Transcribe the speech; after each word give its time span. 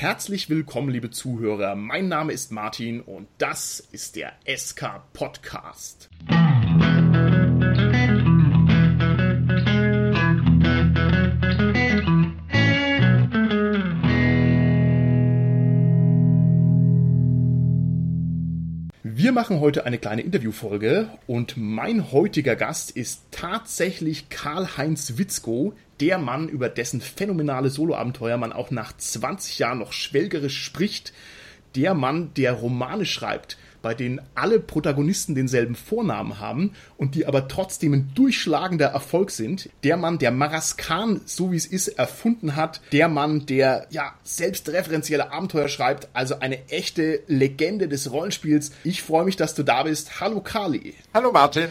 Herzlich 0.00 0.48
willkommen, 0.48 0.88
liebe 0.88 1.10
Zuhörer. 1.10 1.74
Mein 1.74 2.08
Name 2.08 2.32
ist 2.32 2.52
Martin 2.52 3.02
und 3.02 3.28
das 3.36 3.80
ist 3.92 4.16
der 4.16 4.32
SK 4.46 5.02
Podcast. 5.12 6.08
Wir 19.30 19.34
machen 19.34 19.60
heute 19.60 19.86
eine 19.86 19.98
kleine 19.98 20.22
Interviewfolge 20.22 21.08
und 21.28 21.54
mein 21.56 22.10
heutiger 22.10 22.56
Gast 22.56 22.90
ist 22.90 23.22
tatsächlich 23.30 24.28
Karl-Heinz 24.28 25.18
Witzko, 25.18 25.72
der 26.00 26.18
Mann, 26.18 26.48
über 26.48 26.68
dessen 26.68 27.00
phänomenale 27.00 27.70
Soloabenteuer 27.70 28.38
man 28.38 28.52
auch 28.52 28.72
nach 28.72 28.92
20 28.96 29.60
Jahren 29.60 29.78
noch 29.78 29.92
schwelgerisch 29.92 30.60
spricht, 30.60 31.12
der 31.76 31.94
Mann, 31.94 32.34
der 32.34 32.54
Romane 32.54 33.06
schreibt, 33.06 33.56
bei 33.82 33.94
denen 33.94 34.20
alle 34.34 34.60
Protagonisten 34.60 35.34
denselben 35.34 35.74
Vornamen 35.74 36.38
haben 36.38 36.72
und 36.96 37.14
die 37.14 37.26
aber 37.26 37.48
trotzdem 37.48 37.94
ein 37.94 38.12
durchschlagender 38.14 38.88
Erfolg 38.88 39.30
sind. 39.30 39.70
Der 39.84 39.96
Mann, 39.96 40.18
der 40.18 40.30
Maraskan, 40.30 41.20
so 41.24 41.52
wie 41.52 41.56
es 41.56 41.66
ist, 41.66 41.88
erfunden 41.88 42.56
hat. 42.56 42.80
Der 42.92 43.08
Mann, 43.08 43.46
der 43.46 43.86
ja 43.90 44.14
selbstreferenzielle 44.22 45.32
Abenteuer 45.32 45.68
schreibt. 45.68 46.08
Also 46.12 46.40
eine 46.40 46.68
echte 46.68 47.20
Legende 47.26 47.88
des 47.88 48.12
Rollenspiels. 48.12 48.72
Ich 48.84 49.02
freue 49.02 49.24
mich, 49.24 49.36
dass 49.36 49.54
du 49.54 49.62
da 49.62 49.84
bist. 49.84 50.20
Hallo 50.20 50.40
Kali. 50.40 50.94
Hallo 51.14 51.32
Martin. 51.32 51.68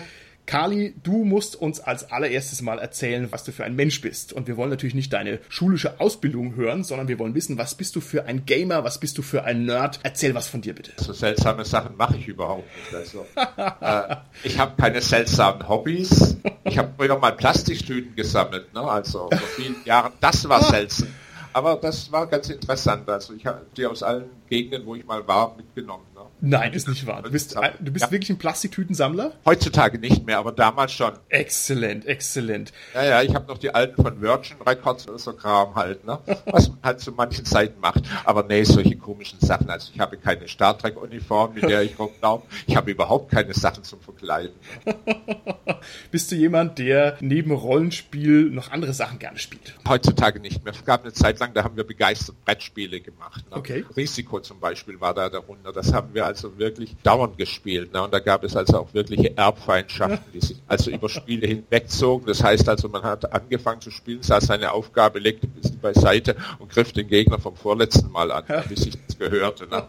Kali, 0.49 0.95
du 1.03 1.25
musst 1.25 1.55
uns 1.55 1.79
als 1.79 2.11
allererstes 2.11 2.63
mal 2.63 2.79
erzählen, 2.79 3.31
was 3.31 3.43
du 3.43 3.51
für 3.51 3.65
ein 3.65 3.75
Mensch 3.75 4.01
bist. 4.01 4.33
Und 4.33 4.47
wir 4.47 4.57
wollen 4.57 4.71
natürlich 4.71 4.95
nicht 4.95 5.13
deine 5.13 5.37
schulische 5.47 5.99
Ausbildung 5.99 6.55
hören, 6.55 6.83
sondern 6.83 7.07
wir 7.07 7.19
wollen 7.19 7.35
wissen, 7.35 7.59
was 7.59 7.75
bist 7.75 7.95
du 7.95 8.01
für 8.01 8.25
ein 8.25 8.47
Gamer, 8.47 8.83
was 8.83 8.99
bist 8.99 9.19
du 9.19 9.21
für 9.21 9.43
ein 9.43 9.65
Nerd. 9.65 9.99
Erzähl 10.01 10.33
was 10.33 10.47
von 10.47 10.61
dir 10.61 10.73
bitte. 10.73 10.93
So 10.97 11.13
seltsame 11.13 11.65
Sachen 11.65 11.95
mache 11.97 12.17
ich 12.17 12.27
überhaupt 12.27 12.67
nicht. 12.75 12.95
Also, 12.95 13.27
äh, 13.35 14.15
ich 14.43 14.57
habe 14.57 14.73
keine 14.75 15.01
seltsamen 15.01 15.69
Hobbys. 15.69 16.37
Ich 16.63 16.79
habe 16.79 16.93
früher 16.97 17.19
mal 17.19 17.33
Plastiktüten 17.33 18.15
gesammelt, 18.15 18.73
ne? 18.73 18.81
also 18.81 19.29
vor 19.29 19.37
vielen 19.55 19.75
Jahren. 19.85 20.13
Das 20.19 20.49
war 20.49 20.63
seltsam. 20.63 21.09
Aber 21.53 21.75
das 21.75 22.11
war 22.11 22.25
ganz 22.25 22.49
interessant. 22.49 23.07
Also 23.07 23.33
ich 23.33 23.45
habe 23.45 23.67
die 23.77 23.85
aus 23.85 24.01
allen 24.01 24.29
Gegenden, 24.49 24.83
wo 24.87 24.95
ich 24.95 25.05
mal 25.05 25.27
war, 25.27 25.55
mitgenommen. 25.55 26.05
Ne? 26.19 26.49
Nein, 26.49 26.73
ist 26.73 26.87
nicht 26.87 27.05
wahr. 27.05 27.21
Du 27.21 27.31
bist, 27.31 27.55
du 27.79 27.91
bist 27.91 28.05
ja. 28.05 28.11
wirklich 28.11 28.29
ein 28.29 28.37
Plastiktütensammler? 28.37 29.33
Heutzutage 29.45 29.99
nicht 29.99 30.25
mehr, 30.25 30.37
aber 30.37 30.51
damals 30.51 30.91
schon. 30.91 31.13
Exzellent, 31.29 32.05
exzellent. 32.05 32.71
Ja, 32.93 33.03
ja, 33.03 33.21
ich 33.21 33.35
habe 33.35 33.47
noch 33.47 33.57
die 33.57 33.73
alten 33.73 34.01
von 34.01 34.21
Virgin 34.21 34.57
Records 34.65 35.07
oder 35.07 35.19
so 35.19 35.33
Kram 35.33 35.75
halt, 35.75 36.05
ne? 36.05 36.19
was 36.45 36.69
man 36.69 36.79
halt 36.83 36.99
zu 36.99 37.11
manchen 37.11 37.45
Zeiten 37.45 37.79
macht. 37.79 38.03
Aber 38.25 38.43
nee, 38.43 38.63
solche 38.63 38.95
komischen 38.97 39.39
Sachen. 39.39 39.69
Also 39.69 39.91
ich 39.93 39.99
habe 39.99 40.17
keine 40.17 40.47
Star 40.47 40.77
Trek 40.77 41.01
Uniform, 41.01 41.53
mit 41.55 41.63
der 41.63 41.81
ich 41.83 41.97
rumlaufe. 41.97 42.47
Ich 42.67 42.75
habe 42.75 42.91
überhaupt 42.91 43.31
keine 43.31 43.53
Sachen 43.53 43.83
zum 43.83 43.99
Verkleiden. 44.01 44.55
bist 46.11 46.31
du 46.31 46.35
jemand, 46.35 46.79
der 46.79 47.17
neben 47.19 47.51
Rollenspiel 47.51 48.49
noch 48.49 48.71
andere 48.71 48.93
Sachen 48.93 49.19
gerne 49.19 49.39
spielt? 49.39 49.75
Heutzutage 49.87 50.39
nicht 50.39 50.63
mehr. 50.63 50.73
Es 50.73 50.85
gab 50.85 51.03
eine 51.03 51.13
Zeit 51.13 51.39
lang, 51.39 51.53
da 51.53 51.63
haben 51.63 51.75
wir 51.75 51.83
begeistert 51.83 52.35
Brettspiele 52.45 53.01
gemacht. 53.01 53.43
Ne? 53.49 53.57
Okay. 53.57 53.85
Risiko 53.95 54.39
zum 54.39 54.59
Beispiel 54.59 54.99
war 54.99 55.13
da 55.13 55.29
darunter. 55.29 55.71
Das 55.73 55.93
haben 55.93 56.08
wir 56.13 56.25
also 56.25 56.57
wirklich 56.57 56.95
dauernd 57.03 57.37
gespielt. 57.37 57.93
Ne? 57.93 58.01
Und 58.03 58.13
da 58.13 58.19
gab 58.19 58.43
es 58.43 58.55
also 58.55 58.79
auch 58.79 58.93
wirkliche 58.93 59.35
Erbfeindschaften, 59.37 60.31
die 60.33 60.39
sich 60.39 60.57
also 60.67 60.91
über 60.91 61.09
Spiele 61.09 61.47
hinwegzogen. 61.47 62.27
Das 62.27 62.43
heißt 62.43 62.67
also, 62.69 62.89
man 62.89 63.03
hat 63.03 63.31
angefangen 63.31 63.81
zu 63.81 63.91
spielen, 63.91 64.21
sah 64.21 64.41
seine 64.41 64.71
Aufgabe, 64.71 65.19
legte 65.19 65.47
ein 65.47 65.51
bisschen 65.51 65.79
beiseite 65.79 66.35
und 66.59 66.69
griff 66.69 66.91
den 66.93 67.07
Gegner 67.07 67.39
vom 67.39 67.55
vorletzten 67.55 68.11
Mal 68.11 68.31
an, 68.31 68.43
wie 68.69 68.75
sich 68.75 68.97
das 69.05 69.17
gehörte. 69.17 69.67
Ne? 69.67 69.83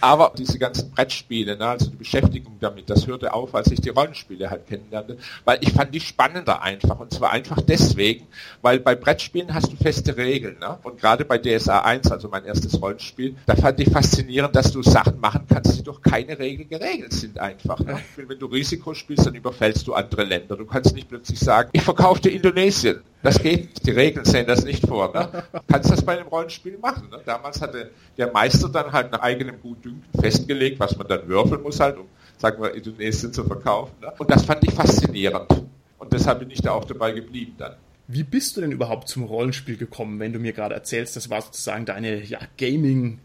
Aber 0.00 0.32
diese 0.36 0.58
ganzen 0.58 0.90
Brettspiele, 0.90 1.56
ne? 1.56 1.66
also 1.66 1.90
die 1.90 1.96
Beschäftigung 1.96 2.56
damit, 2.60 2.90
das 2.90 3.06
hörte 3.06 3.32
auf, 3.32 3.54
als 3.54 3.70
ich 3.70 3.80
die 3.80 3.90
Rollenspiele 3.90 4.50
halt 4.50 4.66
kennenlernte, 4.66 5.18
weil 5.44 5.58
ich 5.60 5.72
fand 5.72 5.94
die 5.94 6.00
spannender 6.00 6.62
einfach. 6.62 6.98
Und 7.00 7.12
zwar 7.12 7.30
einfach 7.32 7.60
deswegen, 7.60 8.26
weil 8.62 8.80
bei 8.80 8.94
Brettspielen 8.94 9.54
hast 9.54 9.72
du 9.72 9.76
feste 9.76 10.16
Regeln. 10.16 10.58
Ne? 10.58 10.78
Und 10.82 11.00
gerade 11.00 11.24
bei 11.24 11.38
DSA 11.38 11.80
1, 11.80 12.10
also 12.10 12.28
mein 12.28 12.44
erstes 12.44 12.80
Rollenspiel, 12.80 13.36
da 13.46 13.56
fand 13.56 13.80
ich 13.80 13.90
faszinierend, 13.90 14.54
dass 14.54 14.72
du 14.72 14.82
Sachen 14.82 15.20
machen 15.24 15.46
kannst, 15.48 15.78
die 15.78 15.82
durch 15.82 16.02
keine 16.02 16.38
Regel 16.38 16.66
geregelt 16.66 17.14
sind 17.14 17.38
einfach. 17.38 17.80
Ne? 17.80 17.98
Wenn 18.16 18.38
du 18.38 18.44
Risiko 18.44 18.92
spielst, 18.92 19.24
dann 19.24 19.34
überfällst 19.34 19.86
du 19.86 19.94
andere 19.94 20.22
Länder. 20.22 20.54
Du 20.54 20.66
kannst 20.66 20.94
nicht 20.94 21.08
plötzlich 21.08 21.40
sagen, 21.40 21.70
ich 21.72 21.80
verkaufe 21.80 22.20
dir 22.20 22.28
Indonesien. 22.28 23.00
Das 23.22 23.40
geht, 23.40 23.86
die 23.86 23.90
Regeln 23.92 24.26
sehen 24.26 24.46
das 24.46 24.66
nicht 24.66 24.86
vor. 24.86 25.14
Ne? 25.14 25.44
Du 25.50 25.60
kannst 25.66 25.90
das 25.90 26.04
bei 26.04 26.18
einem 26.18 26.28
Rollenspiel 26.28 26.76
machen. 26.76 27.08
Ne? 27.10 27.20
Damals 27.24 27.58
hatte 27.62 27.90
der 28.18 28.32
Meister 28.32 28.68
dann 28.68 28.92
halt 28.92 29.12
nach 29.12 29.20
eigenem 29.20 29.58
Gutdünken 29.62 30.04
festgelegt, 30.20 30.78
was 30.78 30.94
man 30.94 31.08
dann 31.08 31.26
würfeln 31.26 31.62
muss 31.62 31.80
halt, 31.80 31.96
um, 31.96 32.04
sagen 32.36 32.62
wir, 32.62 32.74
Indonesien 32.74 33.32
zu 33.32 33.44
verkaufen. 33.44 33.94
Ne? 34.02 34.12
Und 34.18 34.30
das 34.30 34.44
fand 34.44 34.62
ich 34.62 34.74
faszinierend. 34.74 35.50
Und 35.96 36.12
deshalb 36.12 36.40
bin 36.40 36.50
ich 36.50 36.60
da 36.60 36.72
auch 36.72 36.84
dabei 36.84 37.12
geblieben 37.12 37.54
dann. 37.56 37.76
Wie 38.06 38.24
bist 38.24 38.58
du 38.58 38.60
denn 38.60 38.72
überhaupt 38.72 39.08
zum 39.08 39.24
Rollenspiel 39.24 39.78
gekommen, 39.78 40.20
wenn 40.20 40.34
du 40.34 40.38
mir 40.38 40.52
gerade 40.52 40.74
erzählst, 40.74 41.16
das 41.16 41.30
war 41.30 41.40
sozusagen 41.40 41.86
deine 41.86 42.22
ja, 42.22 42.40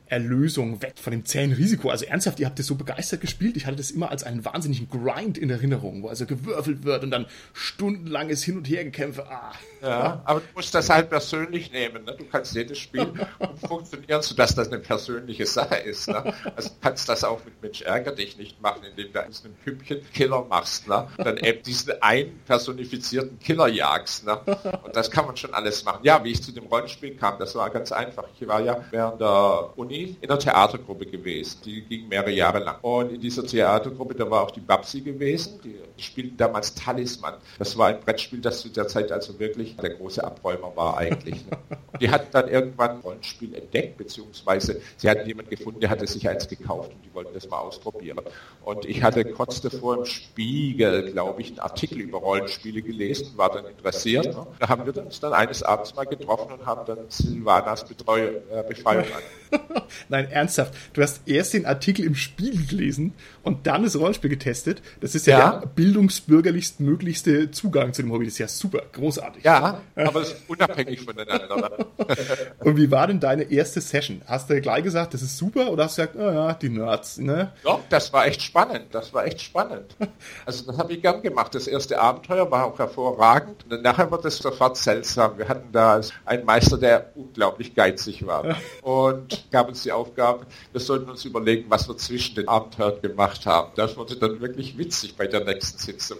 Gaming-Erlösung 0.09 0.81
weg 0.81 0.93
von 0.95 1.11
dem 1.11 1.25
zähen 1.25 1.51
Risiko? 1.51 1.89
Also 1.89 2.05
ernsthaft, 2.05 2.39
ihr 2.39 2.45
habt 2.45 2.59
das 2.59 2.65
so 2.65 2.75
begeistert 2.75 3.21
gespielt. 3.21 3.55
Ich 3.57 3.65
hatte 3.65 3.77
das 3.77 3.91
immer 3.91 4.09
als 4.09 4.23
einen 4.23 4.43
wahnsinnigen 4.43 4.89
Grind 4.89 5.37
in 5.37 5.49
Erinnerung, 5.49 6.03
wo 6.03 6.07
also 6.09 6.25
gewürfelt 6.25 6.83
wird 6.83 7.03
und 7.03 7.11
dann 7.11 7.27
stundenlanges 7.53 8.43
Hin- 8.43 8.57
und 8.57 8.67
Hergekämpfe. 8.67 9.25
Ah. 9.29 9.51
Ja, 9.81 10.21
aber 10.25 10.41
du 10.41 10.45
musst 10.55 10.75
das 10.75 10.89
halt 10.89 11.09
persönlich 11.09 11.71
nehmen. 11.71 12.03
Ne? 12.03 12.15
Du 12.17 12.25
kannst 12.25 12.53
jedes 12.53 12.77
Spiel 12.79 13.07
umfunktionieren, 13.39 14.21
sodass 14.21 14.55
das 14.55 14.67
eine 14.67 14.79
persönliche 14.79 15.45
Sache 15.45 15.75
ist. 15.75 16.07
Ne? 16.07 16.33
Also 16.55 16.69
du 16.69 16.75
kannst 16.81 17.07
das 17.07 17.23
auch 17.23 17.43
mit 17.45 17.61
Mensch 17.61 17.81
ärger 17.81 18.11
dich 18.11 18.37
nicht 18.37 18.61
machen, 18.61 18.81
indem 18.83 19.13
du 19.13 19.25
aus 19.25 19.45
einem 19.45 19.55
Hüppchen 19.63 20.01
Killer 20.13 20.45
machst. 20.49 20.87
Ne? 20.87 21.07
Dann 21.17 21.37
eben 21.37 21.63
diesen 21.63 22.01
einen 22.01 22.39
personifizierten 22.45 23.39
Killer 23.39 23.67
jagst. 23.67 24.25
Ne? 24.25 24.37
Und 24.83 24.95
das 24.95 25.09
kann 25.09 25.25
man 25.25 25.37
schon 25.37 25.53
alles 25.53 25.85
machen. 25.85 26.01
Ja, 26.03 26.23
wie 26.23 26.31
ich 26.31 26.43
zu 26.43 26.51
dem 26.51 26.65
Rollenspiel 26.65 27.15
kam, 27.15 27.39
das 27.39 27.55
war 27.55 27.69
ganz 27.69 27.91
einfach. 27.91 28.25
Ich 28.37 28.45
war 28.47 28.61
ja 28.61 28.83
während 28.91 29.21
der 29.21 29.77
Uni 29.77 29.98
in 30.03 30.27
der 30.27 30.39
Theatergruppe 30.39 31.05
gewesen. 31.05 31.59
Die 31.65 31.81
ging 31.81 32.07
mehrere 32.07 32.31
Jahre 32.31 32.59
lang. 32.59 32.77
Und 32.81 33.11
in 33.11 33.21
dieser 33.21 33.45
Theatergruppe, 33.45 34.15
da 34.15 34.29
war 34.29 34.43
auch 34.43 34.51
die 34.51 34.59
Babsi 34.59 35.01
gewesen. 35.01 35.59
Die, 35.63 35.75
spielten 36.03 36.37
damals 36.37 36.73
Talisman. 36.73 37.35
Das 37.57 37.77
war 37.77 37.87
ein 37.87 37.99
Brettspiel, 37.99 38.41
das 38.41 38.61
zu 38.61 38.69
der 38.69 38.87
Zeit 38.87 39.11
also 39.11 39.39
wirklich 39.39 39.75
der 39.77 39.91
große 39.91 40.23
Abräumer 40.23 40.75
war 40.75 40.97
eigentlich. 40.97 41.45
Ne? 41.45 41.57
Die 41.99 42.09
hatten 42.09 42.27
dann 42.31 42.47
irgendwann 42.47 42.91
ein 42.91 42.99
Rollenspiel 42.99 43.53
entdeckt, 43.53 43.97
beziehungsweise 43.97 44.81
sie 44.97 45.09
hatten 45.09 45.27
jemanden 45.27 45.49
gefunden, 45.49 45.79
der 45.79 45.89
hatte 45.89 46.07
sich 46.07 46.27
eins 46.27 46.47
gekauft 46.47 46.91
und 46.93 47.03
die 47.03 47.13
wollten 47.13 47.33
das 47.33 47.49
mal 47.49 47.59
ausprobieren. 47.59 48.19
Und 48.63 48.85
ich 48.85 49.03
hatte 49.03 49.25
kurz 49.25 49.61
davor 49.61 49.99
im 49.99 50.05
Spiegel, 50.05 51.11
glaube 51.11 51.41
ich, 51.41 51.49
einen 51.49 51.59
Artikel 51.59 51.99
über 51.99 52.19
Rollenspiele 52.19 52.81
gelesen, 52.81 53.37
war 53.37 53.51
dann 53.51 53.65
interessiert. 53.65 54.25
Ne? 54.25 54.47
Da 54.59 54.69
haben 54.69 54.85
wir 54.85 54.95
uns 55.03 55.19
dann 55.19 55.33
eines 55.33 55.63
Abends 55.63 55.95
mal 55.95 56.05
getroffen 56.05 56.53
und 56.53 56.65
haben 56.65 56.85
dann 56.85 57.09
Silvanas 57.09 57.85
Betreu 57.85 58.19
äh, 58.51 58.63
Befreiung 58.67 59.05
an. 59.05 59.21
Nein, 60.09 60.29
ernsthaft. 60.29 60.73
Du 60.93 61.01
hast 61.01 61.27
erst 61.27 61.53
den 61.53 61.65
Artikel 61.65 62.05
im 62.05 62.15
Spiegel 62.15 62.65
gelesen 62.65 63.13
und 63.43 63.67
dann 63.67 63.83
das 63.83 63.97
Rollenspiel 63.97 64.29
getestet. 64.29 64.81
Das 65.01 65.15
ist 65.15 65.27
ja, 65.27 65.39
ja. 65.39 65.59
der 65.59 65.67
bildungsbürgerlichst 65.67 66.79
möglichste 66.79 67.51
Zugang 67.51 67.93
zu 67.93 68.03
dem 68.03 68.11
Hobby. 68.11 68.25
Das 68.25 68.33
ist 68.33 68.39
ja 68.39 68.47
super, 68.47 68.83
großartig. 68.91 69.43
Ja, 69.43 69.81
aber 69.95 70.21
es 70.21 70.29
ist 70.29 70.43
unabhängig 70.47 71.01
voneinander. 71.01 71.87
und 72.59 72.77
wie 72.77 72.91
war 72.91 73.07
denn 73.07 73.19
deine 73.19 73.43
erste 73.43 73.81
Session? 73.81 74.21
Hast 74.25 74.49
du 74.49 74.59
gleich 74.61 74.83
gesagt, 74.83 75.13
das 75.13 75.21
ist 75.21 75.37
super 75.37 75.71
oder 75.71 75.85
hast 75.85 75.97
du 75.97 76.03
gesagt, 76.03 76.19
oh 76.19 76.31
ja, 76.31 76.53
die 76.53 76.69
Nerds, 76.69 77.17
ne? 77.17 77.51
Doch, 77.63 77.81
das 77.89 78.13
war 78.13 78.27
echt 78.27 78.41
spannend. 78.41 78.87
Das 78.91 79.13
war 79.13 79.25
echt 79.25 79.41
spannend. 79.41 79.95
Also 80.45 80.65
das 80.65 80.77
habe 80.77 80.93
ich 80.93 81.01
gern 81.01 81.21
gemacht. 81.21 81.53
Das 81.53 81.67
erste 81.67 81.99
Abenteuer 81.99 82.49
war 82.49 82.65
auch 82.65 82.79
hervorragend. 82.79 83.65
Und 83.69 83.83
nachher 83.83 84.09
wird 84.09 84.25
es 84.25 84.37
sofort 84.37 84.77
seltsam. 84.77 85.37
Wir 85.37 85.47
hatten 85.47 85.71
da 85.71 86.01
einen 86.25 86.45
Meister, 86.45 86.77
der 86.77 87.11
unglaublich 87.15 87.75
geizig 87.75 88.25
war 88.25 88.55
und 88.81 89.38
gab 89.51 89.67
uns 89.67 89.83
die 89.83 89.91
Aufgabe, 89.91 90.45
wir 90.71 90.81
sollten 90.81 91.09
uns 91.09 91.25
überlegen, 91.25 91.65
was 91.69 91.87
wir 91.87 91.97
zwischen 91.97 92.35
den 92.35 92.47
Abenteuern 92.47 93.01
gemacht 93.01 93.45
haben. 93.45 93.71
Das 93.75 93.97
wurde 93.97 94.15
dann 94.15 94.39
wirklich 94.41 94.77
witzig 94.77 95.15
bei 95.15 95.27
der 95.27 95.43
nächsten 95.43 95.79
Sitzung, 95.79 96.17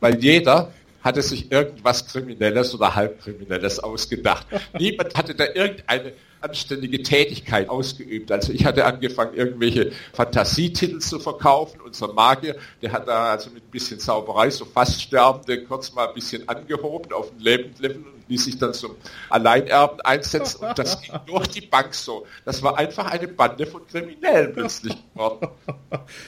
weil 0.00 0.22
jeder 0.22 0.72
hatte 1.02 1.22
sich 1.22 1.50
irgendwas 1.50 2.06
Kriminelles 2.06 2.74
oder 2.74 2.94
Halbkriminelles 2.94 3.80
ausgedacht. 3.80 4.46
Niemand 4.78 5.14
hatte 5.16 5.34
da 5.34 5.46
irgendeine 5.46 6.12
anständige 6.40 7.02
Tätigkeit 7.02 7.68
ausgeübt. 7.68 8.30
Also 8.32 8.52
ich 8.52 8.64
hatte 8.64 8.84
angefangen, 8.84 9.34
irgendwelche 9.34 9.92
Fantasietitel 10.12 10.98
zu 10.98 11.18
verkaufen. 11.18 11.80
Unser 11.80 12.12
Magier, 12.12 12.56
der 12.82 12.92
hat 12.92 13.08
da 13.08 13.32
also 13.32 13.50
mit 13.50 13.64
ein 13.64 13.70
bisschen 13.70 13.98
Zauberei 13.98 14.50
so 14.50 14.64
fast 14.64 15.00
Sterbende 15.00 15.64
kurz 15.64 15.92
mal 15.92 16.08
ein 16.08 16.14
bisschen 16.14 16.48
angehoben 16.48 17.12
auf 17.12 17.30
den 17.30 17.40
Lebendlevel 17.40 17.98
und 17.98 18.20
ließ 18.30 18.44
sich 18.44 18.58
dann 18.58 18.72
zum 18.72 18.94
Alleinerben 19.28 20.00
einsetzen 20.00 20.64
und 20.64 20.78
das 20.78 21.02
ging 21.02 21.12
durch 21.26 21.48
die 21.48 21.60
Bank 21.60 21.94
so. 21.94 22.26
Das 22.44 22.62
war 22.62 22.78
einfach 22.78 23.10
eine 23.10 23.28
Bande 23.28 23.66
von 23.66 23.86
Kriminellen 23.86 24.52
plötzlich 24.52 24.96
geworden. 25.12 25.48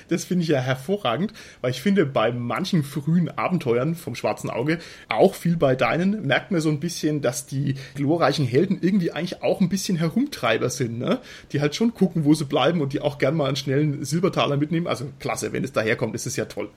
Das 0.09 0.25
finde 0.25 0.43
ich 0.43 0.49
ja 0.49 0.59
hervorragend, 0.59 1.33
weil 1.61 1.71
ich 1.71 1.81
finde, 1.81 2.05
bei 2.05 2.33
manchen 2.33 2.83
frühen 2.83 3.31
Abenteuern 3.31 3.95
vom 3.95 4.15
Schwarzen 4.15 4.51
Auge, 4.51 4.79
auch 5.09 5.35
viel 5.35 5.57
bei 5.57 5.77
deinen, 5.77 6.27
merkt 6.27 6.51
man 6.51 6.61
so 6.61 6.69
ein 6.69 6.81
bisschen, 6.81 7.23
dass 7.23 7.47
die 7.47 7.77
glorreichen 7.95 8.45
Helden 8.45 8.79
irgendwie 8.83 9.13
eigentlich 9.13 9.43
auch 9.43 9.61
ein 9.61 9.69
bisschen 9.69 9.97
Herumtreiber 10.03 10.69
sind, 10.71 10.99
ne? 10.99 11.21
Die 11.53 11.61
halt 11.61 11.75
schon 11.75 11.95
gucken, 11.95 12.25
wo 12.25 12.35
sie 12.35 12.45
bleiben 12.45 12.81
und 12.81 12.93
die 12.93 13.01
auch 13.01 13.19
gern 13.19 13.35
mal 13.35 13.47
einen 13.47 13.57
schnellen 13.57 14.05
Silbertaler 14.05 14.57
mitnehmen. 14.57 14.87
Also 14.87 15.07
klasse, 15.19 15.53
wenn 15.53 15.65
es 15.65 15.73
daherkommt, 15.73 16.15
ist 16.15 16.27
es 16.27 16.37
ja 16.37 16.45
toll. 16.45 16.71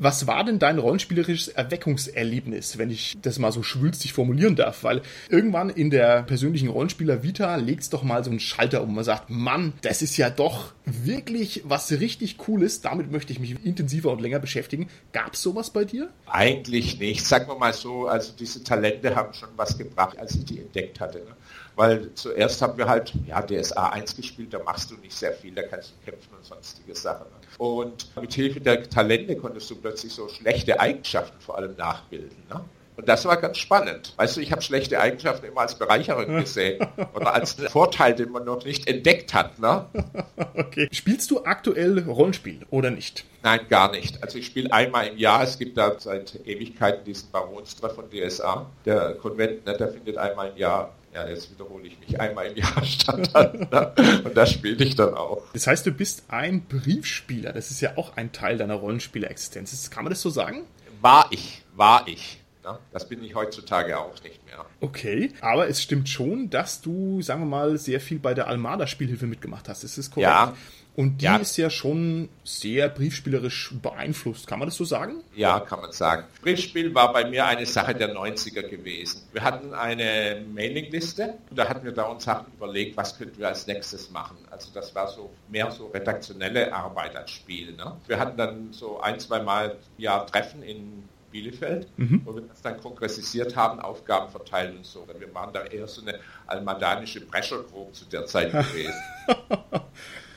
Was 0.00 0.26
war 0.26 0.44
denn 0.44 0.58
dein 0.58 0.78
rollenspielerisches 0.78 1.48
Erweckungserlebnis, 1.48 2.78
wenn 2.78 2.90
ich 2.90 3.18
das 3.20 3.38
mal 3.38 3.52
so 3.52 3.62
schwülstig 3.62 4.12
formulieren 4.12 4.56
darf? 4.56 4.84
Weil 4.84 5.02
irgendwann 5.28 5.70
in 5.70 5.90
der 5.90 6.22
persönlichen 6.22 6.68
Rollenspieler 6.68 7.22
Vita 7.22 7.56
legt's 7.56 7.90
doch 7.90 8.02
mal 8.02 8.22
so 8.22 8.30
einen 8.30 8.40
Schalter 8.40 8.82
um. 8.82 8.94
Man 8.94 9.04
sagt, 9.04 9.28
Mann, 9.28 9.72
das 9.82 10.02
ist 10.02 10.16
ja 10.16 10.30
doch 10.30 10.72
wirklich 10.84 11.62
was 11.64 11.90
richtig 11.90 12.38
Cooles. 12.38 12.80
Damit 12.80 13.10
möchte 13.10 13.32
ich 13.32 13.40
mich 13.40 13.56
intensiver 13.64 14.12
und 14.12 14.20
länger 14.20 14.38
beschäftigen. 14.38 14.88
Gab's 15.12 15.42
sowas 15.42 15.70
bei 15.70 15.84
dir? 15.84 16.10
Eigentlich 16.26 16.98
nicht. 17.00 17.26
Sagen 17.26 17.48
wir 17.48 17.56
mal 17.56 17.72
so, 17.72 18.06
also 18.06 18.32
diese 18.38 18.62
Talente 18.62 19.16
haben 19.16 19.34
schon 19.34 19.48
was 19.56 19.76
gebracht, 19.76 20.18
als 20.18 20.34
ich 20.36 20.44
die 20.44 20.60
entdeckt 20.60 21.00
hatte. 21.00 21.18
Ne? 21.18 21.36
Weil 21.78 22.12
zuerst 22.14 22.60
haben 22.60 22.76
wir 22.76 22.88
halt, 22.88 23.12
ja, 23.24 23.40
DSA 23.40 23.90
1 23.90 24.16
gespielt, 24.16 24.52
da 24.52 24.58
machst 24.58 24.90
du 24.90 24.96
nicht 24.96 25.14
sehr 25.14 25.32
viel, 25.32 25.54
da 25.54 25.62
kannst 25.62 25.92
du 25.92 26.10
kämpfen 26.10 26.34
und 26.36 26.44
sonstige 26.44 26.92
Sachen. 26.92 27.26
Und 27.56 28.08
mit 28.20 28.34
Hilfe 28.34 28.60
der 28.60 28.90
Talente 28.90 29.36
konntest 29.36 29.70
du 29.70 29.76
plötzlich 29.76 30.12
so 30.12 30.28
schlechte 30.28 30.80
Eigenschaften 30.80 31.40
vor 31.40 31.56
allem 31.56 31.76
nachbilden. 31.76 32.36
Ne? 32.50 32.64
Und 32.96 33.08
das 33.08 33.24
war 33.26 33.36
ganz 33.36 33.58
spannend. 33.58 34.12
Weißt 34.16 34.36
du, 34.36 34.40
ich 34.40 34.50
habe 34.50 34.60
schlechte 34.60 34.98
Eigenschaften 34.98 35.46
immer 35.46 35.60
als 35.60 35.76
Bereicherung 35.76 36.40
gesehen 36.40 36.84
oder 37.14 37.32
als 37.32 37.52
Vorteil, 37.52 38.12
den 38.16 38.32
man 38.32 38.44
noch 38.44 38.64
nicht 38.64 38.88
entdeckt 38.88 39.32
hat. 39.32 39.60
Ne? 39.60 39.86
Okay. 40.54 40.88
Spielst 40.90 41.30
du 41.30 41.44
aktuell 41.44 42.00
Rollenspiel 42.00 42.66
oder 42.70 42.90
nicht? 42.90 43.24
Nein, 43.44 43.60
gar 43.68 43.92
nicht. 43.92 44.20
Also 44.22 44.38
ich 44.38 44.46
spiele 44.46 44.72
einmal 44.72 45.06
im 45.06 45.16
Jahr. 45.16 45.44
Es 45.44 45.56
gibt 45.56 45.78
da 45.78 45.94
seit 45.98 46.34
Ewigkeiten 46.44 47.04
diesen 47.04 47.30
Baronstreff 47.30 47.94
von 47.94 48.06
DSA. 48.10 48.66
Der 48.84 49.14
Konvent, 49.14 49.64
ne, 49.64 49.76
der 49.76 49.88
findet 49.88 50.18
einmal 50.18 50.50
im 50.50 50.56
Jahr 50.56 50.92
ja, 51.14 51.28
jetzt 51.28 51.50
wiederhole 51.50 51.86
ich 51.86 51.98
mich, 52.00 52.20
einmal 52.20 52.46
im 52.46 52.56
Jahr 52.56 52.84
statt 52.84 53.30
dann, 53.32 53.68
ne? 53.70 54.22
und 54.24 54.36
da 54.36 54.46
spiele 54.46 54.84
ich 54.84 54.94
dann 54.94 55.14
auch. 55.14 55.42
Das 55.52 55.66
heißt, 55.66 55.86
du 55.86 55.90
bist 55.90 56.24
ein 56.28 56.62
Briefspieler. 56.62 57.52
Das 57.52 57.70
ist 57.70 57.80
ja 57.80 57.96
auch 57.96 58.16
ein 58.16 58.32
Teil 58.32 58.58
deiner 58.58 58.74
Rollenspielerexistenz. 58.74 59.90
Kann 59.90 60.04
man 60.04 60.10
das 60.10 60.20
so 60.20 60.30
sagen? 60.30 60.64
War 61.00 61.28
ich, 61.30 61.62
war 61.74 62.06
ich. 62.06 62.40
Das 62.92 63.08
bin 63.08 63.22
ich 63.24 63.34
heutzutage 63.34 63.98
auch 63.98 64.22
nicht 64.22 64.44
mehr. 64.44 64.66
Okay, 64.80 65.32
aber 65.40 65.68
es 65.68 65.82
stimmt 65.82 66.08
schon, 66.08 66.50
dass 66.50 66.80
du, 66.82 67.22
sagen 67.22 67.40
wir 67.42 67.46
mal, 67.46 67.78
sehr 67.78 68.00
viel 68.00 68.18
bei 68.18 68.34
der 68.34 68.46
Almada-Spielhilfe 68.46 69.26
mitgemacht 69.26 69.68
hast. 69.68 69.84
Ist 69.84 69.96
das 69.96 70.10
korrekt? 70.10 70.28
Ja, 70.28 70.54
und 70.98 71.18
die 71.20 71.26
Ja. 71.26 71.36
ist 71.36 71.56
ja 71.56 71.70
schon 71.70 72.28
sehr 72.42 72.88
briefspielerisch 72.88 73.72
beeinflusst. 73.80 74.48
Kann 74.48 74.58
man 74.58 74.66
das 74.66 74.74
so 74.76 74.84
sagen? 74.84 75.22
Ja, 75.36 75.60
kann 75.60 75.80
man 75.80 75.92
sagen. 75.92 76.24
Briefspiel 76.42 76.92
war 76.92 77.12
bei 77.12 77.24
mir 77.30 77.46
eine 77.46 77.66
Sache 77.66 77.94
der 77.94 78.12
90er 78.16 78.62
gewesen. 78.62 79.22
Wir 79.32 79.44
hatten 79.44 79.72
eine 79.74 80.44
Mailingliste 80.52 81.34
und 81.50 81.56
da 81.56 81.68
hatten 81.68 81.84
wir 81.84 81.92
da 81.92 82.02
uns 82.06 82.24
Sachen 82.24 82.52
überlegt, 82.52 82.96
was 82.96 83.16
könnten 83.16 83.38
wir 83.38 83.46
als 83.46 83.68
nächstes 83.68 84.10
machen. 84.10 84.38
Also 84.50 84.70
das 84.74 84.92
war 84.92 85.06
so 85.06 85.30
mehr 85.48 85.70
so 85.70 85.86
redaktionelle 85.86 86.72
Arbeit 86.74 87.14
als 87.14 87.30
Spiel. 87.30 87.74
Ne? 87.76 87.96
Wir 88.08 88.18
hatten 88.18 88.36
dann 88.36 88.72
so 88.72 89.00
ein, 89.00 89.20
zwei 89.20 89.40
Mal 89.40 89.76
im 89.98 90.02
Jahr 90.02 90.26
Treffen 90.26 90.64
in 90.64 91.04
Bielefeld, 91.30 91.86
wo 92.24 92.34
wir 92.34 92.42
das 92.42 92.60
dann 92.62 92.80
kongressisiert 92.80 93.54
haben, 93.54 93.78
Aufgaben 93.78 94.30
verteilen 94.32 94.78
und 94.78 94.86
so. 94.86 95.06
Wir 95.16 95.32
waren 95.32 95.52
da 95.52 95.62
eher 95.62 95.86
so 95.86 96.00
eine 96.02 96.18
almadanische 96.48 97.20
Brechergruppe 97.20 97.92
zu 97.92 98.04
der 98.06 98.26
Zeit 98.26 98.50
gewesen. 98.72 98.94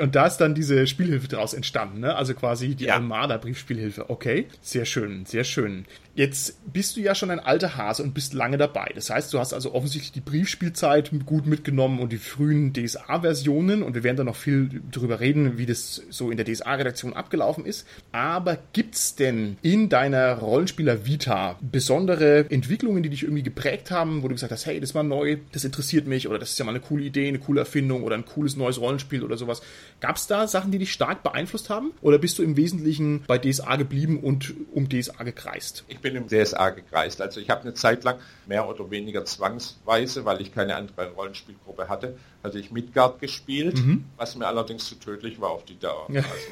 Und 0.02 0.16
da 0.16 0.26
ist 0.26 0.38
dann 0.38 0.56
diese 0.56 0.88
Spielhilfe 0.88 1.28
daraus 1.28 1.54
entstanden, 1.54 2.00
ne? 2.00 2.16
Also 2.16 2.34
quasi 2.34 2.76
die 2.76 2.86
Ja. 2.86 2.96
Almada 2.96 3.38
Briefspielhilfe. 3.38 4.10
Okay, 4.10 4.48
sehr 4.62 4.86
schön, 4.86 5.26
sehr 5.26 5.44
schön. 5.44 5.86
Jetzt 6.14 6.60
bist 6.72 6.98
du 6.98 7.02
ja 7.02 7.16
schon 7.16 7.32
ein 7.32 7.40
alter 7.40 7.78
Hase 7.78 8.04
und 8.04 8.14
bist 8.14 8.34
lange 8.34 8.58
dabei. 8.58 8.92
Das 8.96 9.10
heißt, 9.10 9.34
du 9.34 9.40
hast 9.40 9.54
also 9.54 9.74
offensichtlich 9.74 10.12
die 10.12 10.20
Briefspielzeit 10.20 11.12
gut 11.26 11.46
mitgenommen 11.46 12.00
und 12.00 12.12
die 12.12 12.18
frühen 12.18 12.74
DSA-Versionen. 12.74 13.82
Und 13.82 13.96
wir 13.96 14.04
werden 14.04 14.18
da 14.18 14.24
noch 14.26 14.36
viel 14.36 14.82
darüber 14.92 15.22
reden, 15.22 15.58
wie 15.58 15.66
das 15.66 16.02
so 16.10 16.30
in 16.30 16.38
der 16.38 16.46
DSA-Redaktion 16.46 17.14
abgelaufen 17.14 17.66
ist. 17.66 17.88
Aber 18.12 18.58
gibt's 18.74 19.16
denn 19.16 19.58
in 19.62 19.88
deiner 19.88 20.40
Rollenspieler 20.40 21.06
Vita 21.06 21.58
besondere 21.62 22.50
Entwicklungen, 22.50 23.04
die 23.04 23.10
dich 23.10 23.24
irgendwie 23.24 23.44
geprägt 23.44 23.90
haben, 23.90 24.22
wo 24.22 24.28
du 24.28 24.36
gesagt 24.36 24.52
hast, 24.52 24.66
hey, 24.66 24.82
das 24.82 24.94
war 24.94 25.04
neu, 25.04 25.38
das 25.54 25.64
interessiert 25.64 26.08
mich 26.08 26.28
oder 26.28 26.40
das 26.40 26.52
ist 26.52 26.60
ja 26.60 26.66
mal 26.66 26.72
eine 26.72 26.82
coole 26.82 27.04
Idee, 27.06 27.30
eine 27.30 27.40
coole 27.40 27.62
Erfindung 27.62 28.04
oder 28.04 28.16
ein 28.16 28.26
cooles 28.26 28.58
neues 28.58 28.82
Rollenspiel 28.82 29.24
oder 29.24 29.38
sowas. 29.38 29.62
Gab's 30.02 30.28
da 30.28 30.48
Sachen, 30.48 30.72
die 30.72 30.80
dich 30.80 30.92
stark 30.92 31.24
beeinflusst 31.24 31.70
haben? 31.70 31.94
Oder 32.02 32.18
bist 32.18 32.38
du 32.38 32.44
im 32.44 32.58
Wesentlichen 32.58 33.24
bei 33.28 33.38
DSA 33.38 33.78
geblieben 33.78 34.20
und 34.20 34.54
um 34.74 34.90
DSA 34.90 35.24
gekreist? 35.24 35.86
Ich 35.88 36.01
bin 36.02 36.16
im 36.16 36.28
DSA 36.28 36.72
gekreist. 36.72 37.22
Also 37.22 37.40
ich 37.40 37.50
habe 37.50 37.62
eine 37.62 37.74
Zeit 37.74 38.04
lang 38.04 38.20
mehr 38.48 38.68
oder 38.68 38.90
weniger 38.92 39.26
zwangsweise, 39.26 40.26
weil 40.26 40.42
ich 40.42 40.54
keine 40.54 40.76
andere 40.76 41.12
Rollenspielgruppe 41.12 41.88
hatte, 41.90 42.18
hatte 42.44 42.60
ich 42.60 42.72
Midgard 42.72 43.20
gespielt, 43.20 43.82
was 44.18 44.36
mir 44.36 44.48
allerdings 44.48 44.88
zu 44.88 44.96
tödlich 44.96 45.40
war 45.40 45.52
auf 45.52 45.66
die 45.66 45.80
Dauer. 45.80 46.08
Ja. 46.10 46.22
Also, 46.22 46.48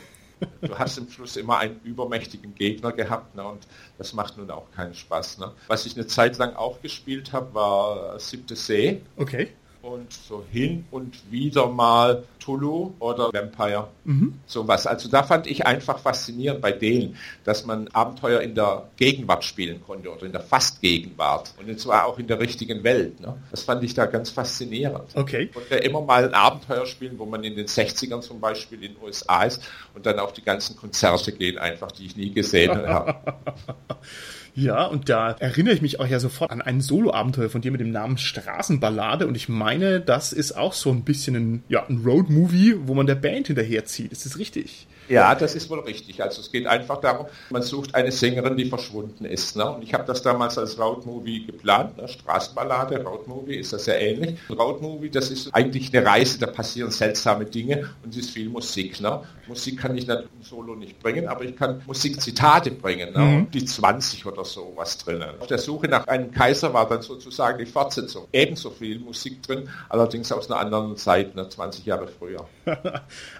du 0.62 0.80
hast 0.80 0.98
im 0.98 1.10
Schluss 1.10 1.36
immer 1.36 1.58
einen 1.58 1.80
übermächtigen 1.84 2.56
Gegner 2.56 2.92
gehabt 2.92 3.36
ne, 3.36 3.44
und 3.44 3.68
das 3.98 4.14
macht 4.14 4.38
nun 4.38 4.50
auch 4.52 4.72
keinen 4.72 4.94
Spaß. 4.94 5.40
Ne. 5.40 5.52
Was 5.68 5.86
ich 5.86 5.96
eine 5.96 6.08
Zeit 6.08 6.38
lang 6.38 6.56
auch 6.56 6.82
gespielt 6.82 7.34
habe, 7.34 7.54
war 7.54 8.20
Siebte 8.20 8.56
See 8.56 9.02
Okay. 9.18 9.50
Und 9.82 10.12
so 10.12 10.44
hin 10.52 10.86
und 10.92 11.32
wieder 11.32 11.68
mal 11.68 12.24
Tulu 12.40 12.94
oder 13.00 13.32
Vampire. 13.32 13.88
Sowas. 14.46 14.88
Also 14.88 15.10
da 15.10 15.24
fand 15.24 15.48
ich 15.48 15.66
einfach 15.66 16.00
faszinierend 16.00 16.62
bei 16.62 16.72
denen, 16.72 17.16
dass 17.44 17.66
man 17.66 17.88
Abenteuer 17.90 18.42
in 18.42 18.56
der 18.56 18.90
Gegenwart 18.98 19.44
spielen 19.44 19.82
konnte 19.86 20.12
oder 20.12 20.26
in 20.26 20.32
der 20.32 20.42
Fast-Gegenwart. 20.42 21.54
Und 21.60 21.80
zwar 21.80 22.06
auch 22.06 22.20
in 22.20 22.28
der 22.28 22.40
richtigen 22.40 22.84
Welt. 22.84 23.20
Ne? 23.20 23.38
Das 23.52 23.64
fand 23.64 23.84
ich 23.84 23.94
da 23.94 24.06
ganz 24.06 24.30
faszinierend. 24.30 25.16
Okay. 25.16 25.48
Konnte 25.48 25.76
immer 25.76 26.02
mal 26.02 26.26
ein 26.26 26.34
Abenteuer 26.34 26.86
spielen, 26.86 27.18
wo 27.18 27.26
man 27.26 27.44
in 27.44 27.56
den 27.56 27.68
60ern 27.68 28.22
zum 28.22 28.40
Beispiel 28.40 28.84
in 28.84 28.94
den 28.94 29.04
USA 29.04 29.44
ist 29.44 29.62
und 29.94 30.06
dann 30.06 30.20
auf 30.20 30.34
die 30.34 30.44
ganzen 30.44 30.76
Konzerte 30.76 31.32
gehen, 31.32 31.58
einfach, 31.58 31.92
die 31.92 32.06
ich 32.06 32.18
nie 32.18 32.32
gesehen 32.32 32.76
habe. 32.88 33.16
Ja, 34.56 34.86
und 34.86 35.10
da 35.10 35.32
erinnere 35.40 35.74
ich 35.74 35.82
mich 35.82 36.00
auch 36.00 36.08
ja 36.08 36.20
sofort 36.20 36.52
an 36.52 36.62
ein 36.62 36.82
Solo-Abenteuer 36.82 37.50
von 37.50 37.62
dir 37.62 37.72
mit 37.72 37.82
dem 37.82 37.92
Namen 37.92 38.18
Straßenballade. 38.18 39.28
Und 39.28 39.36
ich 39.36 39.50
meine, 39.50 40.02
das 40.02 40.34
ist 40.34 40.54
auch 40.54 40.74
so 40.74 40.92
ein 40.92 41.04
bisschen 41.04 41.36
ein, 41.36 41.64
ja, 41.70 41.86
ein 41.88 42.02
Road-Movie, 42.04 42.76
wo 42.86 42.94
man 42.94 43.08
der 43.08 43.16
Band 43.16 43.48
hinterherzieht. 43.48 44.12
Ist 44.12 44.26
das 44.26 44.38
richtig? 44.38 44.88
Ja, 45.10 45.36
das 45.36 45.56
ist 45.56 45.70
wohl 45.70 45.80
richtig. 45.80 46.22
Also 46.22 46.42
es 46.42 46.52
geht 46.52 46.68
einfach 46.68 47.02
darum, 47.02 47.26
man 47.50 47.64
sucht 47.64 47.96
eine 47.96 48.12
Sängerin, 48.12 48.56
die 48.58 48.66
verschwunden 48.66 49.26
ist. 49.26 49.56
Ne? 49.56 49.70
Und 49.70 49.84
ich 49.84 49.94
habe 49.94 50.06
das 50.06 50.22
damals 50.22 50.58
als 50.58 50.80
Roadmovie 50.80 51.46
geplant. 51.46 51.98
Ne? 51.98 52.08
Straßenballade, 52.08 53.04
Roadmovie 53.04 53.56
ist 53.56 53.74
das 53.74 53.86
sehr 53.86 54.00
ähnlich. 54.00 54.38
Roadmovie, 54.50 55.10
das 55.10 55.32
ist 55.32 55.54
eigentlich 55.54 55.96
eine 55.96 56.06
Reise, 56.06 56.40
da 56.40 56.48
passieren 56.48 56.92
seltsame 56.92 57.46
Dinge 57.46 57.90
und 58.04 58.12
es 58.12 58.18
ist 58.18 58.30
viel 58.32 58.50
Musik. 58.50 59.02
Ne? 59.02 59.22
Musik 59.48 59.80
kann 59.80 59.98
ich 59.98 60.06
natürlich 60.06 60.32
im 60.38 60.44
Solo 60.44 60.76
nicht 60.76 61.00
bringen, 61.00 61.28
aber 61.28 61.44
ich 61.44 61.56
kann 61.56 61.82
Musikzitate 61.88 62.72
bringen. 62.72 63.14
Ne? 63.14 63.38
Und 63.38 63.54
die 63.54 63.66
20 63.66 64.26
oder 64.26 64.46
so 64.46 64.74
was 64.76 64.98
drinnen. 65.00 65.30
Auf 65.40 65.48
der 65.48 65.58
Suche 65.58 65.88
nach 65.88 66.08
einem 66.08 66.32
Kaiser 66.32 66.74
war 66.74 66.88
dann 66.88 67.02
sozusagen 67.02 67.58
die 67.58 67.66
Fortsetzung. 67.66 68.28
Ebenso 68.32 68.70
viel 68.70 69.00
Musik 69.00 69.42
drin, 69.44 69.68
allerdings 69.90 70.32
aus 70.32 70.50
einer 70.50 70.60
anderen 70.60 70.96
Zeit, 70.98 71.36
ne? 71.36 71.50
20 71.50 71.86
Jahre 71.86 72.08
früher. 72.08 72.48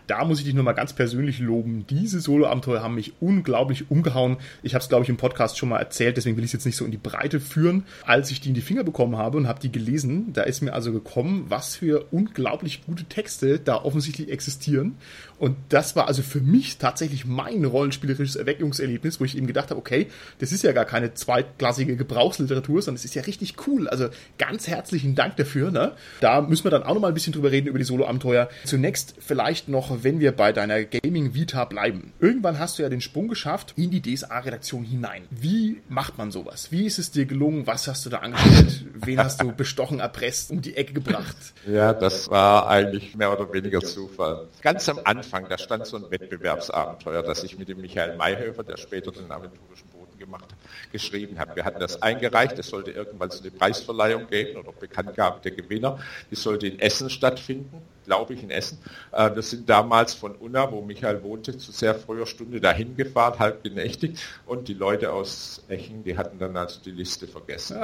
Da 0.08 0.26
muss 0.26 0.40
ich 0.40 0.46
dich 0.46 0.56
nochmal 0.56 0.74
ganz 0.74 0.94
persönlich 0.94 1.38
loben. 1.38 1.59
Diese 1.64 2.20
Solo-Abenteuer 2.20 2.82
haben 2.82 2.96
mich 2.96 3.14
unglaublich 3.20 3.90
umgehauen. 3.90 4.38
Ich 4.64 4.74
habe 4.74 4.82
es, 4.82 4.90
glaube 4.90 5.04
ich, 5.04 5.10
im 5.10 5.18
Podcast 5.18 5.58
schon 5.58 5.70
mal 5.70 5.80
erzählt, 5.80 6.18
deswegen 6.18 6.38
will 6.38 6.44
ich 6.44 6.50
es 6.50 6.54
jetzt 6.54 6.66
nicht 6.66 6.76
so 6.76 6.86
in 6.86 6.92
die 6.92 6.98
Breite 6.98 7.40
führen. 7.40 7.86
Als 8.06 8.32
ich 8.32 8.42
die 8.42 8.50
in 8.50 8.56
die 8.56 8.62
Finger 8.62 8.84
bekommen 8.84 9.18
habe 9.18 9.38
und 9.38 9.48
habe 9.48 9.60
die 9.60 9.72
gelesen, 9.72 10.34
da 10.34 10.44
ist 10.44 10.62
mir 10.62 10.74
also 10.74 10.92
gekommen, 10.92 11.46
was 11.50 11.76
für 11.76 12.06
unglaublich 12.12 12.86
gute 12.86 13.06
Texte 13.06 13.60
da 13.60 13.76
offensichtlich 13.76 14.30
existieren. 14.30 14.96
Und 15.40 15.56
das 15.70 15.96
war 15.96 16.08
also 16.08 16.22
für 16.22 16.42
mich 16.42 16.78
tatsächlich 16.78 17.26
mein 17.26 17.64
rollenspielerisches 17.66 18.36
Erweckungserlebnis, 18.36 19.20
wo 19.20 19.26
ich 19.26 19.38
eben 19.38 19.48
gedacht 19.48 19.70
habe, 19.70 19.80
okay, 19.80 20.08
das 20.40 20.52
ist 20.52 20.64
ja 20.64 20.74
gar 20.74 20.86
keine 20.86 21.14
zweitklassige 21.14 21.96
Gebrauchsliteratur, 21.96 22.82
sondern 22.82 22.98
es 22.98 23.06
ist 23.06 23.16
ja 23.16 23.24
richtig 23.24 23.56
cool. 23.68 23.88
Also 23.88 24.10
ganz 24.38 24.68
herzlichen 24.68 25.16
Dank 25.16 25.38
dafür. 25.38 25.72
Ne? 25.72 25.94
Da 26.20 26.42
müssen 26.42 26.66
wir 26.66 26.72
dann 26.72 26.84
auch 26.84 26.94
noch 26.94 27.02
mal 27.02 27.08
ein 27.08 27.14
bisschen 27.14 27.34
drüber 27.34 27.52
reden, 27.52 27.68
über 27.68 27.80
die 27.80 27.86
Solo-Abenteuer. 27.86 28.50
Zunächst 28.66 29.16
vielleicht 29.20 29.70
noch, 29.70 30.04
wenn 30.04 30.20
wir 30.20 30.34
bei 30.34 30.52
deiner 30.52 30.84
Gaming-Vita 30.84 31.66
bleiben. 31.66 32.12
Irgendwann 32.20 32.60
hast 32.60 32.78
du 32.78 32.84
ja 32.84 32.90
den 32.90 33.02
Sprung 33.02 33.28
geschafft 33.30 33.74
in 33.78 33.92
die 33.92 34.02
DSA-Redaktion 34.02 34.84
hinein. 34.84 35.24
Wie 35.30 35.82
macht 35.88 36.18
man 36.18 36.32
sowas? 36.32 36.72
Wie 36.72 36.86
ist 36.86 37.00
es 37.00 37.12
dir 37.12 37.26
gelungen? 37.26 37.66
Was 37.66 37.88
hast 37.88 38.06
du 38.06 38.10
da 38.10 38.18
angestellt? 38.18 38.86
Wen 38.94 39.20
hast 39.20 39.42
du 39.42 39.52
bestochen, 39.56 40.00
erpresst, 40.00 40.52
um 40.52 40.62
die 40.62 40.76
Ecke 40.76 40.94
gebracht? 40.94 41.38
Ja, 41.66 41.94
das 41.94 42.30
war 42.30 42.68
eigentlich 42.68 43.16
mehr 43.16 43.32
oder 43.32 43.52
weniger 43.54 43.80
Zufall. 43.80 44.48
Ganz 44.62 44.90
am 44.90 45.00
Anfang, 45.04 45.29
da 45.32 45.58
stand 45.58 45.86
so 45.86 45.98
ein 45.98 46.10
Wettbewerbsabenteuer, 46.10 47.24
das 47.24 47.44
ich 47.44 47.58
mit 47.58 47.70
dem 47.70 47.82
Michael 47.82 48.18
Mayhöfer, 48.18 48.64
der 48.64 48.78
später 48.78 49.12
den 49.12 49.32
aventurischen 49.32 49.88
Boden 49.90 50.18
gemacht 50.18 50.44
hat, 50.44 50.92
geschrieben 50.92 51.40
habe. 51.40 51.56
Wir 51.56 51.66
hatten 51.66 51.80
das 51.80 52.02
eingereicht, 52.02 52.58
es 52.60 52.68
sollte 52.68 52.92
irgendwann 52.92 53.32
so 53.32 53.42
eine 53.42 53.52
Preisverleihung 53.52 54.28
geben 54.28 54.60
oder 54.60 54.72
Bekanntgabe 54.72 55.40
der 55.42 55.52
Gewinner. 55.52 56.00
Die 56.30 56.36
sollte 56.36 56.68
in 56.68 56.80
Essen 56.80 57.10
stattfinden. 57.10 57.82
Glaube 58.10 58.34
ich, 58.34 58.42
in 58.42 58.50
Essen. 58.50 58.80
Äh, 59.12 59.36
wir 59.36 59.44
sind 59.44 59.70
damals 59.70 60.16
von 60.16 60.34
Unna, 60.34 60.72
wo 60.72 60.82
Michael 60.82 61.22
wohnte, 61.22 61.56
zu 61.60 61.72
sehr 61.72 61.94
früher 61.94 62.26
Stunde 62.26 62.60
dahin 62.60 62.98
gefahren, 62.98 63.38
halb 63.38 63.64
genächtigt. 63.64 64.18
Und 64.48 64.68
die 64.68 64.74
Leute 64.74 65.14
aus 65.14 65.62
Echen, 65.68 66.04
die 66.04 66.18
hatten 66.18 66.40
dann 66.40 66.58
also 66.58 66.80
die 66.84 66.90
Liste 66.90 67.28
vergessen. 67.28 67.78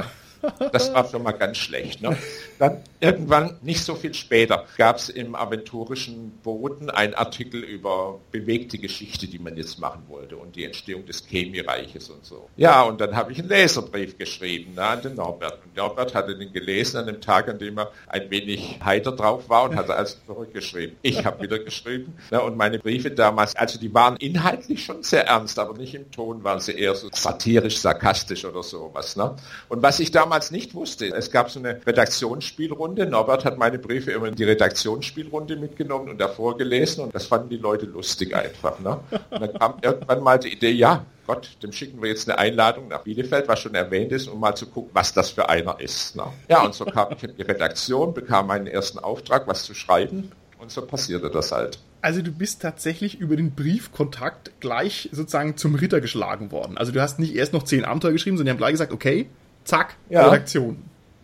Das 0.71 0.93
war 0.93 1.07
schon 1.07 1.23
mal 1.23 1.31
ganz 1.31 1.57
schlecht. 1.57 2.01
Ne? 2.01 2.17
Dann 2.59 2.83
irgendwann, 2.99 3.57
nicht 3.61 3.83
so 3.83 3.95
viel 3.95 4.13
später, 4.13 4.65
gab 4.77 4.97
es 4.97 5.09
im 5.09 5.35
aventurischen 5.35 6.31
Boden 6.43 6.89
einen 6.89 7.13
Artikel 7.13 7.63
über 7.63 8.19
bewegte 8.31 8.77
Geschichte, 8.77 9.27
die 9.27 9.39
man 9.39 9.57
jetzt 9.57 9.79
machen 9.79 10.03
wollte 10.07 10.37
und 10.37 10.55
die 10.55 10.63
Entstehung 10.63 11.05
des 11.05 11.25
Chemiereiches 11.25 12.09
und 12.09 12.25
so. 12.25 12.49
Ja, 12.57 12.83
und 12.83 13.01
dann 13.01 13.15
habe 13.15 13.31
ich 13.31 13.39
einen 13.39 13.49
Leserbrief 13.49 14.17
geschrieben 14.17 14.75
ne, 14.75 14.83
an 14.83 15.01
den 15.01 15.15
Norbert. 15.15 15.59
Und 15.65 15.75
Norbert 15.75 16.13
hatte 16.13 16.37
den 16.37 16.53
gelesen 16.53 16.97
an 16.97 17.07
dem 17.07 17.21
Tag, 17.21 17.49
an 17.49 17.59
dem 17.59 17.77
er 17.79 17.91
ein 18.07 18.29
wenig 18.29 18.79
heiter 18.83 19.11
drauf 19.11 19.49
war 19.49 19.63
und 19.63 19.75
hatte 19.75 19.95
also 19.95 20.14
zurückgeschrieben. 20.25 20.95
Ich 21.01 21.25
habe 21.25 21.43
wieder 21.43 21.59
geschrieben 21.59 22.17
ne, 22.31 22.41
und 22.41 22.57
meine 22.57 22.79
Briefe 22.79 23.11
damals, 23.11 23.55
also 23.55 23.79
die 23.79 23.93
waren 23.93 24.17
inhaltlich 24.17 24.83
schon 24.83 25.03
sehr 25.03 25.27
ernst, 25.27 25.59
aber 25.59 25.77
nicht 25.77 25.95
im 25.95 26.11
Ton 26.11 26.43
waren 26.43 26.59
sie 26.59 26.73
eher 26.73 26.95
so 26.95 27.09
satirisch, 27.11 27.77
sarkastisch 27.77 28.45
oder 28.45 28.63
sowas. 28.63 29.15
Ne? 29.15 29.35
Und 29.69 29.81
was 29.81 29.99
ich 29.99 30.11
damals 30.11 30.51
nicht 30.51 30.73
wusste. 30.73 31.07
Es 31.07 31.31
gab 31.31 31.51
so 31.51 31.59
eine 31.59 31.85
Redaktionsspielrunde. 31.85 33.05
Norbert 33.05 33.45
hat 33.45 33.57
meine 33.57 33.77
Briefe 33.79 34.11
immer 34.11 34.27
in 34.27 34.35
die 34.35 34.43
Redaktionsspielrunde 34.43 35.55
mitgenommen 35.55 36.09
und 36.09 36.19
davor 36.19 36.57
gelesen 36.57 37.03
und 37.03 37.13
das 37.13 37.27
fanden 37.27 37.49
die 37.49 37.57
Leute 37.57 37.85
lustig 37.85 38.35
einfach. 38.35 38.79
Ne? 38.79 38.99
Und 39.29 39.41
dann 39.41 39.53
kam 39.53 39.75
irgendwann 39.81 40.23
mal 40.23 40.39
die 40.39 40.53
Idee, 40.53 40.71
ja, 40.71 41.05
Gott, 41.27 41.57
dem 41.63 41.71
schicken 41.71 42.01
wir 42.01 42.09
jetzt 42.09 42.29
eine 42.29 42.37
Einladung 42.37 42.87
nach 42.89 43.01
Bielefeld, 43.01 43.47
was 43.47 43.59
schon 43.59 43.75
erwähnt 43.75 44.11
ist, 44.11 44.27
um 44.27 44.39
mal 44.39 44.55
zu 44.55 44.67
gucken, 44.67 44.91
was 44.93 45.13
das 45.13 45.31
für 45.31 45.49
einer 45.49 45.79
ist. 45.79 46.15
Ne? 46.15 46.23
Ja, 46.49 46.63
und 46.63 46.73
so 46.73 46.85
kam 46.85 47.11
ich 47.11 47.23
in 47.23 47.35
die 47.35 47.41
Redaktion, 47.41 48.13
bekam 48.13 48.47
meinen 48.47 48.67
ersten 48.67 48.99
Auftrag, 48.99 49.47
was 49.47 49.63
zu 49.63 49.73
schreiben 49.73 50.31
und 50.59 50.71
so 50.71 50.85
passierte 50.85 51.29
das 51.29 51.51
halt. 51.51 51.79
Also 52.01 52.21
du 52.21 52.31
bist 52.31 52.61
tatsächlich 52.61 53.19
über 53.19 53.35
den 53.35 53.55
Briefkontakt 53.55 54.51
gleich 54.59 55.09
sozusagen 55.11 55.57
zum 55.57 55.73
Ritter 55.73 56.01
geschlagen 56.01 56.51
worden. 56.51 56.77
Also 56.77 56.91
du 56.91 57.01
hast 57.01 57.17
nicht 57.17 57.35
erst 57.35 57.53
noch 57.53 57.63
zehn 57.63 57.83
Abenteuer 57.83 58.11
geschrieben, 58.11 58.37
sondern 58.37 58.45
die 58.45 58.57
haben 58.57 58.63
gleich 58.63 58.73
gesagt, 58.73 58.93
okay, 58.93 59.27
Zack, 59.65 59.95
ja. 60.09 60.27
Redaktion. 60.27 60.77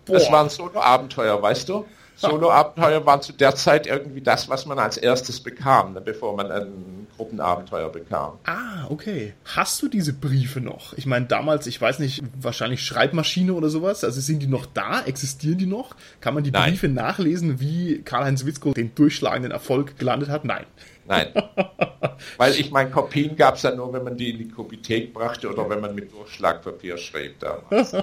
Boah. 0.06 0.14
Das 0.14 0.32
waren 0.32 0.50
Solo-Abenteuer, 0.50 1.42
weißt 1.42 1.70
du? 1.70 1.86
Solo-Abenteuer 2.22 3.06
waren 3.06 3.22
zu 3.22 3.34
der 3.34 3.56
Zeit 3.56 3.88
irgendwie 3.88 4.22
das, 4.22 4.50
was 4.50 4.66
man 4.66 4.80
als 4.80 4.98
erstes 4.98 5.40
bekam, 5.40 5.94
ne, 5.94 6.02
bevor 6.02 6.36
man 6.36 6.52
ein 6.52 7.08
Gruppenabenteuer 7.18 7.90
bekam. 7.90 8.40
Ah, 8.46 8.88
okay. 8.90 9.34
Hast 9.46 9.82
du 9.82 9.88
diese 9.88 10.14
Briefe 10.14 10.62
noch? 10.62 10.94
Ich 10.98 11.06
meine, 11.06 11.26
damals, 11.26 11.68
ich 11.68 11.80
weiß 11.80 12.00
nicht, 12.00 12.24
wahrscheinlich 12.40 12.84
Schreibmaschine 12.84 13.54
oder 13.54 13.70
sowas. 13.70 14.04
Also 14.04 14.22
sind 14.22 14.40
die 14.40 14.48
noch 14.48 14.66
da? 14.66 15.02
Existieren 15.04 15.58
die 15.58 15.66
noch? 15.66 15.96
Kann 16.20 16.34
man 16.34 16.44
die 16.44 16.52
Nein. 16.52 16.72
Briefe 16.72 16.88
nachlesen, 16.88 17.60
wie 17.60 18.02
Karl-Heinz 18.04 18.46
Witzko 18.46 18.74
den 18.74 18.96
durchschlagenden 18.96 19.52
Erfolg 19.52 19.98
gelandet 19.98 20.30
hat? 20.30 20.46
Nein. 20.46 20.66
Nein. 21.08 21.28
Weil 22.38 22.54
ich 22.54 22.72
meine, 22.72 22.90
Kopien 22.90 23.36
gab 23.36 23.56
es 23.56 23.64
ja 23.64 23.74
nur, 23.74 23.92
wenn 23.94 24.04
man 24.04 24.18
die 24.18 24.32
in 24.32 24.38
die 24.38 24.48
Kopithek 24.48 25.14
brachte 25.14 25.50
oder 25.50 25.70
wenn 25.70 25.82
man 25.82 25.96
mit 25.96 26.12
Durchschlagpapier 26.12 26.98
schrieb 26.98 27.40
damals. 27.40 27.96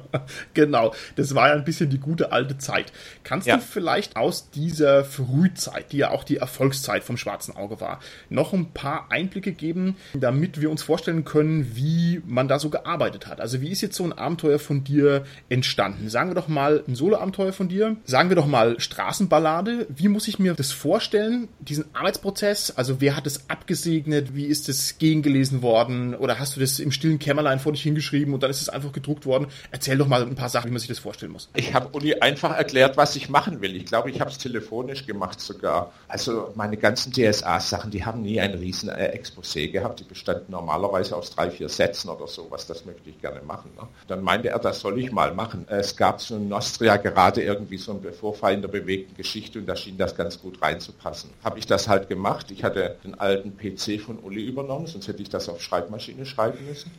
genau, 0.54 0.94
das 1.16 1.34
war 1.34 1.48
ja 1.48 1.54
ein 1.54 1.64
bisschen 1.64 1.90
die 1.90 1.98
gute 1.98 2.32
alte 2.32 2.58
Zeit. 2.58 2.92
Kannst 3.22 3.46
ja. 3.46 3.56
du 3.56 3.62
vielleicht 3.62 4.16
aus 4.16 4.50
dieser 4.50 5.04
Frühzeit, 5.04 5.92
die 5.92 5.98
ja 5.98 6.10
auch 6.10 6.24
die 6.24 6.36
Erfolgszeit 6.36 7.04
vom 7.04 7.16
Schwarzen 7.16 7.56
Auge 7.56 7.80
war, 7.80 8.00
noch 8.28 8.52
ein 8.52 8.72
paar 8.72 9.06
Einblicke 9.10 9.52
geben, 9.52 9.96
damit 10.14 10.60
wir 10.60 10.70
uns 10.70 10.82
vorstellen 10.82 11.24
können, 11.24 11.76
wie 11.76 12.22
man 12.26 12.48
da 12.48 12.58
so 12.58 12.70
gearbeitet 12.70 13.26
hat? 13.26 13.40
Also 13.40 13.60
wie 13.60 13.70
ist 13.70 13.80
jetzt 13.80 13.96
so 13.96 14.04
ein 14.04 14.12
Abenteuer 14.12 14.58
von 14.58 14.84
dir 14.84 15.24
entstanden? 15.48 16.08
Sagen 16.08 16.30
wir 16.30 16.34
doch 16.34 16.48
mal 16.48 16.82
ein 16.86 16.94
Solo-Abenteuer 16.94 17.52
von 17.52 17.68
dir. 17.68 17.96
Sagen 18.04 18.28
wir 18.28 18.36
doch 18.36 18.46
mal 18.46 18.78
Straßenballade. 18.80 19.86
Wie 19.88 20.08
muss 20.08 20.28
ich 20.28 20.38
mir 20.38 20.54
das 20.54 20.72
vorstellen, 20.72 21.48
diesen 21.60 21.94
Arbeitsprozess? 21.94 22.45
Prozess? 22.46 22.70
Also 22.76 23.00
wer 23.00 23.16
hat 23.16 23.26
es 23.26 23.50
abgesegnet? 23.50 24.34
Wie 24.34 24.46
ist 24.46 24.68
es 24.68 24.98
gegengelesen 24.98 25.62
worden? 25.62 26.14
Oder 26.14 26.38
hast 26.38 26.56
du 26.56 26.60
das 26.60 26.78
im 26.78 26.92
stillen 26.92 27.18
Kämmerlein 27.18 27.58
vor 27.58 27.72
dich 27.72 27.82
hingeschrieben 27.82 28.34
und 28.34 28.42
dann 28.42 28.50
ist 28.50 28.60
es 28.60 28.68
einfach 28.68 28.92
gedruckt 28.92 29.26
worden? 29.26 29.48
Erzähl 29.70 29.98
doch 29.98 30.06
mal 30.06 30.22
ein 30.22 30.34
paar 30.36 30.48
Sachen, 30.48 30.68
wie 30.68 30.72
man 30.72 30.78
sich 30.78 30.88
das 30.88 30.98
vorstellen 30.98 31.32
muss. 31.32 31.48
Ich 31.54 31.74
habe 31.74 31.88
Uli 31.92 32.14
einfach 32.20 32.56
erklärt, 32.56 32.96
was 32.96 33.16
ich 33.16 33.28
machen 33.28 33.60
will. 33.60 33.74
Ich 33.74 33.86
glaube, 33.86 34.10
ich 34.10 34.20
habe 34.20 34.30
es 34.30 34.38
telefonisch 34.38 35.06
gemacht 35.06 35.40
sogar. 35.40 35.92
Also 36.08 36.52
meine 36.54 36.76
ganzen 36.76 37.12
DSA-Sachen, 37.12 37.90
die 37.90 38.04
haben 38.04 38.22
nie 38.22 38.40
ein 38.40 38.54
riesen 38.54 38.88
äh, 38.88 39.18
Exposé 39.18 39.70
gehabt. 39.70 40.00
Die 40.00 40.04
bestanden 40.04 40.52
normalerweise 40.52 41.16
aus 41.16 41.30
drei, 41.30 41.50
vier 41.50 41.68
Sätzen 41.68 42.08
oder 42.08 42.28
sowas. 42.28 42.66
Das 42.66 42.84
möchte 42.84 43.10
ich 43.10 43.20
gerne 43.20 43.42
machen. 43.42 43.70
Ne? 43.76 43.88
Dann 44.06 44.22
meinte 44.22 44.50
er, 44.50 44.58
das 44.58 44.80
soll 44.80 44.98
ich 45.00 45.10
mal 45.10 45.34
machen. 45.34 45.66
Es 45.68 45.96
gab 45.96 46.20
so 46.20 46.36
in 46.36 46.48
Nostria 46.48 46.96
gerade 46.96 47.42
irgendwie 47.42 47.78
so 47.78 47.92
ein 47.92 48.12
Vorfall 48.12 48.54
in 48.54 48.62
der 48.62 48.68
bewegten 48.68 49.16
Geschichte 49.16 49.58
und 49.58 49.66
da 49.66 49.74
schien 49.74 49.98
das 49.98 50.14
ganz 50.14 50.40
gut 50.40 50.62
reinzupassen. 50.62 51.30
Habe 51.42 51.58
ich 51.58 51.66
das 51.66 51.88
halt 51.88 52.08
gemacht 52.08 52.35
gemacht. 52.36 52.50
Ich 52.50 52.64
hatte 52.64 52.96
den 53.04 53.18
alten 53.18 53.56
PC 53.56 54.00
von 54.00 54.18
Uli 54.18 54.44
übernommen, 54.44 54.86
sonst 54.86 55.08
hätte 55.08 55.22
ich 55.22 55.28
das 55.28 55.48
auf 55.48 55.60
Schreibmaschine 55.60 56.26
schreiben 56.26 56.58
müssen. 56.66 56.90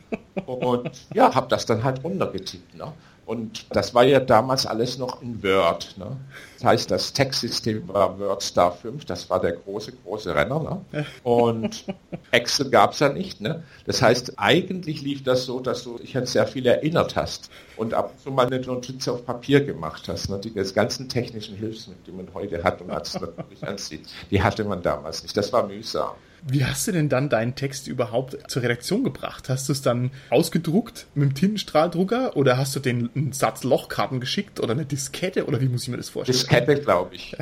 Und 0.46 0.90
ja, 1.14 1.34
habe 1.34 1.48
das 1.48 1.66
dann 1.66 1.84
halt 1.84 2.02
runtergetippt. 2.04 2.74
Ne? 2.74 2.92
Und 3.26 3.66
das 3.70 3.94
war 3.94 4.04
ja 4.04 4.20
damals 4.20 4.66
alles 4.66 4.98
noch 4.98 5.22
in 5.22 5.42
Word. 5.42 5.94
Ne? 5.98 6.16
Das 6.58 6.64
heißt, 6.64 6.90
das 6.90 7.12
Textsystem 7.12 7.86
war 7.86 8.18
WordStar 8.18 8.72
5, 8.72 9.04
das 9.04 9.30
war 9.30 9.40
der 9.40 9.52
große, 9.52 9.92
große 9.92 10.34
Renner. 10.34 10.82
Ne? 10.92 11.06
Und 11.22 11.84
Excel 12.32 12.68
gab 12.70 12.94
es 12.94 12.98
ja 12.98 13.10
nicht. 13.10 13.40
Ne? 13.40 13.62
Das 13.86 14.02
heißt, 14.02 14.32
eigentlich 14.38 15.02
lief 15.02 15.22
das 15.22 15.44
so, 15.44 15.60
dass 15.60 15.84
du 15.84 15.98
dich 15.98 16.16
an 16.16 16.26
sehr 16.26 16.48
viel 16.48 16.66
erinnert 16.66 17.14
hast 17.14 17.48
und 17.76 17.94
ab 17.94 18.12
und 18.12 18.20
zu 18.20 18.30
mal 18.32 18.46
eine 18.46 18.60
Notiz 18.60 19.06
auf 19.06 19.24
Papier 19.24 19.64
gemacht 19.64 20.08
hast. 20.08 20.30
Ne? 20.30 20.40
Die 20.40 20.52
ganzen 20.52 21.08
technischen 21.08 21.56
Hilfsmittel, 21.56 22.02
die 22.06 22.12
man 22.12 22.26
heute 22.34 22.64
hat 22.64 22.82
und 22.82 22.90
als 22.90 23.14
natürlich 23.14 23.62
ansieht, 23.62 24.08
die 24.32 24.42
hatte 24.42 24.64
man 24.64 24.82
damals 24.82 25.22
nicht. 25.22 25.36
Das 25.36 25.52
war 25.52 25.64
mühsam. 25.64 26.16
Wie 26.42 26.64
hast 26.64 26.86
du 26.86 26.92
denn 26.92 27.08
dann 27.08 27.28
deinen 27.28 27.54
Text 27.54 27.88
überhaupt 27.88 28.38
zur 28.50 28.62
Redaktion 28.62 29.02
gebracht? 29.02 29.48
Hast 29.48 29.68
du 29.68 29.72
es 29.72 29.82
dann 29.82 30.10
ausgedruckt 30.30 31.06
mit 31.14 31.30
dem 31.30 31.34
Tintenstrahldrucker 31.34 32.36
oder 32.36 32.56
hast 32.56 32.76
du 32.76 32.80
den 32.80 33.10
einen 33.14 33.32
Satz 33.32 33.64
Lochkarten 33.64 34.20
geschickt 34.20 34.60
oder 34.60 34.72
eine 34.72 34.84
Diskette 34.84 35.46
oder 35.46 35.60
wie 35.60 35.68
muss 35.68 35.82
ich 35.82 35.88
mir 35.88 35.96
das 35.96 36.10
vorstellen? 36.10 36.38
Diskette, 36.48 36.80
glaube 36.80 37.14
ich. 37.14 37.36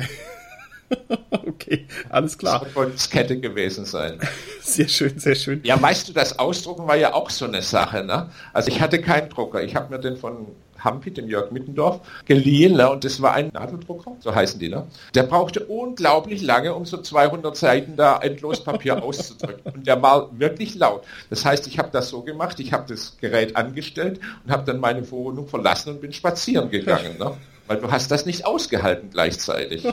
okay, 1.31 1.87
alles 2.09 2.37
klar. 2.37 2.61
Das 2.63 2.73
soll 2.73 2.91
Diskette 2.91 3.39
gewesen 3.39 3.85
sein. 3.85 4.19
Sehr 4.61 4.87
schön, 4.89 5.17
sehr 5.17 5.35
schön. 5.35 5.61
Ja, 5.63 5.81
weißt 5.81 6.09
du, 6.09 6.13
das 6.13 6.37
Ausdrucken 6.37 6.87
war 6.87 6.97
ja 6.97 7.13
auch 7.13 7.29
so 7.29 7.45
eine 7.45 7.61
Sache. 7.61 8.03
Ne? 8.03 8.29
Also 8.51 8.69
ich 8.69 8.81
hatte 8.81 8.99
keinen 8.99 9.29
Drucker. 9.29 9.63
Ich 9.63 9.77
habe 9.77 9.95
mir 9.95 10.01
den 10.01 10.17
von 10.17 10.47
Hampi, 10.77 11.11
dem 11.11 11.29
Jörg 11.29 11.51
Mittendorf, 11.51 12.01
geliehen. 12.25 12.75
Ne? 12.75 12.89
Und 12.89 13.05
das 13.05 13.21
war 13.21 13.33
ein 13.33 13.49
Nadeldrucker, 13.53 14.17
so 14.19 14.35
heißen 14.35 14.59
die. 14.59 14.67
Ne? 14.67 14.85
Der 15.15 15.23
brauchte 15.23 15.65
unglaublich 15.65 16.41
lange, 16.41 16.75
um 16.75 16.85
so 16.85 16.97
200 16.97 17.55
Seiten 17.55 17.95
da 17.95 18.19
endlos 18.19 18.61
Papier 18.61 19.01
auszudrücken. 19.03 19.71
Und 19.71 19.87
der 19.87 20.01
war 20.01 20.37
wirklich 20.37 20.75
laut. 20.75 21.05
Das 21.29 21.45
heißt, 21.45 21.65
ich 21.67 21.79
habe 21.79 21.89
das 21.93 22.09
so 22.09 22.23
gemacht, 22.23 22.59
ich 22.59 22.73
habe 22.73 22.83
das 22.89 23.15
Gerät 23.21 23.55
angestellt 23.55 24.19
und 24.43 24.51
habe 24.51 24.65
dann 24.65 24.81
meine 24.81 25.09
Wohnung 25.09 25.47
verlassen 25.47 25.91
und 25.91 26.01
bin 26.01 26.11
spazieren 26.11 26.69
gegangen. 26.69 27.17
Ne? 27.17 27.37
Weil 27.67 27.77
du 27.77 27.91
hast 27.91 28.09
das 28.11 28.25
nicht 28.25 28.45
ausgehalten 28.45 29.09
gleichzeitig. 29.11 29.85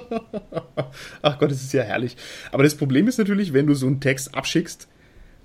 Ach 1.22 1.38
Gott, 1.38 1.50
das 1.50 1.62
ist 1.62 1.72
ja 1.72 1.82
herrlich. 1.82 2.16
Aber 2.52 2.62
das 2.62 2.76
Problem 2.76 3.08
ist 3.08 3.18
natürlich, 3.18 3.52
wenn 3.52 3.66
du 3.66 3.74
so 3.74 3.86
einen 3.86 4.00
Text 4.00 4.34
abschickst, 4.34 4.88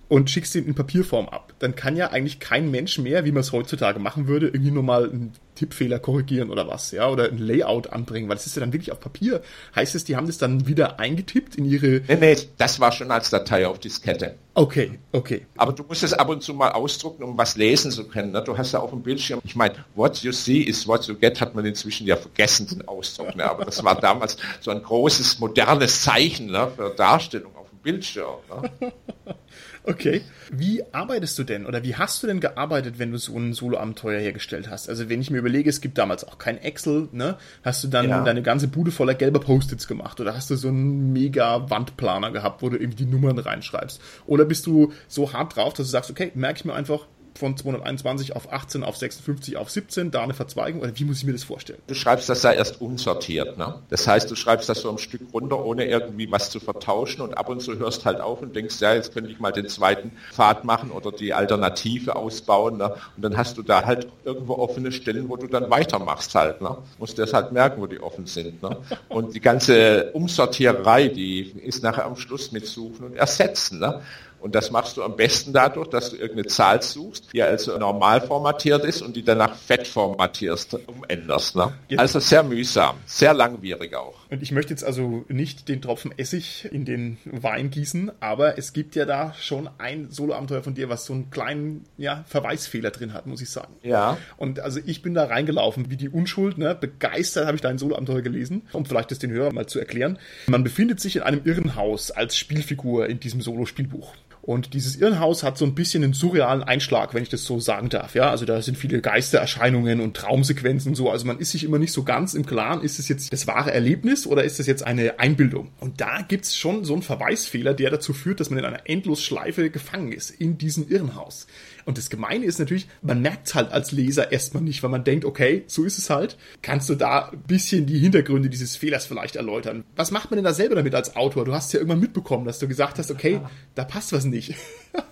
und 0.09 0.29
schickst 0.29 0.55
ihn 0.55 0.65
in 0.65 0.75
Papierform 0.75 1.29
ab. 1.29 1.53
Dann 1.59 1.75
kann 1.75 1.95
ja 1.95 2.09
eigentlich 2.09 2.39
kein 2.39 2.69
Mensch 2.71 2.97
mehr, 2.97 3.25
wie 3.25 3.31
man 3.31 3.41
es 3.41 3.53
heutzutage 3.53 3.99
machen 3.99 4.27
würde, 4.27 4.47
irgendwie 4.47 4.71
nur 4.71 4.83
mal 4.83 5.09
einen 5.09 5.33
Tippfehler 5.59 5.99
korrigieren 5.99 6.51
oder 6.51 6.69
was, 6.69 6.91
ja, 6.91 7.09
oder 7.09 7.25
ein 7.25 7.37
Layout 7.37 7.91
anbringen, 7.91 8.29
weil 8.29 8.37
es 8.37 8.45
ist 8.45 8.55
ja 8.55 8.61
dann 8.61 8.71
wirklich 8.71 8.93
auf 8.93 9.01
Papier. 9.01 9.41
Heißt 9.75 9.93
es, 9.93 10.05
die 10.05 10.15
haben 10.15 10.25
das 10.25 10.37
dann 10.37 10.67
wieder 10.67 11.01
eingetippt 11.01 11.55
in 11.55 11.65
ihre. 11.65 12.01
Nee, 12.07 12.15
nee, 12.15 12.37
das 12.57 12.79
war 12.79 12.93
schon 12.93 13.11
als 13.11 13.29
Datei 13.29 13.67
auf 13.67 13.77
Diskette. 13.77 14.35
Okay, 14.53 14.99
okay. 15.11 15.45
Aber 15.57 15.73
du 15.73 15.83
musst 15.83 16.03
es 16.03 16.13
ab 16.13 16.29
und 16.29 16.43
zu 16.43 16.53
mal 16.53 16.71
ausdrucken, 16.71 17.23
um 17.23 17.37
was 17.37 17.57
lesen 17.57 17.91
zu 17.91 18.07
können. 18.07 18.31
Ne? 18.31 18.41
Du 18.41 18.57
hast 18.57 18.71
ja 18.71 18.79
auf 18.79 18.91
dem 18.91 19.01
Bildschirm, 19.01 19.41
ich 19.43 19.57
meine, 19.57 19.75
what 19.95 20.17
you 20.19 20.31
see 20.31 20.59
is 20.59 20.87
what 20.87 21.05
you 21.07 21.15
get, 21.15 21.41
hat 21.41 21.55
man 21.55 21.65
inzwischen 21.65 22.07
ja 22.07 22.15
vergessen, 22.15 22.67
den 22.67 22.87
Ausdruck. 22.87 23.35
Ne? 23.35 23.43
Aber 23.43 23.65
das 23.65 23.83
war 23.83 23.99
damals 23.99 24.37
so 24.61 24.71
ein 24.71 24.81
großes, 24.81 25.39
modernes 25.39 26.03
Zeichen 26.03 26.47
ne? 26.47 26.71
für 26.73 26.89
Darstellung 26.89 27.53
auf 27.57 27.69
dem 27.69 27.79
Bildschirm. 27.79 28.37
Ne? 28.49 28.93
Okay. 29.83 30.21
Wie 30.51 30.83
arbeitest 30.93 31.37
du 31.39 31.43
denn 31.43 31.65
oder 31.65 31.83
wie 31.83 31.95
hast 31.95 32.21
du 32.21 32.27
denn 32.27 32.39
gearbeitet, 32.39 32.99
wenn 32.99 33.11
du 33.11 33.17
so 33.17 33.37
ein 33.37 33.53
Solo-Abenteuer 33.53 34.19
hergestellt 34.19 34.69
hast? 34.69 34.89
Also 34.89 35.09
wenn 35.09 35.21
ich 35.21 35.31
mir 35.31 35.37
überlege, 35.37 35.69
es 35.69 35.81
gibt 35.81 35.97
damals 35.97 36.23
auch 36.23 36.37
kein 36.37 36.57
Excel, 36.57 37.07
ne? 37.11 37.37
Hast 37.63 37.83
du 37.83 37.87
dann 37.87 38.09
ja. 38.09 38.23
deine 38.23 38.41
ganze 38.41 38.67
Bude 38.67 38.91
voller 38.91 39.13
gelber 39.13 39.39
Post-its 39.39 39.87
gemacht 39.87 40.19
oder 40.19 40.35
hast 40.35 40.49
du 40.49 40.55
so 40.55 40.67
einen 40.67 41.13
mega 41.13 41.69
Wandplaner 41.69 42.31
gehabt, 42.31 42.61
wo 42.61 42.69
du 42.69 42.77
irgendwie 42.77 43.05
die 43.05 43.11
Nummern 43.11 43.37
reinschreibst? 43.37 44.01
Oder 44.25 44.45
bist 44.45 44.65
du 44.65 44.91
so 45.07 45.33
hart 45.33 45.55
drauf, 45.55 45.73
dass 45.73 45.87
du 45.87 45.91
sagst, 45.91 46.09
okay, 46.09 46.31
merke 46.35 46.59
ich 46.59 46.65
mir 46.65 46.73
einfach, 46.73 47.07
von 47.39 47.55
221 47.55 48.35
auf 48.35 48.51
18, 48.51 48.83
auf 48.83 48.97
56, 48.97 49.55
auf 49.57 49.69
17, 49.69 50.11
da 50.11 50.21
eine 50.21 50.33
Verzweigung? 50.33 50.81
Oder 50.81 50.91
wie 50.93 51.05
muss 51.05 51.19
ich 51.19 51.23
mir 51.23 51.31
das 51.31 51.43
vorstellen? 51.43 51.79
Du 51.87 51.95
schreibst 51.95 52.27
das 52.27 52.41
da 52.41 52.51
erst 52.51 52.81
unsortiert. 52.81 53.57
Ne? 53.57 53.75
Das 53.89 54.07
heißt, 54.07 54.29
du 54.29 54.35
schreibst 54.35 54.67
das 54.67 54.81
so 54.81 54.91
ein 54.91 54.97
Stück 54.97 55.21
runter, 55.33 55.63
ohne 55.63 55.85
irgendwie 55.85 56.29
was 56.29 56.49
zu 56.49 56.59
vertauschen 56.59 57.21
und 57.21 57.37
ab 57.37 57.49
und 57.49 57.61
zu 57.61 57.79
hörst 57.79 58.05
halt 58.05 58.19
auf 58.19 58.41
und 58.41 58.55
denkst, 58.55 58.79
ja, 58.81 58.93
jetzt 58.93 59.13
könnte 59.13 59.31
ich 59.31 59.39
mal 59.39 59.53
den 59.53 59.69
zweiten 59.69 60.11
Pfad 60.33 60.65
machen 60.65 60.91
oder 60.91 61.11
die 61.11 61.33
Alternative 61.33 62.17
ausbauen. 62.17 62.77
Ne? 62.77 62.93
Und 63.15 63.23
dann 63.23 63.37
hast 63.37 63.57
du 63.57 63.63
da 63.63 63.85
halt 63.85 64.07
irgendwo 64.25 64.55
offene 64.55 64.91
Stellen, 64.91 65.29
wo 65.29 65.37
du 65.37 65.47
dann 65.47 65.69
weitermachst 65.69 66.35
halt. 66.35 66.61
Ne? 66.61 66.77
Musst 66.97 67.17
dir 67.17 67.21
das 67.23 67.33
halt 67.33 67.53
merken, 67.53 67.81
wo 67.81 67.87
die 67.87 68.01
offen 68.01 68.25
sind. 68.25 68.61
Ne? 68.61 68.75
Und 69.07 69.33
die 69.33 69.39
ganze 69.39 70.11
Umsortiererei, 70.11 71.07
die 71.07 71.51
ist 71.63 71.83
nachher 71.83 72.05
am 72.05 72.17
Schluss 72.17 72.51
mit 72.51 72.67
Suchen 72.67 73.05
und 73.05 73.15
Ersetzen. 73.15 73.79
Ne? 73.79 74.01
Und 74.39 74.55
das 74.55 74.71
machst 74.71 74.97
du 74.97 75.03
am 75.03 75.15
besten 75.15 75.53
dadurch, 75.53 75.89
dass 75.89 76.11
du 76.11 76.15
irgendeine 76.15 76.47
Zahl 76.47 76.81
suchst, 76.81 77.33
die 77.33 77.41
also 77.41 77.77
normal 77.77 78.21
formatiert 78.21 78.85
ist 78.85 79.01
und 79.01 79.15
die 79.15 79.23
danach 79.23 79.55
fett 79.55 79.87
formatierst, 79.87 80.77
umänderst. 80.87 81.55
Ne? 81.55 81.73
Also 81.97 82.19
sehr 82.19 82.43
mühsam, 82.43 82.97
sehr 83.05 83.33
langwierig 83.33 83.95
auch. 83.95 84.18
Und 84.29 84.43
ich 84.43 84.51
möchte 84.51 84.71
jetzt 84.71 84.83
also 84.83 85.25
nicht 85.27 85.67
den 85.69 85.81
Tropfen 85.81 86.13
Essig 86.17 86.69
in 86.71 86.85
den 86.85 87.17
Wein 87.25 87.71
gießen, 87.71 88.11
aber 88.19 88.57
es 88.57 88.73
gibt 88.73 88.95
ja 88.95 89.05
da 89.05 89.33
schon 89.33 89.69
ein 89.79 90.11
Soloabenteuer 90.11 90.61
von 90.61 90.75
dir, 90.75 90.87
was 90.87 91.05
so 91.05 91.13
einen 91.13 91.31
kleinen 91.31 91.85
ja, 91.97 92.23
Verweisfehler 92.27 92.91
drin 92.91 93.13
hat, 93.13 93.25
muss 93.25 93.41
ich 93.41 93.49
sagen. 93.49 93.73
Ja. 93.81 94.17
Und 94.37 94.59
also 94.59 94.79
ich 94.85 95.01
bin 95.01 95.15
da 95.15 95.25
reingelaufen, 95.25 95.89
wie 95.89 95.97
die 95.97 96.09
Unschuld, 96.09 96.57
ne? 96.59 96.75
begeistert 96.75 97.47
habe 97.47 97.55
ich 97.55 97.61
dein 97.61 97.79
Soloabenteuer 97.79 98.21
gelesen, 98.21 98.63
um 98.71 98.85
vielleicht 98.85 99.09
das 99.09 99.19
den 99.19 99.31
Hörern 99.31 99.55
mal 99.55 99.67
zu 99.67 99.79
erklären. 99.79 100.19
Man 100.47 100.63
befindet 100.63 100.99
sich 100.99 101.15
in 101.15 101.23
einem 101.23 101.41
Irrenhaus 101.45 102.11
als 102.11 102.37
Spielfigur 102.37 103.07
in 103.07 103.19
diesem 103.19 103.41
Solo-Spielbuch. 103.41 104.13
Und 104.41 104.73
dieses 104.73 104.95
Irrenhaus 104.95 105.43
hat 105.43 105.57
so 105.57 105.65
ein 105.65 105.75
bisschen 105.75 106.03
einen 106.03 106.13
surrealen 106.13 106.63
Einschlag, 106.63 107.13
wenn 107.13 107.23
ich 107.23 107.29
das 107.29 107.43
so 107.43 107.59
sagen 107.59 107.89
darf. 107.89 108.15
Ja, 108.15 108.29
also 108.29 108.45
da 108.45 108.61
sind 108.61 108.77
viele 108.77 109.01
Geistererscheinungen 109.01 109.99
und 109.99 110.15
Traumsequenzen 110.15 110.91
und 110.91 110.95
so. 110.95 111.09
Also 111.09 111.25
man 111.25 111.39
ist 111.39 111.51
sich 111.51 111.63
immer 111.63 111.79
nicht 111.79 111.91
so 111.91 112.03
ganz 112.03 112.33
im 112.33 112.45
Klaren, 112.45 112.81
ist 112.81 112.99
es 112.99 113.07
jetzt 113.07 113.31
das 113.31 113.47
wahre 113.47 113.71
Erlebnis 113.71 114.25
oder 114.25 114.43
ist 114.43 114.59
es 114.59 114.67
jetzt 114.67 114.85
eine 114.85 115.19
Einbildung? 115.19 115.69
Und 115.79 116.01
da 116.01 116.21
gibt's 116.21 116.55
schon 116.55 116.85
so 116.85 116.93
einen 116.93 117.03
Verweisfehler, 117.03 117.73
der 117.73 117.91
dazu 117.91 118.13
führt, 118.13 118.39
dass 118.39 118.49
man 118.49 118.59
in 118.59 118.65
einer 118.65 118.89
Endlosschleife 118.89 119.69
gefangen 119.69 120.11
ist 120.11 120.31
in 120.31 120.57
diesem 120.57 120.89
Irrenhaus. 120.89 121.47
Und 121.85 121.97
das 121.97 122.09
Gemeine 122.09 122.45
ist 122.45 122.59
natürlich, 122.59 122.87
man 123.01 123.21
merkt 123.21 123.47
es 123.47 123.55
halt 123.55 123.71
als 123.71 123.91
Leser 123.91 124.31
erstmal 124.31 124.61
nicht, 124.61 124.83
weil 124.83 124.91
man 124.91 125.03
denkt, 125.03 125.25
okay, 125.25 125.63
so 125.65 125.83
ist 125.83 125.97
es 125.97 126.09
halt. 126.09 126.37
Kannst 126.61 126.87
du 126.89 126.95
da 126.95 127.29
ein 127.29 127.41
bisschen 127.47 127.87
die 127.87 127.97
Hintergründe 127.97 128.49
dieses 128.49 128.75
Fehlers 128.75 129.05
vielleicht 129.05 129.35
erläutern? 129.35 129.83
Was 129.95 130.11
macht 130.11 130.29
man 130.29 130.37
denn 130.37 130.43
da 130.43 130.53
selber 130.53 130.75
damit 130.75 130.93
als 130.93 131.15
Autor? 131.15 131.45
Du 131.45 131.53
hast 131.53 131.73
ja 131.73 131.79
irgendwann 131.79 131.99
mitbekommen, 131.99 132.45
dass 132.45 132.59
du 132.59 132.67
gesagt 132.67 132.99
hast, 132.99 133.09
okay, 133.09 133.41
da 133.73 133.85
passt 133.85 134.13
was 134.13 134.23
nicht. 134.29 134.55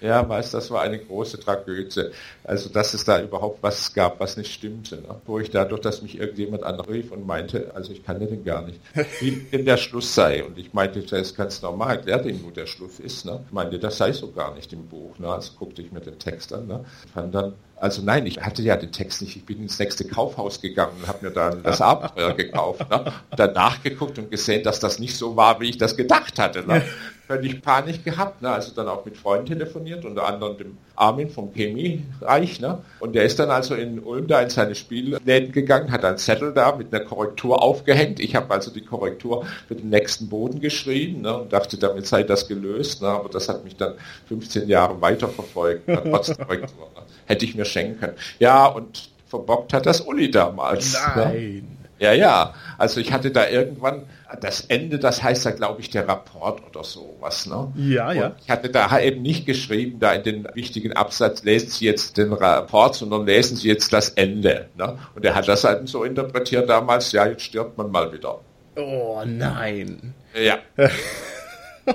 Ja, 0.00 0.26
weiß, 0.26 0.52
das 0.52 0.70
war 0.70 0.82
eine 0.82 0.98
große 0.98 1.38
Tragödie. 1.40 2.10
Also, 2.44 2.70
dass 2.70 2.94
es 2.94 3.04
da 3.04 3.20
überhaupt 3.20 3.62
was 3.62 3.92
gab, 3.92 4.18
was 4.20 4.36
nicht 4.36 4.52
stimmte. 4.52 4.96
Ne? 4.96 5.20
Wo 5.26 5.38
ich 5.38 5.50
dadurch, 5.50 5.80
dass 5.82 6.02
mich 6.02 6.18
irgendjemand 6.18 6.62
anrief 6.62 7.12
und 7.12 7.26
meinte, 7.26 7.70
also 7.74 7.92
ich 7.92 8.04
kann 8.04 8.18
den 8.18 8.44
gar 8.44 8.62
nicht, 8.62 8.80
wie 9.20 9.32
denn 9.52 9.64
der 9.64 9.76
Schluss 9.76 10.14
sei. 10.14 10.42
Und 10.44 10.58
ich 10.58 10.72
meinte, 10.72 11.02
das 11.02 11.20
ist 11.20 11.36
ganz 11.36 11.60
normal, 11.60 11.96
erklärt 11.96 12.24
ihm, 12.26 12.42
wo 12.44 12.50
der 12.50 12.66
Schluss 12.66 12.98
ist. 12.98 13.26
Ne? 13.26 13.40
Ich 13.46 13.52
meinte, 13.52 13.78
das 13.78 13.98
sei 13.98 14.12
so 14.12 14.30
gar 14.30 14.54
nicht 14.54 14.72
im 14.72 14.86
Buch. 14.86 15.18
Ne? 15.18 15.28
Also 15.28 15.52
guckte 15.58 15.82
ich 15.82 15.92
mir 15.92 16.00
den 16.00 16.18
Text 16.18 16.52
an. 16.52 16.66
Ne? 16.66 16.84
Fand 17.12 17.34
dann, 17.34 17.52
also 17.76 18.02
nein, 18.02 18.26
ich 18.26 18.40
hatte 18.40 18.62
ja 18.62 18.76
den 18.76 18.92
Text 18.92 19.20
nicht. 19.20 19.36
Ich 19.36 19.44
bin 19.44 19.60
ins 19.60 19.78
nächste 19.78 20.04
Kaufhaus 20.06 20.62
gegangen 20.62 20.92
und 21.00 21.08
habe 21.08 21.26
mir 21.26 21.32
dann 21.32 21.62
das 21.62 21.80
Abenteuer 21.82 22.32
gekauft. 22.32 22.88
Ne? 22.90 23.12
Und 23.30 23.38
dann 23.38 23.52
nachgeguckt 23.52 24.18
und 24.18 24.30
gesehen, 24.30 24.62
dass 24.62 24.80
das 24.80 24.98
nicht 24.98 25.16
so 25.16 25.36
war, 25.36 25.60
wie 25.60 25.68
ich 25.68 25.78
das 25.78 25.96
gedacht 25.96 26.38
hatte. 26.38 26.66
Ne? 26.66 26.82
völlig 27.30 27.62
Panik 27.62 28.04
gehabt, 28.04 28.42
ne? 28.42 28.50
also 28.50 28.72
dann 28.74 28.88
auch 28.88 29.04
mit 29.04 29.16
Freunden 29.16 29.46
telefoniert, 29.46 30.04
unter 30.04 30.26
anderem 30.26 30.58
dem 30.58 30.78
Armin 30.96 31.30
vom 31.30 31.52
Chemiereich. 31.54 32.58
Ne? 32.58 32.82
Und 32.98 33.14
der 33.14 33.22
ist 33.22 33.38
dann 33.38 33.50
also 33.50 33.76
in 33.76 34.00
Ulm 34.00 34.26
da 34.26 34.40
in 34.40 34.50
seine 34.50 34.74
Spielläden 34.74 35.52
gegangen, 35.52 35.92
hat 35.92 36.04
einen 36.04 36.18
Zettel 36.18 36.52
da 36.52 36.74
mit 36.74 36.92
einer 36.92 37.04
Korrektur 37.04 37.62
aufgehängt. 37.62 38.18
Ich 38.18 38.34
habe 38.34 38.52
also 38.52 38.72
die 38.72 38.80
Korrektur 38.80 39.46
für 39.68 39.76
den 39.76 39.90
nächsten 39.90 40.28
Boden 40.28 40.60
geschrieben 40.60 41.20
ne? 41.20 41.42
und 41.42 41.52
dachte, 41.52 41.78
damit 41.78 42.04
sei 42.04 42.24
das 42.24 42.48
gelöst. 42.48 43.00
Ne? 43.00 43.06
Aber 43.06 43.28
das 43.28 43.48
hat 43.48 43.62
mich 43.62 43.76
dann 43.76 43.94
15 44.26 44.68
Jahre 44.68 45.00
weiterverfolgt, 45.00 45.86
ne? 45.86 46.02
trotz 46.04 46.36
Korrektur. 46.36 46.88
Ne? 46.96 47.02
Hätte 47.26 47.44
ich 47.44 47.54
mir 47.54 47.64
schenken 47.64 48.00
können. 48.00 48.16
Ja, 48.40 48.66
und 48.66 49.08
verbockt 49.28 49.72
hat 49.72 49.86
das 49.86 50.00
Uli 50.00 50.32
damals. 50.32 50.94
Ne? 50.94 50.98
Nein. 51.14 51.76
Ja, 52.00 52.12
ja. 52.12 52.54
Also 52.76 52.98
ich 52.98 53.12
hatte 53.12 53.30
da 53.30 53.48
irgendwann 53.48 54.02
das 54.40 54.62
Ende, 54.62 54.98
das 54.98 55.22
heißt 55.22 55.46
da 55.46 55.50
glaube 55.50 55.80
ich 55.80 55.90
der 55.90 56.06
Rapport 56.06 56.62
oder 56.68 56.84
sowas. 56.84 57.46
Ne? 57.46 57.72
Ja, 57.76 58.12
ja. 58.12 58.26
Und 58.26 58.34
ich 58.42 58.50
hatte 58.50 58.68
da 58.68 58.98
eben 59.00 59.22
nicht 59.22 59.46
geschrieben, 59.46 59.98
da 59.98 60.12
in 60.12 60.22
den 60.22 60.48
wichtigen 60.54 60.92
Absatz, 60.92 61.42
lesen 61.42 61.70
Sie 61.70 61.86
jetzt 61.86 62.16
den 62.16 62.32
Rapport, 62.32 62.94
sondern 62.94 63.26
lesen 63.26 63.56
Sie 63.56 63.68
jetzt 63.68 63.92
das 63.92 64.10
Ende. 64.10 64.68
Ne? 64.76 64.98
Und 65.14 65.24
er 65.24 65.34
hat 65.34 65.48
das 65.48 65.64
halt 65.64 65.88
so 65.88 66.04
interpretiert 66.04 66.68
damals, 66.68 67.12
ja, 67.12 67.26
jetzt 67.26 67.42
stirbt 67.42 67.76
man 67.78 67.90
mal 67.90 68.12
wieder. 68.12 68.40
Oh 68.76 69.22
nein. 69.24 70.14
Ja. 70.34 70.58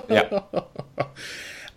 ja. 0.10 0.48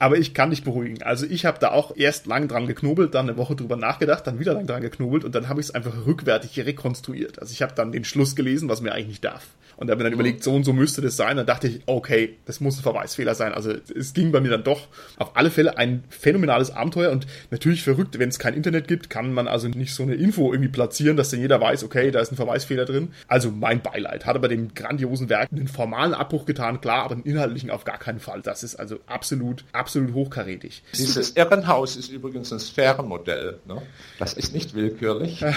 Aber 0.00 0.16
ich 0.16 0.32
kann 0.32 0.50
dich 0.50 0.62
beruhigen. 0.62 1.02
Also 1.02 1.26
ich 1.26 1.44
habe 1.44 1.58
da 1.58 1.72
auch 1.72 1.96
erst 1.96 2.26
lang 2.26 2.46
dran 2.46 2.66
geknobelt, 2.66 3.14
dann 3.14 3.28
eine 3.28 3.36
Woche 3.36 3.56
drüber 3.56 3.76
nachgedacht, 3.76 4.26
dann 4.26 4.38
wieder 4.38 4.54
lang 4.54 4.66
dran 4.66 4.80
geknobelt 4.80 5.24
und 5.24 5.34
dann 5.34 5.48
habe 5.48 5.60
ich 5.60 5.66
es 5.68 5.74
einfach 5.74 6.06
rückwärtig 6.06 6.58
rekonstruiert. 6.64 7.40
Also 7.40 7.52
ich 7.52 7.62
habe 7.62 7.74
dann 7.74 7.90
den 7.90 8.04
Schluss 8.04 8.36
gelesen, 8.36 8.68
was 8.68 8.80
mir 8.80 8.92
eigentlich 8.92 9.08
nicht 9.08 9.24
darf. 9.24 9.48
Und 9.78 9.90
habe 9.90 9.98
mir 9.98 10.04
dann 10.04 10.12
mhm. 10.12 10.20
überlegt, 10.20 10.42
so 10.42 10.54
und 10.54 10.64
so 10.64 10.72
müsste 10.72 11.00
das 11.00 11.16
sein. 11.16 11.36
Dann 11.36 11.46
dachte 11.46 11.68
ich, 11.68 11.80
okay, 11.86 12.36
das 12.46 12.60
muss 12.60 12.78
ein 12.78 12.82
Verweisfehler 12.82 13.36
sein. 13.36 13.54
Also 13.54 13.72
es 13.96 14.12
ging 14.12 14.32
bei 14.32 14.40
mir 14.40 14.50
dann 14.50 14.64
doch 14.64 14.88
auf 15.16 15.36
alle 15.36 15.52
Fälle 15.52 15.78
ein 15.78 16.02
phänomenales 16.08 16.72
Abenteuer 16.72 17.12
und 17.12 17.28
natürlich 17.52 17.84
verrückt, 17.84 18.18
wenn 18.18 18.28
es 18.28 18.40
kein 18.40 18.54
Internet 18.54 18.88
gibt, 18.88 19.08
kann 19.08 19.32
man 19.32 19.46
also 19.46 19.68
nicht 19.68 19.94
so 19.94 20.02
eine 20.02 20.14
Info 20.14 20.52
irgendwie 20.52 20.70
platzieren, 20.70 21.16
dass 21.16 21.30
dann 21.30 21.40
jeder 21.40 21.60
weiß, 21.60 21.84
okay, 21.84 22.10
da 22.10 22.18
ist 22.20 22.32
ein 22.32 22.36
Verweisfehler 22.36 22.86
drin. 22.86 23.12
Also 23.28 23.52
mein 23.52 23.80
Beileid. 23.80 24.26
Hat 24.26 24.34
aber 24.34 24.48
dem 24.48 24.74
grandiosen 24.74 25.28
Werk 25.28 25.52
einen 25.52 25.68
formalen 25.68 26.12
Abbruch 26.12 26.44
getan, 26.44 26.80
klar, 26.80 27.04
aber 27.04 27.14
den 27.14 27.24
inhaltlichen 27.24 27.70
auf 27.70 27.84
gar 27.84 27.98
keinen 27.98 28.18
Fall. 28.18 28.42
Das 28.42 28.64
ist 28.64 28.74
also 28.74 28.98
absolut, 29.06 29.64
absolut 29.72 30.12
hochkarätig. 30.12 30.82
Dieses 30.96 31.36
Irrenhaus 31.36 31.96
ist 31.96 32.10
übrigens 32.10 32.52
ein 32.52 32.58
Sphärenmodell. 32.58 33.60
Ne? 33.66 33.80
Das 34.18 34.34
ist 34.34 34.52
nicht 34.52 34.74
willkürlich. 34.74 35.44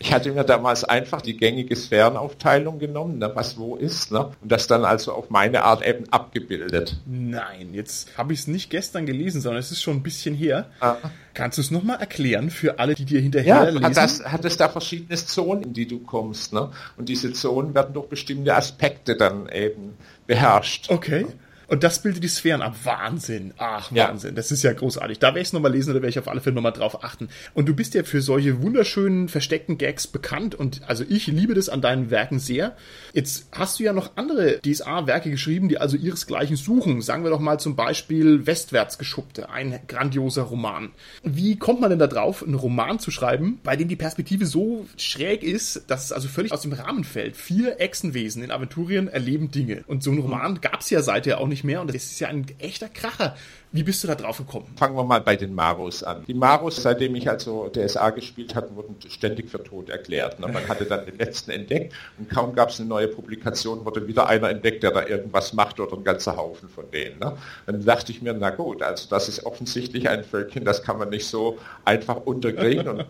Ich 0.00 0.12
hatte 0.12 0.32
mir 0.32 0.44
damals 0.44 0.84
einfach 0.84 1.20
die 1.20 1.36
gängige 1.36 1.74
Sphärenaufteilung 1.74 2.78
genommen, 2.78 3.18
ne, 3.18 3.30
was 3.34 3.58
wo 3.58 3.76
ist, 3.76 4.12
ne, 4.12 4.30
und 4.40 4.52
das 4.52 4.66
dann 4.66 4.84
also 4.84 5.12
auf 5.12 5.30
meine 5.30 5.64
Art 5.64 5.84
eben 5.86 6.08
abgebildet. 6.10 6.96
Nein, 7.06 7.74
jetzt 7.74 8.16
habe 8.16 8.32
ich 8.32 8.40
es 8.40 8.46
nicht 8.46 8.70
gestern 8.70 9.06
gelesen, 9.06 9.40
sondern 9.40 9.60
es 9.60 9.72
ist 9.72 9.82
schon 9.82 9.96
ein 9.96 10.02
bisschen 10.02 10.34
her. 10.34 10.66
Ah. 10.80 10.96
Kannst 11.34 11.58
du 11.58 11.62
es 11.62 11.70
nochmal 11.70 12.00
erklären 12.00 12.50
für 12.50 12.78
alle, 12.78 12.94
die 12.94 13.04
dir 13.04 13.20
hinterher 13.20 13.54
ja, 13.54 13.64
lesen? 13.64 13.84
Hat, 13.84 13.96
das, 13.96 14.24
hat 14.24 14.44
es 14.44 14.56
da 14.56 14.68
verschiedene 14.68 15.16
Zonen, 15.16 15.62
in 15.62 15.72
die 15.72 15.86
du 15.86 16.00
kommst, 16.00 16.52
ne? 16.52 16.70
Und 16.96 17.08
diese 17.08 17.32
Zonen 17.32 17.74
werden 17.74 17.94
durch 17.94 18.08
bestimmte 18.08 18.54
Aspekte 18.54 19.16
dann 19.16 19.48
eben 19.48 19.94
beherrscht. 20.26 20.90
Okay. 20.90 21.26
Und 21.68 21.84
das 21.84 22.02
bildet 22.02 22.24
die 22.24 22.28
Sphären 22.28 22.62
ab. 22.62 22.74
Wahnsinn. 22.84 23.52
Ach, 23.58 23.92
Wahnsinn. 23.92 24.30
Ja. 24.30 24.36
Das 24.36 24.50
ist 24.50 24.62
ja 24.62 24.72
großartig. 24.72 25.18
Da 25.18 25.28
werde 25.28 25.40
ich 25.40 25.48
es 25.48 25.52
nochmal 25.52 25.72
lesen, 25.72 25.90
oder 25.90 26.00
werde 26.00 26.08
ich 26.08 26.18
auf 26.18 26.26
alle 26.26 26.40
Fälle 26.40 26.54
nochmal 26.54 26.72
drauf 26.72 27.04
achten. 27.04 27.28
Und 27.52 27.68
du 27.68 27.74
bist 27.74 27.94
ja 27.94 28.04
für 28.04 28.22
solche 28.22 28.62
wunderschönen, 28.62 29.28
versteckten 29.28 29.76
Gags 29.76 30.06
bekannt. 30.06 30.54
Und 30.54 30.80
also 30.88 31.04
ich 31.06 31.26
liebe 31.26 31.54
das 31.54 31.68
an 31.68 31.82
deinen 31.82 32.10
Werken 32.10 32.38
sehr. 32.38 32.74
Jetzt 33.12 33.48
hast 33.52 33.78
du 33.78 33.84
ja 33.84 33.92
noch 33.92 34.16
andere 34.16 34.60
DSA-Werke 34.62 35.30
geschrieben, 35.30 35.68
die 35.68 35.78
also 35.78 35.96
ihresgleichen 35.96 36.56
suchen. 36.56 37.02
Sagen 37.02 37.22
wir 37.22 37.30
doch 37.30 37.40
mal 37.40 37.60
zum 37.60 37.76
Beispiel 37.76 38.46
Westwärts 38.46 38.96
geschuppte. 38.96 39.50
Ein 39.50 39.78
grandioser 39.88 40.44
Roman. 40.44 40.90
Wie 41.22 41.56
kommt 41.56 41.82
man 41.82 41.90
denn 41.90 41.98
da 41.98 42.06
drauf, 42.06 42.42
einen 42.42 42.54
Roman 42.54 42.98
zu 42.98 43.10
schreiben, 43.10 43.60
bei 43.62 43.76
dem 43.76 43.88
die 43.88 43.96
Perspektive 43.96 44.46
so 44.46 44.86
schräg 44.96 45.42
ist, 45.42 45.82
dass 45.88 46.06
es 46.06 46.12
also 46.12 46.28
völlig 46.28 46.52
aus 46.52 46.62
dem 46.62 46.72
Rahmen 46.72 47.04
fällt? 47.04 47.36
Vier 47.36 47.78
Echsenwesen 47.78 48.42
in 48.42 48.50
Aventurien 48.50 49.08
erleben 49.08 49.50
Dinge. 49.50 49.84
Und 49.86 50.02
so 50.02 50.10
einen 50.10 50.20
Roman 50.20 50.62
gab 50.62 50.80
es 50.80 50.88
ja 50.88 51.02
seither 51.02 51.40
auch 51.40 51.46
nicht 51.46 51.57
nicht 51.58 51.64
mehr 51.64 51.80
und 51.80 51.88
das 51.88 51.96
ist 51.96 52.20
ja 52.20 52.28
ein 52.28 52.46
echter 52.58 52.88
Kracher. 52.88 53.34
Wie 53.70 53.82
bist 53.82 54.02
du 54.02 54.08
da 54.08 54.14
drauf 54.14 54.38
gekommen? 54.38 54.66
Fangen 54.76 54.96
wir 54.96 55.04
mal 55.04 55.20
bei 55.20 55.36
den 55.36 55.54
Maros 55.54 56.02
an. 56.02 56.24
Die 56.26 56.32
Maros, 56.32 56.76
seitdem 56.76 57.14
ich 57.16 57.28
also 57.28 57.68
DSA 57.68 58.10
gespielt 58.10 58.54
hatte, 58.54 58.74
wurden 58.74 58.96
ständig 59.10 59.50
für 59.50 59.62
tot 59.62 59.90
erklärt. 59.90 60.40
Ne? 60.40 60.48
Man 60.48 60.66
hatte 60.68 60.86
dann 60.86 61.04
den 61.04 61.18
letzten 61.18 61.50
entdeckt 61.50 61.92
und 62.18 62.30
kaum 62.30 62.54
gab 62.54 62.70
es 62.70 62.80
eine 62.80 62.88
neue 62.88 63.08
Publikation, 63.08 63.84
wurde 63.84 64.08
wieder 64.08 64.26
einer 64.26 64.48
entdeckt, 64.48 64.84
der 64.84 64.92
da 64.92 65.06
irgendwas 65.06 65.52
macht 65.52 65.78
oder 65.80 65.98
ein 65.98 66.04
ganzer 66.04 66.38
Haufen 66.38 66.70
von 66.70 66.90
denen. 66.90 67.18
Ne? 67.18 67.36
Dann 67.66 67.84
dachte 67.84 68.10
ich 68.10 68.22
mir, 68.22 68.32
na 68.32 68.48
gut, 68.48 68.80
also 68.80 69.06
das 69.10 69.28
ist 69.28 69.44
offensichtlich 69.44 70.08
ein 70.08 70.24
Völkchen, 70.24 70.64
das 70.64 70.82
kann 70.82 70.96
man 70.96 71.10
nicht 71.10 71.26
so 71.26 71.58
einfach 71.84 72.16
unterkriegen 72.24 72.88
und 72.88 73.04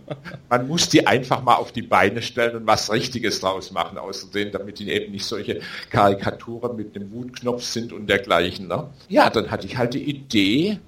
man 0.48 0.66
muss 0.66 0.88
die 0.88 1.06
einfach 1.06 1.40
mal 1.40 1.54
auf 1.54 1.70
die 1.70 1.82
Beine 1.82 2.20
stellen 2.20 2.56
und 2.56 2.66
was 2.66 2.90
Richtiges 2.90 3.38
draus 3.38 3.70
machen, 3.70 3.96
außerdem, 3.96 4.50
damit 4.50 4.80
die 4.80 4.90
eben 4.90 5.12
nicht 5.12 5.24
solche 5.24 5.60
Karikaturen 5.90 6.74
mit 6.74 6.96
dem 6.96 7.12
Wutknopf 7.12 7.62
sind 7.62 7.92
und 7.92 8.08
dergleichen. 8.08 8.37
Ne? 8.68 8.88
Ja, 9.08 9.30
dann 9.30 9.50
hatte 9.50 9.66
ich 9.66 9.76
halt 9.76 9.94
die 9.94 10.02
Idee, 10.02 10.78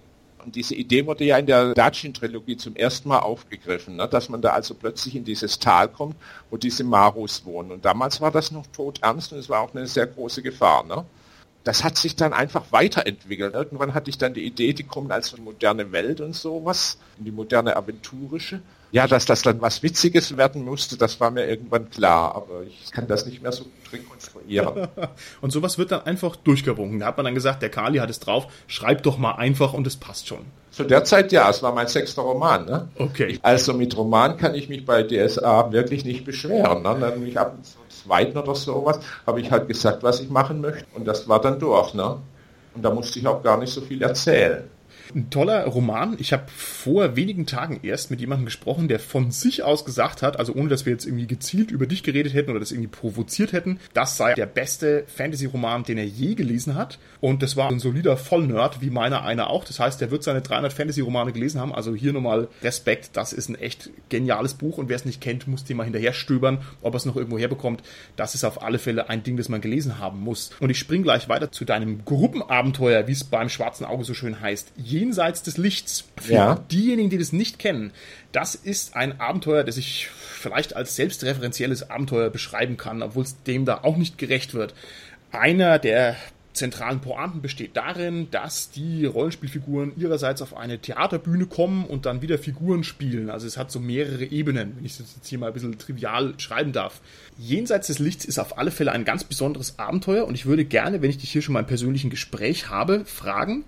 und 0.45 0.57
diese 0.57 0.75
Idee 0.75 1.07
wurde 1.07 1.25
ja 1.25 1.37
in 1.39 1.47
der 1.47 1.75
Dachin-Trilogie 1.75 2.57
zum 2.57 2.75
ersten 2.77 3.09
Mal 3.09 3.19
aufgegriffen, 3.19 3.97
ne, 3.97 4.09
dass 4.09 4.29
man 4.29 4.41
da 4.41 4.51
also 4.51 4.75
plötzlich 4.75 5.15
in 5.17 5.25
dieses 5.25 5.59
Tal 5.59 5.89
kommt, 5.89 6.17
wo 6.51 6.57
diese 6.57 6.85
Marus 6.85 7.45
wohnen. 7.45 7.73
Und 7.73 7.85
damals 7.85 8.21
war 8.21 8.31
das 8.31 8.51
noch 8.51 8.67
tot 8.69 9.01
ernst 9.03 9.33
und 9.33 9.39
es 9.39 9.49
war 9.49 9.61
auch 9.61 9.75
eine 9.75 9.87
sehr 9.87 10.07
große 10.07 10.43
Gefahr. 10.43 10.85
Ne? 10.85 11.05
das 11.65 11.85
hat 11.85 11.97
sich 11.99 12.17
dann 12.17 12.33
einfach 12.33 12.65
weiterentwickelt. 12.71 13.55
Irgendwann 13.55 13.95
hatte 13.95 14.11
ich 14.11 14.19
dann 14.19 14.35
die 14.35 14.45
Idee, 14.45 14.73
die 14.73 14.85
kommen 14.85 15.13
als 15.13 15.35
eine 15.35 15.43
moderne 15.43 15.93
Welt 15.93 16.21
und 16.21 16.35
sowas, 16.35 16.99
in 17.19 17.25
die 17.25 17.31
moderne 17.31 17.77
aventurische. 17.77 18.63
Ja, 18.93 19.07
dass 19.07 19.25
das 19.25 19.43
dann 19.43 19.61
was 19.61 19.83
Witziges 19.83 20.37
werden 20.37 20.65
musste, 20.65 20.97
das 20.97 21.21
war 21.21 21.31
mir 21.31 21.47
irgendwann 21.47 21.91
klar, 21.91 22.35
aber 22.35 22.63
ich 22.63 22.91
kann 22.91 23.07
das 23.07 23.25
nicht 23.25 23.41
mehr 23.41 23.53
so 23.53 23.65
rekonstruieren. 23.93 24.89
und 25.41 25.53
sowas 25.53 25.79
wird 25.79 25.93
dann 25.93 26.03
einfach 26.03 26.35
durchgewunken. 26.37 26.99
Da 26.99 27.07
hat 27.07 27.17
man 27.17 27.25
dann 27.25 27.35
gesagt, 27.35 27.63
der 27.63 27.71
Kali 27.71 27.99
hat 27.99 28.11
es 28.11 28.19
drauf, 28.19 28.47
schreib 28.67 29.03
doch 29.05 29.17
mal 29.17 29.33
einfach 29.33 29.75
und 29.75 29.87
es 29.87 29.97
passt 29.97 30.27
schon. 30.27 30.45
Zu 30.73 30.85
der 30.85 31.05
Zeit 31.05 31.31
ja, 31.31 31.49
es 31.51 31.63
war 31.63 31.73
mein 31.73 31.87
sechster 31.87 32.23
Roman. 32.23 32.65
Ne? 32.65 32.89
Okay. 32.97 33.39
Also 33.43 33.75
mit 33.75 33.97
Roman 33.97 34.37
kann 34.37 34.55
ich 34.55 34.69
mich 34.69 34.85
bei 34.85 35.03
DSA 35.05 35.71
wirklich 35.73 36.05
nicht 36.05 36.25
beschweren. 36.25 36.83
Ne? 36.83 36.97
Dann 37.01 37.23
mich 37.23 37.39
ab 37.39 37.57
zum 37.63 37.83
zweiten 37.89 38.39
oder 38.39 38.55
sowas 38.55 39.01
habe 39.27 39.41
ich 39.41 39.51
halt 39.51 39.69
gesagt, 39.69 40.03
was 40.03 40.21
ich 40.21 40.31
machen 40.31 40.61
möchte 40.61 40.87
und 40.95 41.07
das 41.07 41.29
war 41.29 41.41
dann 41.41 41.61
durch. 41.61 41.95
Ne? 41.95 42.17
Und 42.75 42.83
da 42.83 42.91
musste 42.93 43.19
ich 43.19 43.27
auch 43.27 43.43
gar 43.43 43.59
nicht 43.59 43.73
so 43.73 43.81
viel 43.81 44.03
erzählen. 44.03 44.65
Ein 45.15 45.31
toller 45.31 45.67
Roman. 45.67 46.17
Ich 46.19 46.33
habe 46.33 46.45
vor 46.49 47.17
wenigen 47.17 47.47
Tagen 47.47 47.81
erst 47.83 48.11
mit 48.11 48.21
jemandem 48.21 48.45
gesprochen, 48.45 48.89
der 48.89 49.01
von 49.01 49.31
sich 49.31 49.63
aus 49.63 49.85
gesagt 49.85 50.23
hat, 50.23 50.39
also 50.39 50.55
ohne 50.55 50.69
dass 50.69 50.87
wir 50.87 50.93
jetzt 50.93 51.07
irgendwie 51.07 51.27
gezielt 51.27 51.71
über 51.71 51.87
dich 51.87 52.03
geredet 52.03 52.35
hätten 52.35 52.51
oder 52.51 52.61
das 52.61 52.71
irgendwie 52.73 52.89
provoziert 52.89 53.53
hätten, 53.53 53.81
das 53.95 54.17
sei 54.17 54.35
der 54.35 54.47
beste 54.47 55.05
Fantasy-Roman, 55.07 55.85
den 55.85 55.99
er 55.99 56.07
je 56.07 56.35
gelesen 56.35 56.75
hat. 56.75 56.99
Und 57.21 57.43
das 57.43 57.57
war 57.57 57.71
ein 57.71 57.81
solider 57.81 58.17
Vollnerd, 58.17 58.81
wie 58.81 58.91
meiner 58.91 59.25
einer 59.25 59.51
auch. 59.51 59.65
Das 59.65 59.81
heißt, 59.81 60.01
der 60.01 60.11
wird 60.11 60.23
seine 60.23 60.43
300 60.43 60.73
Fantasy-Romane 60.73 61.33
gelesen 61.33 61.61
haben. 61.61 61.75
Also 61.75 61.95
hier 61.95 62.13
nochmal 62.13 62.49
Respekt. 62.63 63.11
Das 63.15 63.33
ist 63.33 63.49
ein 63.49 63.57
echt 63.57 63.91
geniales 64.09 64.55
Buch. 64.55 64.79
Und 64.79 64.89
wer 64.89 64.97
es 64.97 65.05
nicht 65.05 65.21
kennt, 65.21 65.47
muss 65.47 65.65
den 65.65 65.77
mal 65.77 65.85
hinterher 65.85 66.13
stöbern, 66.13 66.59
ob 66.83 66.95
er 66.95 66.99
es 66.99 67.05
noch 67.05 67.17
irgendwo 67.17 67.39
herbekommt. 67.39 67.83
Das 68.17 68.35
ist 68.35 68.45
auf 68.45 68.63
alle 68.63 68.79
Fälle 68.79 69.09
ein 69.09 69.23
Ding, 69.23 69.37
das 69.37 69.49
man 69.49 69.61
gelesen 69.61 69.99
haben 69.99 70.21
muss. 70.21 70.51
Und 70.61 70.71
ich 70.71 70.79
spring 70.79 71.03
gleich 71.03 71.29
weiter 71.29 71.53
zu 71.53 71.65
deinem 71.65 72.05
Gruppenabenteuer, 72.05 73.07
wie 73.07 73.13
es 73.13 73.25
beim 73.25 73.49
Schwarzen 73.49 73.85
Auge 73.85 74.05
so 74.05 74.15
schön 74.15 74.41
heißt. 74.41 74.73
Jenseits 75.01 75.43
des 75.43 75.57
Lichts. 75.57 76.05
Für 76.21 76.33
ja. 76.33 76.55
diejenigen, 76.71 77.09
die 77.09 77.17
das 77.17 77.33
nicht 77.33 77.59
kennen, 77.59 77.93
das 78.33 78.55
ist 78.55 78.95
ein 78.97 79.19
Abenteuer, 79.19 79.65
das 79.65 79.79
ich 79.79 80.09
vielleicht 80.09 80.77
als 80.77 80.95
selbstreferenzielles 80.95 81.89
Abenteuer 81.91 82.29
beschreiben 82.29 82.77
kann, 82.77 83.03
obwohl 83.03 83.25
es 83.25 83.43
dem 83.45 83.65
da 83.65 83.81
auch 83.83 83.97
nicht 83.97 84.19
gerecht 84.19 84.53
wird. 84.53 84.75
Einer 85.33 85.79
der 85.79 86.17
zentralen 86.53 87.01
Pointen 87.01 87.41
besteht 87.41 87.77
darin, 87.77 88.29
dass 88.31 88.71
die 88.71 89.07
Rollenspielfiguren 89.07 89.93
ihrerseits 89.97 90.43
auf 90.43 90.55
eine 90.55 90.79
Theaterbühne 90.79 91.47
kommen 91.47 91.87
und 91.87 92.05
dann 92.05 92.21
wieder 92.21 92.39
Figuren 92.39 92.85
spielen. 92.85 93.31
Also 93.31 93.47
es 93.47 93.57
hat 93.57 93.71
so 93.71 93.81
mehrere 93.81 94.25
Ebenen, 94.25 94.77
wenn 94.77 94.85
ich 94.85 94.99
das 94.99 95.15
jetzt 95.17 95.29
hier 95.29 95.39
mal 95.39 95.47
ein 95.47 95.55
bisschen 95.55 95.79
trivial 95.79 96.35
schreiben 96.39 96.73
darf. 96.73 97.01
Jenseits 97.39 97.87
des 97.87 98.01
Lichts 98.01 98.27
ist 98.27 98.39
auf 98.39 98.59
alle 98.59 98.71
Fälle 98.71 98.93
ein 98.93 99.07
ganz 99.07 99.25
besonderes 99.25 99.79
Abenteuer 99.79 100.27
und 100.27 100.35
ich 100.35 100.45
würde 100.45 100.65
gerne, 100.67 101.01
wenn 101.01 101.11
ich 101.11 101.19
dich 101.19 101.31
hier 101.31 101.41
schon 101.41 101.55
mal 101.55 101.61
im 101.61 101.67
persönlichen 101.67 102.11
Gespräch 102.11 102.69
habe, 102.69 103.05
fragen, 103.07 103.65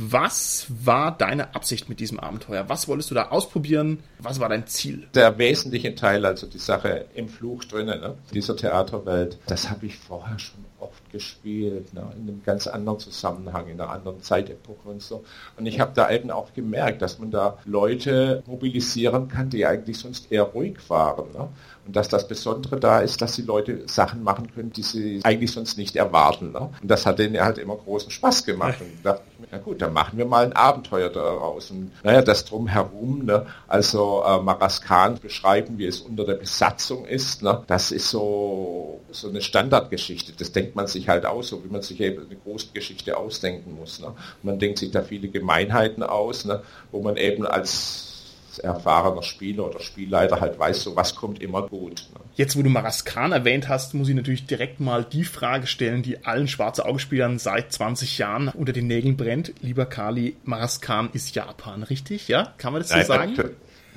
was 0.00 0.66
war 0.68 1.16
deine 1.16 1.54
Absicht 1.54 1.88
mit 1.88 2.00
diesem 2.00 2.18
Abenteuer? 2.18 2.68
Was 2.68 2.88
wolltest 2.88 3.10
du 3.10 3.14
da 3.14 3.28
ausprobieren? 3.28 4.02
Was 4.18 4.40
war 4.40 4.48
dein 4.48 4.66
Ziel? 4.66 5.06
Der 5.14 5.36
wesentliche 5.36 5.94
Teil, 5.94 6.24
also 6.24 6.46
die 6.46 6.58
Sache 6.58 7.04
im 7.14 7.28
Fluch 7.28 7.64
drinnen, 7.64 8.00
ne? 8.00 8.14
dieser 8.32 8.56
Theaterwelt, 8.56 9.38
das 9.46 9.70
habe 9.70 9.86
ich 9.86 9.98
vorher 9.98 10.38
schon 10.38 10.64
oft 10.78 11.10
gespielt, 11.10 11.92
ne? 11.92 12.10
in 12.16 12.28
einem 12.28 12.42
ganz 12.44 12.66
anderen 12.66 12.98
Zusammenhang, 12.98 13.68
in 13.68 13.80
einer 13.80 13.90
anderen 13.90 14.22
Zeitepoche 14.22 14.88
und 14.88 15.02
so. 15.02 15.22
Und 15.58 15.66
ich 15.66 15.80
habe 15.80 15.92
da 15.94 16.10
eben 16.10 16.30
auch 16.30 16.54
gemerkt, 16.54 17.02
dass 17.02 17.18
man 17.18 17.30
da 17.30 17.58
Leute 17.66 18.42
mobilisieren 18.46 19.28
kann, 19.28 19.50
die 19.50 19.66
eigentlich 19.66 19.98
sonst 19.98 20.32
eher 20.32 20.44
ruhig 20.44 20.78
waren. 20.88 21.30
Ne? 21.32 21.48
Und 21.86 21.96
dass 21.96 22.08
das 22.08 22.28
Besondere 22.28 22.78
da 22.78 23.00
ist, 23.00 23.20
dass 23.22 23.36
die 23.36 23.42
Leute 23.42 23.82
Sachen 23.86 24.22
machen 24.22 24.52
können, 24.54 24.72
die 24.72 24.82
sie 24.82 25.20
eigentlich 25.24 25.52
sonst 25.52 25.78
nicht 25.78 25.96
erwarten. 25.96 26.52
Ne? 26.52 26.70
Und 26.80 26.90
das 26.90 27.06
hat 27.06 27.18
denen 27.18 27.40
halt 27.40 27.58
immer 27.58 27.76
großen 27.76 28.10
Spaß 28.10 28.44
gemacht. 28.44 28.80
Und 28.80 28.90
da 29.02 29.12
dachte 29.12 29.24
ich 29.32 29.40
mir, 29.40 29.46
na 29.50 29.58
gut, 29.58 29.80
dann 29.82 29.92
machen 29.92 30.18
wir 30.18 30.26
mal 30.26 30.44
ein 30.44 30.52
Abenteuer 30.52 31.08
daraus. 31.08 31.70
Und 31.70 31.92
naja, 32.02 32.22
das 32.22 32.44
drumherum, 32.44 33.24
ne? 33.24 33.46
also 33.66 34.22
äh, 34.26 34.40
Maraskan 34.40 35.18
beschreiben, 35.18 35.78
wie 35.78 35.86
es 35.86 36.00
unter 36.00 36.24
der 36.24 36.34
Besatzung 36.34 37.06
ist, 37.06 37.42
ne? 37.42 37.62
das 37.66 37.90
ist 37.92 38.10
so, 38.10 39.00
so 39.10 39.28
eine 39.28 39.40
Standardgeschichte. 39.40 40.32
Das 40.36 40.52
denkt 40.52 40.76
man 40.76 40.86
sich 40.86 41.08
halt 41.08 41.26
aus, 41.26 41.48
so 41.48 41.64
wie 41.64 41.68
man 41.68 41.82
sich 41.82 42.00
eben 42.00 42.26
eine 42.26 42.36
große 42.36 42.68
Geschichte 42.74 43.16
ausdenken 43.16 43.74
muss. 43.74 44.00
Ne? 44.00 44.12
Man 44.42 44.58
denkt 44.58 44.78
sich 44.78 44.90
da 44.90 45.02
viele 45.02 45.28
Gemeinheiten 45.28 46.02
aus, 46.02 46.44
ne? 46.44 46.62
wo 46.90 47.00
man 47.00 47.16
eben 47.16 47.46
als 47.46 48.09
erfahrener 48.58 49.22
Spieler 49.22 49.66
oder 49.66 49.80
Spielleiter 49.80 50.40
halt 50.40 50.58
weiß, 50.58 50.82
so 50.82 50.96
was 50.96 51.14
kommt 51.14 51.42
immer 51.42 51.62
gut. 51.62 52.08
Ne? 52.14 52.20
Jetzt, 52.34 52.56
wo 52.56 52.62
du 52.62 52.70
Maraskan 52.70 53.32
erwähnt 53.32 53.68
hast, 53.68 53.94
muss 53.94 54.08
ich 54.08 54.14
natürlich 54.14 54.46
direkt 54.46 54.80
mal 54.80 55.04
die 55.04 55.24
Frage 55.24 55.66
stellen, 55.66 56.02
die 56.02 56.24
allen 56.24 56.48
schwarze 56.48 56.84
Augespielern 56.84 57.38
seit 57.38 57.72
20 57.72 58.18
Jahren 58.18 58.48
unter 58.48 58.72
den 58.72 58.86
Nägeln 58.86 59.16
brennt. 59.16 59.52
Lieber 59.60 59.86
Kali, 59.86 60.36
Maraskan 60.44 61.10
ist 61.12 61.34
Japan, 61.34 61.82
richtig? 61.82 62.28
Ja? 62.28 62.54
Kann 62.58 62.72
man 62.72 62.82
das 62.82 62.90
so 62.90 62.96
Nein, 62.96 63.06
sagen? 63.06 63.34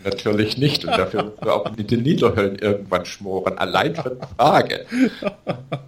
Natürlich 0.03 0.57
nicht. 0.57 0.85
Und 0.85 0.97
dafür 0.97 1.23
müssen 1.23 1.43
wir 1.43 1.53
auch 1.53 1.75
mit 1.75 1.91
den 1.91 2.03
Niederhöllen 2.03 2.57
irgendwann 2.57 3.05
schmoren. 3.05 3.57
Allein 3.57 3.95
für 3.95 4.11
die 4.11 4.35
Frage. 4.35 4.85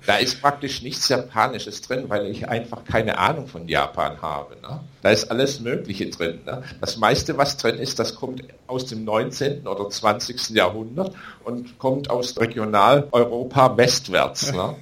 Da 0.06 0.18
ist 0.18 0.42
praktisch 0.42 0.82
nichts 0.82 1.10
Japanisches 1.10 1.82
drin, 1.82 2.06
weil 2.08 2.28
ich 2.28 2.48
einfach 2.48 2.84
keine 2.86 3.18
Ahnung 3.18 3.48
von 3.48 3.68
Japan 3.68 4.22
habe. 4.22 4.56
Ne? 4.62 4.80
Da 5.02 5.10
ist 5.10 5.32
alles 5.32 5.60
Mögliche 5.60 6.10
drin. 6.10 6.40
Ne? 6.46 6.64
Das 6.82 6.98
meiste, 6.98 7.38
was 7.38 7.58
drin 7.58 7.76
ist, 7.76 8.00
das 8.00 8.16
kommt 8.16 8.44
aus 8.68 8.86
dem 8.86 9.04
19. 9.04 9.68
oder 9.68 9.90
20. 9.90 10.52
Jahrhundert 10.52 11.14
und 11.44 11.78
kommt 11.80 12.10
aus 12.10 12.40
Regionaleuropa 12.40 13.78
westwärts. 13.78 14.54
Ne? 14.54 14.76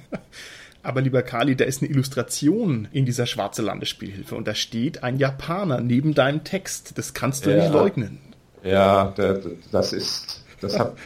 Aber 0.82 1.00
lieber 1.00 1.22
Kali, 1.22 1.56
da 1.56 1.64
ist 1.64 1.82
eine 1.82 1.90
Illustration 1.90 2.88
in 2.92 3.06
dieser 3.06 3.26
schwarze 3.26 3.62
Landesspielhilfe 3.62 4.36
und 4.36 4.46
da 4.46 4.54
steht 4.54 5.02
ein 5.02 5.18
Japaner 5.18 5.80
neben 5.80 6.14
deinem 6.14 6.44
Text. 6.44 6.98
Das 6.98 7.14
kannst 7.14 7.46
du 7.46 7.50
ja. 7.50 7.62
nicht 7.62 7.72
leugnen. 7.72 8.18
Ja, 8.64 9.12
das 9.70 9.92
ist, 9.92 10.42
das 10.60 10.78
hab, 10.78 10.96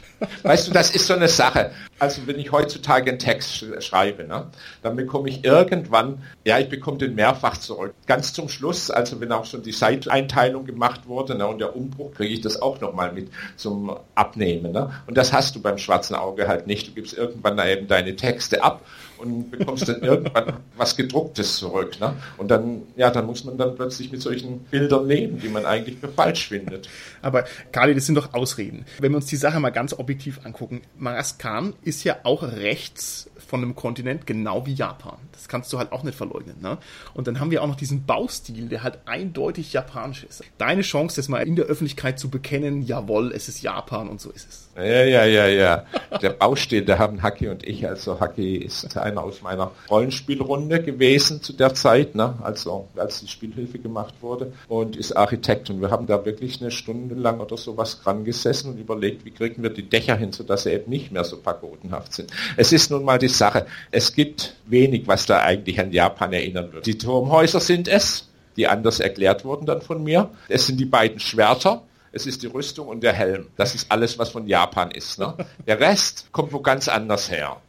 weißt 0.43 0.69
du, 0.69 0.73
das 0.73 0.91
ist 0.91 1.07
so 1.07 1.15
eine 1.15 1.29
Sache. 1.29 1.71
Also 1.99 2.27
wenn 2.27 2.39
ich 2.39 2.53
heutzutage 2.53 3.11
einen 3.11 3.19
Text 3.19 3.65
schreibe, 3.81 4.25
ne, 4.25 4.47
dann 4.83 4.97
bekomme 4.97 5.29
ich 5.29 5.45
irgendwann, 5.45 6.23
ja, 6.45 6.59
ich 6.59 6.69
bekomme 6.69 6.99
den 6.99 7.15
mehrfach 7.15 7.57
zurück. 7.57 7.95
Ganz 8.07 8.33
zum 8.33 8.49
Schluss, 8.49 8.91
also 8.91 9.21
wenn 9.21 9.33
auch 9.33 9.45
schon 9.45 9.63
die 9.63 9.73
Seiteinteilung 9.73 10.65
gemacht 10.65 11.07
wurde 11.07 11.35
ne, 11.35 11.47
und 11.47 11.59
der 11.59 11.75
Umbruch, 11.77 12.15
kriege 12.15 12.35
ich 12.35 12.41
das 12.41 12.61
auch 12.61 12.81
nochmal 12.81 13.13
mit 13.13 13.31
zum 13.57 13.97
Abnehmen. 14.15 14.73
Ne? 14.73 14.91
Und 15.07 15.17
das 15.17 15.33
hast 15.33 15.57
du 15.57 15.63
beim 15.63 15.79
schwarzen 15.79 16.15
Auge 16.15 16.47
halt 16.47 16.67
nicht. 16.67 16.89
Du 16.89 16.93
gibst 16.93 17.15
irgendwann 17.15 17.57
da 17.57 17.67
eben 17.67 17.89
deine 17.89 18.15
Texte 18.17 18.63
ab 18.63 18.83
und 19.19 19.51
bekommst 19.51 19.89
dann 19.89 20.01
irgendwann 20.03 20.55
was 20.77 20.97
gedrucktes 20.97 21.57
zurück. 21.57 21.99
Ne? 22.01 22.15
Und 22.37 22.51
dann, 22.51 22.83
ja, 22.97 23.11
dann 23.11 23.27
muss 23.27 23.45
man 23.45 23.59
dann 23.59 23.75
plötzlich 23.75 24.13
mit 24.13 24.23
solchen 24.23 24.61
Bildern 24.61 25.07
leben, 25.07 25.41
die 25.41 25.49
man 25.49 25.67
eigentlich 25.67 25.99
für 25.99 26.09
falsch 26.09 26.49
findet. 26.49 26.89
Aber 27.23 27.45
Kali, 27.73 27.95
das 27.95 28.07
sind 28.07 28.15
doch 28.15 28.35
Ausreden. 28.35 28.85
Wenn 28.99 29.13
wir 29.13 29.17
uns 29.17 29.27
die 29.27 29.37
Sache 29.37 29.59
mal 29.61 29.71
ganz 29.71 29.93
objektiv 30.09 30.41
angucken, 30.45 30.81
Maraskan 30.97 31.75
ist 31.83 32.03
ja 32.03 32.17
auch 32.23 32.43
rechts 32.43 33.31
von 33.47 33.63
einem 33.63 33.75
Kontinent, 33.75 34.27
genau 34.27 34.65
wie 34.65 34.73
Japan. 34.73 35.19
Das 35.33 35.49
kannst 35.49 35.71
du 35.73 35.79
halt 35.79 35.93
auch 35.93 36.03
nicht 36.03 36.17
verleugnen. 36.17 36.57
Ne? 36.63 36.79
Und 37.13 37.27
dann 37.27 37.41
haben 37.41 37.51
wir 37.51 37.63
auch 37.63 37.67
noch 37.67 37.77
diesen 37.77 38.07
Baustil, 38.07 38.69
der 38.69 38.83
halt 38.83 39.01
eindeutig 39.05 39.75
japanisch 39.75 40.25
ist. 40.25 40.45
Deine 40.57 40.81
Chance, 40.81 41.17
das 41.17 41.29
mal 41.29 41.47
in 41.47 41.57
der 41.57 41.67
Öffentlichkeit 41.67 42.19
zu 42.19 42.31
bekennen, 42.31 42.83
jawohl, 42.83 43.33
es 43.33 43.49
ist 43.49 43.61
Japan 43.61 44.09
und 44.09 44.21
so 44.21 44.31
ist 44.31 44.49
es. 44.49 44.68
Ja, 44.79 45.05
ja, 45.05 45.25
ja, 45.25 45.47
ja. 45.49 45.85
Der 46.23 46.31
Baustil, 46.31 46.85
da 46.85 46.99
haben 46.99 47.23
Haki 47.23 47.49
und 47.49 47.67
ich, 47.67 47.87
also 47.87 48.21
Haki 48.21 48.57
ist 48.57 48.97
einer 48.97 49.23
aus 49.25 49.43
meiner 49.43 49.73
Rollenspielrunde 49.91 50.83
gewesen 50.83 51.43
zu 51.43 51.53
der 51.53 51.75
Zeit, 51.75 52.15
ne? 52.15 52.35
also 52.43 52.89
als 52.97 53.21
die 53.21 53.29
Spielhilfe 53.29 53.79
gemacht 53.79 54.15
wurde 54.21 54.53
und 54.69 54.97
ist 54.97 55.13
Architekt 55.13 55.69
und 55.71 55.81
wir 55.81 55.91
haben 55.91 56.07
da 56.07 56.25
wirklich 56.25 56.61
eine 56.61 56.71
Stunde 56.71 57.15
lang 57.15 57.41
oder 57.41 57.57
sowas 57.57 58.01
dran 58.01 58.25
gesessen 58.25 58.71
und 58.71 58.79
überlegt, 58.79 59.25
wie 59.25 59.33
kriegen 59.33 59.63
wir 59.63 59.71
die 59.71 59.89
Dächer 59.89 60.17
hin, 60.17 60.33
sodass 60.33 60.63
sie 60.63 60.71
eben 60.71 60.91
nicht 60.91 61.11
mehr 61.11 61.25
so 61.25 61.39
pagodenhaft 61.39 62.13
sind. 62.13 62.31
Es 62.57 62.73
ist 62.73 62.91
nun 62.91 63.05
mal 63.05 63.19
die 63.19 63.29
Sache, 63.29 63.67
es 63.91 64.13
gibt 64.15 64.55
wenig, 64.67 65.09
was 65.09 65.27
da 65.27 65.41
eigentlich 65.41 65.81
an 65.81 65.93
Japan 65.93 66.33
erinnern 66.33 66.73
wird. 66.73 66.87
Die 66.87 66.99
Turmhäuser 66.99 67.61
sind 67.61 67.89
es, 67.89 68.29
die 68.57 68.69
anders 68.69 69.01
erklärt 69.01 69.45
wurden 69.45 69.67
dann 69.67 69.83
von 69.83 70.03
mir. 70.03 70.31
Es 70.49 70.67
sind 70.67 70.79
die 70.79 70.85
beiden 70.85 71.21
Schwerter, 71.21 71.83
es 72.13 72.27
ist 72.27 72.43
die 72.43 72.47
Rüstung 72.47 72.89
und 72.89 73.03
der 73.03 73.13
Helm. 73.13 73.49
Das 73.57 73.75
ist 73.75 73.91
alles, 73.91 74.19
was 74.19 74.31
von 74.31 74.47
Japan 74.47 74.91
ist. 74.91 75.19
Ne? 75.19 75.35
Der 75.67 75.81
Rest 75.81 76.29
kommt 76.33 76.53
wo 76.53 76.61
ganz 76.61 76.89
anders 76.89 77.31
her. 77.31 77.61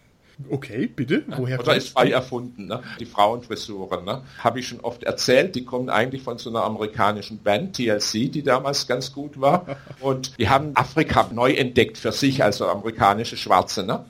Okay, 0.49 0.87
bitte. 0.87 1.23
Woher 1.35 1.59
Oder 1.59 1.75
ist 1.75 1.89
frei 1.89 2.11
erfunden. 2.11 2.67
Ne? 2.67 2.81
Die 2.99 3.05
Frauenfrisuren, 3.05 4.05
ne? 4.05 4.23
habe 4.37 4.59
ich 4.59 4.69
schon 4.69 4.79
oft 4.79 5.03
erzählt. 5.03 5.55
Die 5.55 5.65
kommen 5.65 5.89
eigentlich 5.89 6.23
von 6.23 6.37
so 6.37 6.49
einer 6.49 6.63
amerikanischen 6.63 7.39
Band, 7.39 7.75
TLC, 7.75 8.31
die 8.31 8.41
damals 8.41 8.87
ganz 8.87 9.11
gut 9.11 9.41
war. 9.41 9.65
Und 9.99 10.39
die 10.39 10.47
haben 10.47 10.71
Afrika 10.75 11.27
neu 11.33 11.51
entdeckt 11.51 11.97
für 11.97 12.13
sich, 12.13 12.41
also 12.41 12.67
amerikanische 12.67 13.35
Schwarze. 13.35 13.83
Ne? 13.83 14.05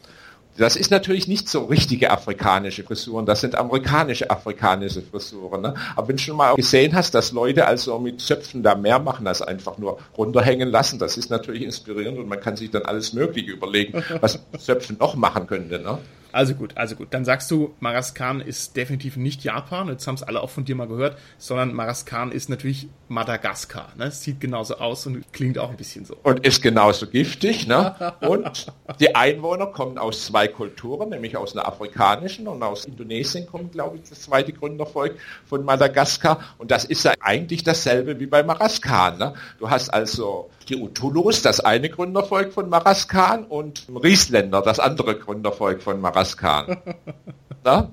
Das 0.59 0.75
ist 0.75 0.91
natürlich 0.91 1.29
nicht 1.29 1.47
so 1.47 1.63
richtige 1.65 2.11
afrikanische 2.11 2.83
Frisuren, 2.83 3.25
das 3.25 3.39
sind 3.39 3.55
amerikanische 3.55 4.29
afrikanische 4.29 5.01
Frisuren. 5.01 5.61
Ne? 5.61 5.73
Aber 5.95 6.09
wenn 6.09 6.17
du 6.17 6.21
schon 6.21 6.35
mal 6.35 6.55
gesehen 6.55 6.93
hast, 6.93 7.15
dass 7.15 7.31
Leute 7.31 7.65
also 7.65 7.97
mit 7.97 8.19
Zöpfen 8.19 8.61
da 8.61 8.75
mehr 8.75 8.99
machen 8.99 9.25
als 9.25 9.41
einfach 9.41 9.77
nur 9.77 9.99
runterhängen 10.17 10.69
lassen, 10.69 10.99
das 10.99 11.15
ist 11.15 11.29
natürlich 11.29 11.63
inspirierend 11.63 12.19
und 12.19 12.27
man 12.27 12.41
kann 12.41 12.57
sich 12.57 12.69
dann 12.71 12.83
alles 12.83 13.13
Mögliche 13.13 13.51
überlegen, 13.51 14.03
was 14.19 14.37
Zöpfen 14.59 14.97
noch 14.99 15.15
machen 15.15 15.47
könnte. 15.47 15.79
Ne? 15.79 15.97
Also 16.31 16.53
gut, 16.53 16.77
also 16.77 16.95
gut. 16.95 17.07
Dann 17.11 17.25
sagst 17.25 17.49
du, 17.49 17.73
Maraskan 17.79 18.41
ist 18.41 18.75
definitiv 18.75 19.17
nicht 19.17 19.43
Japan, 19.43 19.87
jetzt 19.87 20.05
haben 20.07 20.15
es 20.15 20.23
alle 20.23 20.41
auch 20.41 20.49
von 20.49 20.65
dir 20.65 20.75
mal 20.75 20.87
gehört, 20.87 21.17
sondern 21.37 21.73
Maraskan 21.73 22.31
ist 22.31 22.49
natürlich 22.49 22.87
Madagaskar. 23.07 23.93
Ne? 23.97 24.11
Sieht 24.11 24.39
genauso 24.39 24.77
aus 24.77 25.07
und 25.07 25.33
klingt 25.33 25.57
auch 25.57 25.71
ein 25.71 25.77
bisschen 25.77 26.05
so. 26.05 26.15
Und 26.23 26.45
ist 26.45 26.61
genauso 26.61 27.07
giftig. 27.07 27.67
Ne? 27.67 27.95
Und 28.21 28.67
die 28.99 29.15
Einwohner 29.15 29.67
kommen 29.67 29.97
aus 29.97 30.25
zwei 30.25 30.47
Kulturen, 30.47 31.09
nämlich 31.09 31.35
aus 31.37 31.55
einer 31.55 31.67
afrikanischen 31.67 32.47
und 32.47 32.61
aus 32.61 32.85
Indonesien 32.85 33.47
kommt, 33.47 33.71
glaube 33.71 33.97
ich, 33.97 34.09
das 34.09 34.21
zweite 34.21 34.53
Gründervolk 34.53 35.17
von 35.45 35.63
Madagaskar. 35.63 36.39
Und 36.57 36.71
das 36.71 36.85
ist 36.85 37.03
ja 37.05 37.13
eigentlich 37.19 37.63
dasselbe 37.63 38.19
wie 38.19 38.25
bei 38.25 38.43
Maraskan. 38.43 39.17
Ne? 39.17 39.33
Du 39.59 39.69
hast 39.69 39.89
also 39.89 40.49
die 40.69 40.75
Utulus, 40.75 41.41
das 41.41 41.59
eine 41.59 41.89
Gründervolk 41.89 42.53
von 42.53 42.69
Maraskan, 42.69 43.45
und 43.45 43.87
Riesländer, 44.03 44.61
das 44.61 44.79
andere 44.79 45.17
Gründervolk 45.17 45.81
von 45.81 45.99
Maraskan. 45.99 46.77
Na? 47.63 47.91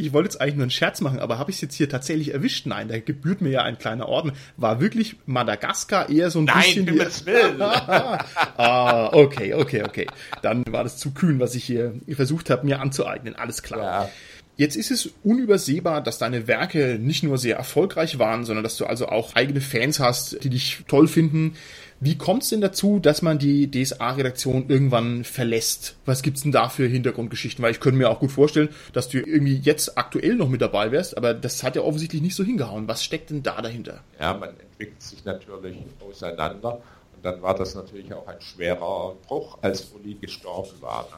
Ich 0.00 0.12
wollte 0.12 0.28
jetzt 0.28 0.40
eigentlich 0.40 0.54
nur 0.54 0.62
einen 0.62 0.70
Scherz 0.70 1.00
machen, 1.00 1.18
aber 1.18 1.38
habe 1.38 1.50
ich 1.50 1.56
es 1.56 1.60
jetzt 1.60 1.74
hier 1.74 1.88
tatsächlich 1.88 2.32
erwischt? 2.32 2.66
Nein, 2.66 2.86
da 2.86 3.00
gebührt 3.00 3.40
mir 3.40 3.50
ja 3.50 3.62
ein 3.62 3.78
kleiner 3.78 4.08
Orden. 4.08 4.30
War 4.56 4.80
wirklich 4.80 5.16
Madagaskar 5.26 6.08
eher 6.08 6.30
so 6.30 6.38
ein 6.38 6.44
Nein, 6.44 6.84
bisschen... 6.84 6.84
Nein, 6.84 7.08
Willen. 7.24 7.62
ah, 8.56 9.08
okay, 9.12 9.54
okay, 9.54 9.82
okay. 9.82 10.06
Dann 10.40 10.64
war 10.70 10.84
das 10.84 10.98
zu 10.98 11.10
kühn, 11.10 11.40
was 11.40 11.56
ich 11.56 11.64
hier 11.64 11.94
versucht 12.10 12.48
habe, 12.48 12.64
mir 12.64 12.80
anzueignen. 12.80 13.34
Alles 13.34 13.64
klar. 13.64 13.80
Ja. 14.04 14.08
Jetzt 14.56 14.76
ist 14.76 14.90
es 14.90 15.10
unübersehbar, 15.24 16.00
dass 16.00 16.18
deine 16.18 16.46
Werke 16.46 16.98
nicht 17.00 17.24
nur 17.24 17.38
sehr 17.38 17.56
erfolgreich 17.56 18.20
waren, 18.20 18.44
sondern 18.44 18.64
dass 18.64 18.76
du 18.76 18.86
also 18.86 19.08
auch 19.08 19.34
eigene 19.34 19.60
Fans 19.60 20.00
hast, 20.00 20.42
die 20.44 20.50
dich 20.50 20.84
toll 20.86 21.06
finden. 21.06 21.54
Wie 22.00 22.16
kommt 22.16 22.44
es 22.44 22.50
denn 22.50 22.60
dazu, 22.60 23.00
dass 23.00 23.22
man 23.22 23.38
die 23.38 23.68
DSA-Redaktion 23.70 24.68
irgendwann 24.68 25.24
verlässt? 25.24 25.96
Was 26.04 26.22
gibt's 26.22 26.42
denn 26.42 26.52
da 26.52 26.68
für 26.68 26.86
Hintergrundgeschichten? 26.86 27.62
Weil 27.62 27.72
ich 27.72 27.80
könnte 27.80 27.98
mir 27.98 28.08
auch 28.08 28.20
gut 28.20 28.30
vorstellen, 28.30 28.68
dass 28.92 29.08
du 29.08 29.18
irgendwie 29.18 29.56
jetzt 29.56 29.98
aktuell 29.98 30.36
noch 30.36 30.48
mit 30.48 30.60
dabei 30.60 30.92
wärst, 30.92 31.16
aber 31.16 31.34
das 31.34 31.64
hat 31.64 31.74
ja 31.74 31.82
offensichtlich 31.82 32.22
nicht 32.22 32.36
so 32.36 32.44
hingehauen. 32.44 32.86
Was 32.86 33.02
steckt 33.02 33.30
denn 33.30 33.42
da 33.42 33.60
dahinter? 33.60 34.00
Ja, 34.20 34.34
man 34.34 34.50
entwickelt 34.50 35.02
sich 35.02 35.24
natürlich 35.24 35.78
auseinander 36.00 36.80
dann 37.22 37.42
war 37.42 37.54
das 37.54 37.74
natürlich 37.74 38.12
auch 38.12 38.26
ein 38.26 38.40
schwerer 38.40 39.14
Bruch, 39.26 39.58
als 39.62 39.86
Uli 39.94 40.14
gestorben 40.14 40.80
war. 40.80 41.02
Ne? 41.02 41.16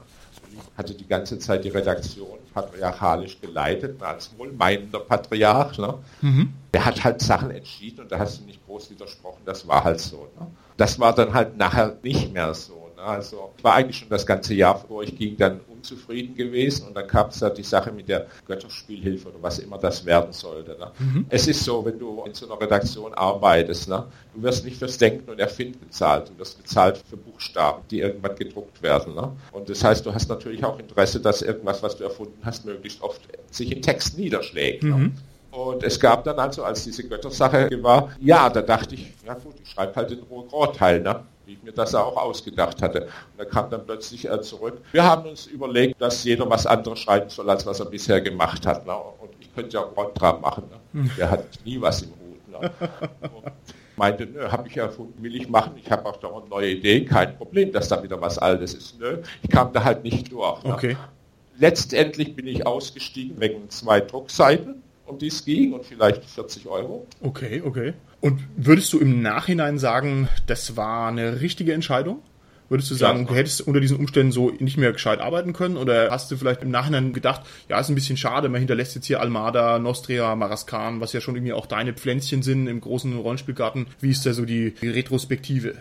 hatte 0.77 0.95
die 0.95 1.07
ganze 1.07 1.39
Zeit 1.39 1.65
die 1.65 1.69
Redaktion 1.69 2.39
patriarchalisch 2.53 3.41
geleitet, 3.41 4.03
als 4.03 4.31
wohlmeinender 4.37 5.01
Patriarch. 5.01 5.79
Ne? 5.79 5.95
Mhm. 6.21 6.53
Der 6.73 6.85
hat 6.85 7.05
halt 7.05 7.21
Sachen 7.21 7.51
entschieden 7.51 8.01
und 8.01 8.13
da 8.13 8.19
hast 8.19 8.41
du 8.41 8.45
nicht 8.45 8.65
groß 8.67 8.91
widersprochen, 8.91 9.43
das 9.45 9.67
war 9.67 9.85
halt 9.85 10.01
so. 10.01 10.29
Ne? 10.39 10.47
Das 10.77 10.99
war 10.99 11.15
dann 11.15 11.35
halt 11.35 11.57
nachher 11.57 11.97
nicht 12.03 12.33
mehr 12.33 12.55
so. 12.55 12.80
Also 13.05 13.53
war 13.63 13.75
eigentlich 13.75 13.99
schon 13.99 14.09
das 14.09 14.27
ganze 14.27 14.55
Jahr 14.55 14.85
durchging 14.89 15.37
dann 15.37 15.61
unzufrieden 15.69 16.35
gewesen 16.35 16.89
und 16.89 16.95
dann 16.95 17.07
kam 17.07 17.29
es 17.29 17.39
da 17.39 17.51
die 17.51 17.63
Sache 17.63 17.91
mit 17.93 18.09
der 18.09 18.27
Götterspielhilfe 18.47 19.29
oder 19.29 19.39
was 19.41 19.59
immer 19.59 19.79
das 19.79 20.05
werden 20.05 20.33
sollte. 20.33 20.77
Ne? 20.79 20.91
Mhm. 20.99 21.27
Es 21.29 21.47
ist 21.47 21.65
so, 21.65 21.85
wenn 21.85 21.99
du 21.99 22.23
in 22.25 22.35
so 22.35 22.47
einer 22.47 22.61
Redaktion 22.61 23.15
arbeitest, 23.15 23.89
ne? 23.89 24.07
du 24.35 24.43
wirst 24.43 24.65
nicht 24.65 24.77
fürs 24.77 24.99
Denken 24.99 25.31
und 25.31 25.41
Erfinden 25.41 25.79
bezahlt, 25.81 26.29
du 26.29 26.39
wirst 26.39 26.63
bezahlt 26.63 26.99
für 27.09 27.17
Buchstaben, 27.17 27.83
die 27.91 28.01
irgendwann 28.01 28.37
gedruckt 28.37 28.83
werden. 28.83 29.15
Ne? 29.15 29.33
Und 29.53 29.69
das 29.69 29.83
heißt, 29.83 30.05
du 30.05 30.13
hast 30.13 30.29
natürlich 30.29 30.63
auch 30.65 30.79
Interesse, 30.79 31.21
dass 31.21 31.43
irgendwas, 31.43 31.83
was 31.83 31.97
du 31.97 32.05
erfunden 32.05 32.39
hast, 32.43 32.65
möglichst 32.67 33.03
oft 33.03 33.23
sich 33.51 33.73
in 33.73 33.83
Text 33.83 34.19
niederschlägt. 34.19 34.83
Ne? 34.83 34.97
Mhm. 34.97 35.13
Und 35.51 35.83
es 35.83 35.99
gab 35.99 36.25
dann 36.25 36.39
also, 36.39 36.63
als 36.63 36.85
diese 36.85 37.09
Göttersache 37.09 37.69
war, 37.83 38.13
ja, 38.21 38.49
da 38.49 38.63
dachte 38.63 38.95
ich, 38.95 39.13
ja 39.27 39.35
gut, 39.35 39.55
ich 39.63 39.69
schreibe 39.69 39.97
halt 39.97 40.11
den 40.11 40.21
Rohgor-Teil, 40.21 41.01
ne? 41.01 41.25
Wie 41.51 41.55
ich 41.55 41.63
mir 41.65 41.73
das 41.73 41.95
auch 41.97 42.17
ausgedacht 42.17 42.81
hatte. 42.81 43.03
Und 43.03 43.39
da 43.39 43.45
kam 43.45 43.69
dann 43.71 43.85
plötzlich 43.85 44.25
er 44.27 44.41
zurück. 44.41 44.79
Wir 44.93 45.03
haben 45.03 45.29
uns 45.29 45.47
überlegt, 45.47 46.01
dass 46.01 46.23
jeder 46.23 46.49
was 46.49 46.65
anderes 46.65 47.01
schreiben 47.01 47.29
soll, 47.29 47.51
als 47.51 47.67
was 47.67 47.81
er 47.81 47.87
bisher 47.87 48.21
gemacht 48.21 48.65
hat. 48.67 48.87
Ne? 48.87 48.95
Und 48.95 49.31
ich 49.41 49.53
könnte 49.53 49.77
ja 49.77 49.83
Kontra 49.83 50.35
machen. 50.35 50.65
Ne? 50.71 51.01
Hm. 51.01 51.11
Der 51.19 51.31
hat 51.31 51.45
nie 51.65 51.81
was 51.81 52.03
im 52.03 52.11
Hut. 52.11 52.49
Ne? 52.49 52.71
Meinte, 53.97 54.27
nö, 54.27 54.49
habe 54.51 54.69
ich 54.69 54.77
erfunden, 54.77 55.21
will 55.23 55.35
ich 55.35 55.49
machen. 55.49 55.73
Ich 55.77 55.91
habe 55.91 56.07
auch 56.07 56.17
dauernd 56.19 56.49
neue 56.49 56.71
Ideen, 56.71 57.05
kein 57.05 57.37
Problem, 57.37 57.73
dass 57.73 57.89
da 57.89 58.01
wieder 58.03 58.21
was 58.21 58.39
Altes 58.39 58.73
ist. 58.73 59.01
Nö, 59.01 59.19
ich 59.43 59.51
kam 59.51 59.73
da 59.73 59.83
halt 59.83 60.05
nicht 60.05 60.31
durch. 60.31 60.63
Ne? 60.63 60.73
Okay. 60.73 60.97
Letztendlich 61.59 62.37
bin 62.37 62.47
ich 62.47 62.65
ausgestiegen 62.65 63.41
wegen 63.41 63.69
zwei 63.69 64.01
Druckseiten 64.01 64.83
um 65.11 65.19
die 65.19 65.29
es 65.29 65.45
ging 65.45 65.73
und 65.73 65.85
vielleicht 65.85 66.25
40 66.25 66.67
Euro. 66.67 67.07
Okay, 67.21 67.63
okay. 67.65 67.95
Und 68.21 68.41
würdest 68.57 68.93
du 68.93 68.99
im 68.99 69.23
Nachhinein 69.23 69.79
sagen, 69.79 70.29
das 70.47 70.77
war 70.77 71.09
eine 71.09 71.41
richtige 71.41 71.73
Entscheidung? 71.73 72.23
Würdest 72.71 72.89
du 72.89 72.95
sagen, 72.95 73.27
du 73.27 73.35
hättest 73.35 73.63
unter 73.67 73.81
diesen 73.81 73.97
Umständen 73.97 74.31
so 74.31 74.51
nicht 74.61 74.77
mehr 74.77 74.93
gescheit 74.93 75.19
arbeiten 75.19 75.53
können? 75.53 75.77
Oder 75.77 76.13
hast 76.13 76.31
du 76.31 76.37
vielleicht 76.37 76.63
im 76.63 76.71
Nachhinein 76.71 77.13
gedacht, 77.13 77.43
ja, 77.69 77.81
ist 77.81 77.89
ein 77.89 77.97
bisschen 77.97 78.17
schade, 78.17 78.49
man 78.49 78.61
hinterlässt 78.61 78.95
jetzt 78.95 79.07
hier 79.07 79.21
Almada, 79.21 79.81
Nostria, 79.81 80.37
Maraskan, 80.37 81.01
was 81.01 81.13
ja 81.13 81.21
schon 81.21 81.35
irgendwie 81.35 81.53
auch 81.53 81.67
deine 81.67 81.95
Pflänzchen 81.95 82.43
sind 82.43 82.69
im 82.69 82.81
großen 82.81 83.19
Rollenspielgarten. 83.19 83.89
Wie 84.01 84.11
ist 84.11 84.25
da 84.25 84.33
so 84.33 84.45
die, 84.45 84.73
die 84.81 84.89
Retrospektive? 84.89 85.75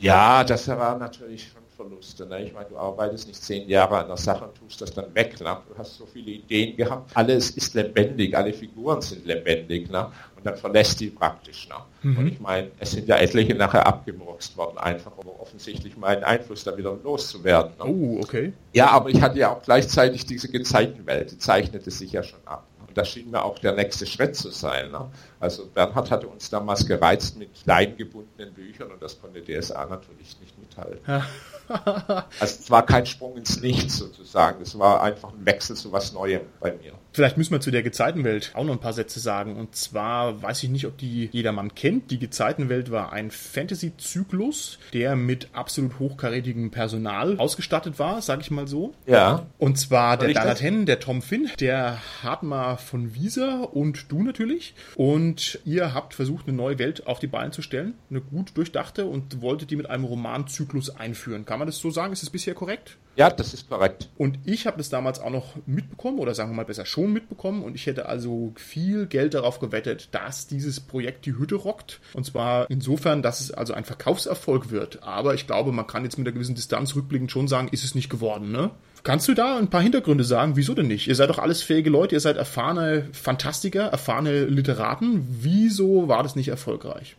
Ja, 0.00 0.42
das 0.42 0.66
war 0.66 0.98
natürlich 0.98 1.52
schon 1.52 1.62
Verluste. 1.76 2.26
Ne? 2.26 2.44
Ich 2.44 2.52
meine, 2.52 2.68
du 2.68 2.76
arbeitest 2.76 3.28
nicht 3.28 3.42
zehn 3.42 3.68
Jahre 3.68 3.98
an 3.98 4.08
der 4.08 4.16
Sache 4.16 4.44
und 4.44 4.54
tust 4.56 4.80
das 4.80 4.92
dann 4.92 5.14
weg. 5.14 5.40
Ne? 5.40 5.56
Du 5.68 5.76
hast 5.76 5.96
so 5.96 6.06
viele 6.06 6.30
Ideen 6.30 6.76
gehabt. 6.76 7.10
Alles 7.14 7.50
ist 7.50 7.74
lebendig, 7.74 8.36
alle 8.36 8.52
Figuren 8.52 9.00
sind 9.00 9.26
lebendig. 9.26 9.90
Ne? 9.90 10.06
Und 10.36 10.46
dann 10.46 10.56
verlässt 10.56 11.00
die 11.00 11.10
praktisch. 11.10 11.68
Ne? 11.68 11.74
Mhm. 12.02 12.18
Und 12.18 12.26
ich 12.28 12.40
meine, 12.40 12.70
es 12.78 12.92
sind 12.92 13.08
ja 13.08 13.16
etliche 13.16 13.54
nachher 13.54 13.86
abgemurkst 13.86 14.56
worden, 14.56 14.78
einfach 14.78 15.16
um 15.18 15.28
offensichtlich 15.40 15.96
meinen 15.96 16.24
Einfluss 16.24 16.64
da 16.64 16.76
wieder 16.76 16.96
loszuwerden. 17.02 17.72
Ne? 17.78 17.84
Oh, 17.84 18.20
okay. 18.22 18.52
Ja, 18.72 18.90
aber 18.90 19.10
ich 19.10 19.20
hatte 19.20 19.38
ja 19.38 19.52
auch 19.52 19.62
gleichzeitig 19.62 20.26
diese 20.26 20.48
Gezeitenwelt, 20.48 21.32
die 21.32 21.38
zeichnete 21.38 21.90
sich 21.90 22.12
ja 22.12 22.22
schon 22.22 22.40
ab 22.44 22.64
das 22.94 23.10
schien 23.10 23.30
mir 23.30 23.44
auch 23.44 23.58
der 23.58 23.72
nächste 23.72 24.06
Schritt 24.06 24.36
zu 24.36 24.50
sein. 24.50 24.90
Ne? 24.90 25.10
Also 25.40 25.66
Bernhard 25.66 26.10
hatte 26.10 26.28
uns 26.28 26.48
damals 26.48 26.86
gereizt 26.86 27.36
mit 27.36 27.50
kleingebundenen 27.62 28.54
Büchern 28.54 28.90
und 28.90 29.02
das 29.02 29.20
konnte 29.20 29.42
DSA 29.42 29.84
natürlich 29.86 30.40
nicht 30.40 30.58
mithalten. 30.58 31.00
Ja. 31.06 31.26
Also 31.68 32.24
es 32.40 32.70
war 32.70 32.84
kein 32.84 33.06
Sprung 33.06 33.36
ins 33.36 33.60
Nichts 33.60 33.96
sozusagen, 33.96 34.62
es 34.62 34.78
war 34.78 35.02
einfach 35.02 35.32
ein 35.32 35.44
Wechsel 35.44 35.76
zu 35.76 35.92
was 35.92 36.12
Neuem 36.12 36.42
bei 36.60 36.72
mir. 36.72 36.92
Vielleicht 37.14 37.36
müssen 37.36 37.52
wir 37.52 37.60
zu 37.60 37.70
der 37.70 37.84
Gezeitenwelt 37.84 38.50
auch 38.54 38.64
noch 38.64 38.72
ein 38.72 38.80
paar 38.80 38.92
Sätze 38.92 39.20
sagen. 39.20 39.54
Und 39.54 39.76
zwar 39.76 40.42
weiß 40.42 40.64
ich 40.64 40.68
nicht, 40.68 40.84
ob 40.84 40.98
die 40.98 41.28
jedermann 41.30 41.72
kennt. 41.76 42.10
Die 42.10 42.18
Gezeitenwelt 42.18 42.90
war 42.90 43.12
ein 43.12 43.30
Fantasy-Zyklus, 43.30 44.80
der 44.92 45.14
mit 45.14 45.48
absolut 45.52 46.00
hochkarätigem 46.00 46.72
Personal 46.72 47.38
ausgestattet 47.38 48.00
war, 48.00 48.20
sag 48.20 48.40
ich 48.40 48.50
mal 48.50 48.66
so. 48.66 48.94
Ja. 49.06 49.46
Und 49.58 49.78
zwar 49.78 50.16
der 50.16 50.32
Daraten, 50.32 50.86
der 50.86 50.98
Tom 50.98 51.22
Finn, 51.22 51.48
der 51.60 51.98
Hartmar 52.24 52.78
von 52.78 53.14
Wieser 53.14 53.72
und 53.76 54.10
du 54.10 54.24
natürlich. 54.24 54.74
Und 54.96 55.60
ihr 55.64 55.94
habt 55.94 56.14
versucht, 56.14 56.48
eine 56.48 56.56
neue 56.56 56.80
Welt 56.80 57.06
auf 57.06 57.20
die 57.20 57.28
Beine 57.28 57.52
zu 57.52 57.62
stellen. 57.62 57.94
Eine 58.10 58.22
gut 58.22 58.56
durchdachte 58.56 59.06
und 59.06 59.40
wolltet 59.40 59.70
die 59.70 59.76
mit 59.76 59.88
einem 59.88 60.02
Romanzyklus 60.02 60.90
einführen. 60.90 61.44
Kann 61.44 61.60
man 61.60 61.66
das 61.66 61.78
so 61.78 61.92
sagen? 61.92 62.12
Ist 62.12 62.24
das 62.24 62.30
bisher 62.30 62.54
korrekt? 62.54 62.96
Ja, 63.16 63.30
das 63.30 63.54
ist 63.54 63.68
korrekt. 63.68 64.08
Und 64.18 64.38
ich 64.44 64.66
habe 64.66 64.76
das 64.76 64.88
damals 64.88 65.20
auch 65.20 65.30
noch 65.30 65.54
mitbekommen, 65.66 66.18
oder 66.18 66.34
sagen 66.34 66.50
wir 66.50 66.56
mal 66.56 66.64
besser 66.64 66.84
schon 66.84 67.12
mitbekommen. 67.12 67.62
Und 67.62 67.76
ich 67.76 67.86
hätte 67.86 68.06
also 68.06 68.52
viel 68.56 69.06
Geld 69.06 69.34
darauf 69.34 69.60
gewettet, 69.60 70.08
dass 70.12 70.46
dieses 70.46 70.80
Projekt 70.80 71.26
die 71.26 71.38
Hütte 71.38 71.54
rockt. 71.54 72.00
Und 72.12 72.24
zwar 72.24 72.68
insofern, 72.70 73.22
dass 73.22 73.40
es 73.40 73.52
also 73.52 73.72
ein 73.72 73.84
Verkaufserfolg 73.84 74.70
wird. 74.70 75.02
Aber 75.02 75.34
ich 75.34 75.46
glaube, 75.46 75.70
man 75.70 75.86
kann 75.86 76.04
jetzt 76.04 76.18
mit 76.18 76.26
einer 76.26 76.34
gewissen 76.34 76.56
Distanz 76.56 76.96
rückblickend 76.96 77.30
schon 77.30 77.46
sagen, 77.46 77.68
ist 77.70 77.84
es 77.84 77.94
nicht 77.94 78.10
geworden, 78.10 78.50
ne? 78.50 78.70
Kannst 79.04 79.28
du 79.28 79.34
da 79.34 79.58
ein 79.58 79.68
paar 79.68 79.82
Hintergründe 79.82 80.24
sagen? 80.24 80.56
Wieso 80.56 80.72
denn 80.74 80.86
nicht? 80.86 81.08
Ihr 81.08 81.14
seid 81.14 81.28
doch 81.28 81.38
alles 81.38 81.62
fähige 81.62 81.90
Leute, 81.90 82.14
ihr 82.14 82.20
seid 82.20 82.38
erfahrene 82.38 83.06
Fantastiker, 83.12 83.82
erfahrene 83.82 84.46
Literaten. 84.46 85.28
Wieso 85.42 86.08
war 86.08 86.22
das 86.22 86.36
nicht 86.36 86.48
erfolgreich? 86.48 87.14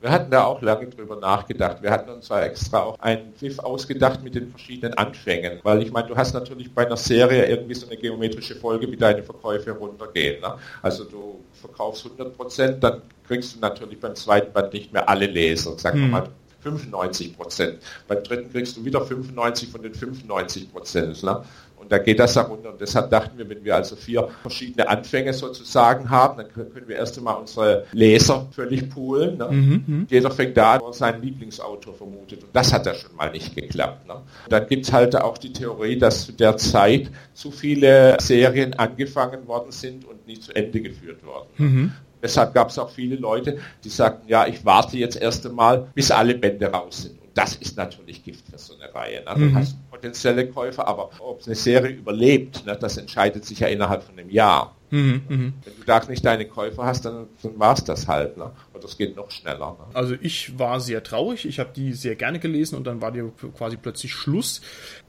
Wir 0.00 0.10
hatten 0.10 0.30
da 0.30 0.44
auch 0.44 0.62
lange 0.62 0.86
drüber 0.86 1.16
nachgedacht. 1.16 1.82
Wir 1.82 1.90
hatten 1.90 2.08
uns 2.10 2.28
da 2.28 2.42
extra 2.42 2.80
auch 2.84 2.98
einen 3.00 3.34
Pfiff 3.34 3.58
ausgedacht 3.58 4.22
mit 4.22 4.34
den 4.34 4.48
verschiedenen 4.48 4.94
Anfängen. 4.94 5.60
Weil 5.62 5.82
ich 5.82 5.92
meine, 5.92 6.08
du 6.08 6.16
hast 6.16 6.32
natürlich 6.32 6.72
bei 6.74 6.86
einer 6.86 6.96
Serie 6.96 7.44
irgendwie 7.46 7.74
so 7.74 7.86
eine 7.86 7.98
geometrische 7.98 8.54
Folge, 8.54 8.90
wie 8.90 8.96
deine 8.96 9.22
Verkäufe 9.22 9.72
runtergehen. 9.72 10.40
Ne? 10.40 10.54
Also 10.80 11.04
du 11.04 11.44
verkaufst 11.52 12.06
100 12.06 12.34
Prozent, 12.34 12.82
dann 12.82 13.02
kriegst 13.28 13.54
du 13.54 13.60
natürlich 13.60 14.00
beim 14.00 14.14
zweiten 14.14 14.52
Band 14.52 14.72
nicht 14.72 14.90
mehr 14.90 15.06
alle 15.06 15.26
Leser. 15.26 15.78
Sagen 15.78 15.98
wir 15.98 16.04
hm. 16.04 16.10
mal 16.10 16.28
95 16.62 17.36
Prozent. 17.36 17.78
Beim 18.08 18.22
dritten 18.22 18.50
kriegst 18.50 18.76
du 18.76 18.84
wieder 18.84 19.04
95 19.04 19.68
von 19.70 19.82
den 19.82 19.94
95 19.94 20.72
Prozent. 20.72 21.22
Ne? 21.22 21.44
Da 21.90 21.98
geht 21.98 22.20
das 22.20 22.36
herunter. 22.36 22.70
Und 22.70 22.80
deshalb 22.80 23.10
dachten 23.10 23.36
wir, 23.36 23.48
wenn 23.50 23.64
wir 23.64 23.74
also 23.74 23.96
vier 23.96 24.28
verschiedene 24.42 24.88
Anfänge 24.88 25.32
sozusagen 25.32 26.08
haben, 26.08 26.38
dann 26.38 26.48
können 26.52 26.86
wir 26.86 26.94
erst 26.96 27.18
einmal 27.18 27.34
unsere 27.34 27.84
Leser 27.90 28.46
völlig 28.52 28.88
poolen. 28.88 29.38
Ne? 29.38 29.48
Mhm, 29.50 29.84
mhm. 29.86 30.06
Jeder 30.08 30.30
fängt 30.30 30.56
da 30.56 30.74
an, 30.74 30.80
wo 30.82 30.86
er 30.86 30.92
seinen 30.92 31.20
Lieblingsautor 31.20 31.92
vermutet. 31.94 32.44
Und 32.44 32.54
das 32.54 32.72
hat 32.72 32.86
ja 32.86 32.94
schon 32.94 33.16
mal 33.16 33.32
nicht 33.32 33.56
geklappt. 33.56 34.06
Ne? 34.06 34.14
Dann 34.48 34.68
gibt 34.68 34.86
es 34.86 34.92
halt 34.92 35.16
auch 35.16 35.36
die 35.36 35.52
Theorie, 35.52 35.98
dass 35.98 36.26
zu 36.26 36.32
der 36.32 36.56
Zeit 36.56 37.10
zu 37.34 37.50
viele 37.50 38.16
Serien 38.20 38.74
angefangen 38.74 39.48
worden 39.48 39.72
sind 39.72 40.04
und 40.04 40.24
nie 40.28 40.38
zu 40.38 40.54
Ende 40.54 40.80
geführt 40.80 41.26
worden. 41.26 41.48
Mhm. 41.58 41.92
Deshalb 42.22 42.54
gab 42.54 42.68
es 42.68 42.78
auch 42.78 42.90
viele 42.90 43.16
Leute, 43.16 43.58
die 43.82 43.88
sagten, 43.88 44.28
ja, 44.28 44.46
ich 44.46 44.64
warte 44.64 44.96
jetzt 44.96 45.20
erst 45.20 45.44
einmal, 45.44 45.88
bis 45.94 46.12
alle 46.12 46.36
Bände 46.36 46.66
raus 46.66 47.02
sind. 47.02 47.18
Das 47.34 47.54
ist 47.56 47.76
natürlich 47.76 48.24
Gift 48.24 48.46
für 48.48 48.58
so 48.58 48.74
eine 48.74 48.92
Reihe. 48.92 49.24
Ne? 49.24 49.34
Du 49.34 49.40
mhm. 49.40 49.54
hast 49.54 49.76
potenzielle 49.90 50.48
Käufer, 50.48 50.86
aber 50.86 51.10
ob 51.20 51.42
eine 51.46 51.54
Serie 51.54 51.92
überlebt, 51.92 52.66
ne, 52.66 52.76
das 52.76 52.96
entscheidet 52.96 53.44
sich 53.44 53.60
ja 53.60 53.68
innerhalb 53.68 54.02
von 54.02 54.18
einem 54.18 54.30
Jahr. 54.30 54.74
Mhm, 54.90 55.22
mh. 55.28 55.52
Wenn 55.64 55.76
du 55.76 55.84
da 55.86 56.04
nicht 56.08 56.24
deine 56.24 56.46
Käufer 56.46 56.84
hast, 56.84 57.04
dann, 57.04 57.28
dann 57.42 57.58
war 57.58 57.74
es 57.74 57.84
das 57.84 58.08
halt. 58.08 58.36
Ne? 58.36 58.50
Und 58.72 58.82
das 58.82 58.96
geht 58.96 59.14
noch 59.16 59.30
schneller. 59.30 59.76
Ne? 59.78 59.94
Also 59.94 60.16
ich 60.20 60.58
war 60.58 60.80
sehr 60.80 61.02
traurig. 61.02 61.46
Ich 61.46 61.60
habe 61.60 61.70
die 61.74 61.92
sehr 61.92 62.16
gerne 62.16 62.40
gelesen 62.40 62.76
und 62.76 62.84
dann 62.84 63.00
war 63.00 63.12
dir 63.12 63.30
quasi 63.56 63.76
plötzlich 63.76 64.12
Schluss. 64.12 64.60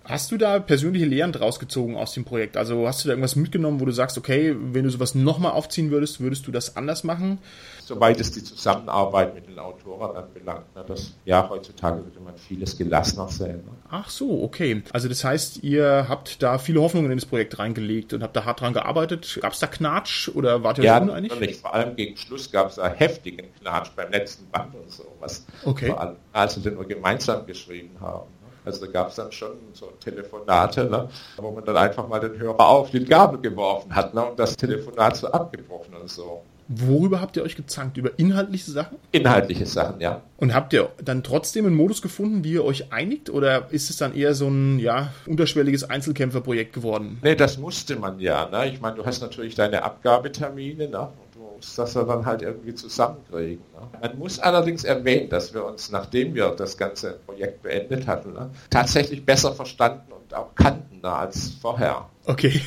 Hast 0.03 0.31
du 0.31 0.37
da 0.37 0.59
persönliche 0.59 1.05
Lehren 1.05 1.31
draus 1.31 1.59
gezogen 1.59 1.95
aus 1.95 2.13
dem 2.13 2.25
Projekt? 2.25 2.57
Also 2.57 2.87
hast 2.87 3.03
du 3.03 3.07
da 3.07 3.13
irgendwas 3.13 3.35
mitgenommen, 3.35 3.79
wo 3.79 3.85
du 3.85 3.91
sagst, 3.91 4.17
okay, 4.17 4.55
wenn 4.59 4.83
du 4.83 4.89
sowas 4.89 5.13
nochmal 5.13 5.51
aufziehen 5.51 5.91
würdest, 5.91 6.19
würdest 6.19 6.47
du 6.47 6.51
das 6.51 6.75
anders 6.75 7.03
machen? 7.03 7.37
Soweit 7.83 8.19
es 8.19 8.31
die 8.31 8.43
Zusammenarbeit 8.43 9.35
mit 9.35 9.47
den 9.47 9.59
Autoren 9.59 10.15
anbelangt. 10.15 10.75
Ne? 10.75 10.83
Das, 10.87 11.13
ja, 11.25 11.47
heutzutage 11.49 12.03
würde 12.03 12.19
man 12.19 12.35
vieles 12.35 12.77
gelassener 12.77 13.27
sehen. 13.27 13.57
Ne? 13.57 13.71
Ach 13.89 14.09
so, 14.09 14.43
okay. 14.43 14.81
Also 14.91 15.07
das 15.07 15.23
heißt, 15.23 15.63
ihr 15.63 16.07
habt 16.09 16.41
da 16.41 16.57
viele 16.57 16.81
Hoffnungen 16.81 17.11
in 17.11 17.17
das 17.17 17.25
Projekt 17.25 17.59
reingelegt 17.59 18.13
und 18.13 18.23
habt 18.23 18.35
da 18.35 18.45
hart 18.45 18.61
dran 18.61 18.73
gearbeitet. 18.73 19.37
Gab 19.41 19.53
es 19.53 19.59
da 19.59 19.67
Knatsch 19.67 20.29
oder 20.29 20.63
wart 20.63 20.79
ihr 20.79 20.85
ja, 20.85 20.97
uneinig? 20.97 21.39
Nicht. 21.39 21.61
Vor 21.61 21.73
allem 21.73 21.95
gegen 21.95 22.17
Schluss 22.17 22.51
gab 22.51 22.69
es 22.69 22.75
da 22.75 22.89
heftigen 22.89 23.47
Knatsch 23.59 23.89
beim 23.95 24.11
letzten 24.11 24.49
Band 24.49 24.73
und 24.73 24.89
sowas. 24.89 25.45
Okay. 25.63 25.91
Allem, 25.91 26.15
als 26.33 26.55
wir 26.55 26.71
den 26.71 26.79
wir 26.79 26.87
gemeinsam 26.87 27.45
geschrieben 27.45 27.95
haben. 27.99 28.27
Also 28.63 28.85
da 28.85 28.91
gab 28.91 29.09
es 29.09 29.15
dann 29.15 29.31
schon 29.31 29.51
so 29.73 29.91
Telefonate, 29.99 30.85
ne, 30.85 31.09
wo 31.37 31.51
man 31.51 31.65
dann 31.65 31.77
einfach 31.77 32.07
mal 32.07 32.19
den 32.19 32.37
Hörer 32.37 32.67
auf 32.67 32.91
die 32.91 33.03
Gabel 33.03 33.39
geworfen 33.39 33.93
hat 33.95 34.13
ne, 34.13 34.23
und 34.25 34.39
das 34.39 34.55
Telefonat 34.55 35.17
so 35.17 35.27
abgebrochen 35.27 35.93
und 35.99 36.09
so. 36.09 36.41
Worüber 36.73 37.19
habt 37.19 37.35
ihr 37.35 37.43
euch 37.43 37.57
gezankt? 37.57 37.97
Über 37.97 38.17
inhaltliche 38.17 38.71
Sachen? 38.71 38.97
Inhaltliche 39.11 39.65
Sachen, 39.65 39.99
ja. 39.99 40.21
Und 40.37 40.53
habt 40.53 40.71
ihr 40.71 40.89
dann 41.03 41.21
trotzdem 41.21 41.65
einen 41.65 41.75
Modus 41.75 42.01
gefunden, 42.01 42.45
wie 42.45 42.53
ihr 42.53 42.63
euch 42.63 42.93
einigt? 42.93 43.29
Oder 43.29 43.69
ist 43.71 43.89
es 43.89 43.97
dann 43.97 44.15
eher 44.15 44.33
so 44.35 44.47
ein 44.47 44.79
ja, 44.79 45.11
unterschwelliges 45.25 45.83
Einzelkämpferprojekt 45.83 46.71
geworden? 46.71 47.19
Nee, 47.23 47.35
das 47.35 47.57
musste 47.57 47.97
man 47.97 48.21
ja. 48.21 48.47
Ne? 48.47 48.69
Ich 48.69 48.79
meine, 48.79 48.95
du 48.95 49.05
hast 49.05 49.21
natürlich 49.21 49.55
deine 49.55 49.83
Abgabetermine 49.83 50.87
ne? 50.87 51.09
Und 51.41 51.51
du 51.51 51.55
musst 51.57 51.77
das 51.77 51.93
ja 51.93 52.03
dann 52.03 52.25
halt 52.25 52.41
irgendwie 52.41 52.73
zusammenkriegen. 52.73 53.63
Ne? 53.73 53.99
Man 54.01 54.19
muss 54.19 54.39
allerdings 54.39 54.83
erwähnen, 54.83 55.29
dass 55.29 55.53
wir 55.53 55.65
uns, 55.65 55.91
nachdem 55.91 56.33
wir 56.35 56.49
das 56.51 56.77
ganze 56.77 57.19
Projekt 57.25 57.63
beendet 57.63 58.07
hatten, 58.07 58.33
ne? 58.33 58.49
tatsächlich 58.69 59.25
besser 59.25 59.53
verstanden 59.53 60.11
und 60.11 60.33
auch 60.33 60.55
kannten 60.55 61.01
ne? 61.01 61.09
als 61.09 61.51
vorher. 61.61 62.09
Okay. 62.25 62.61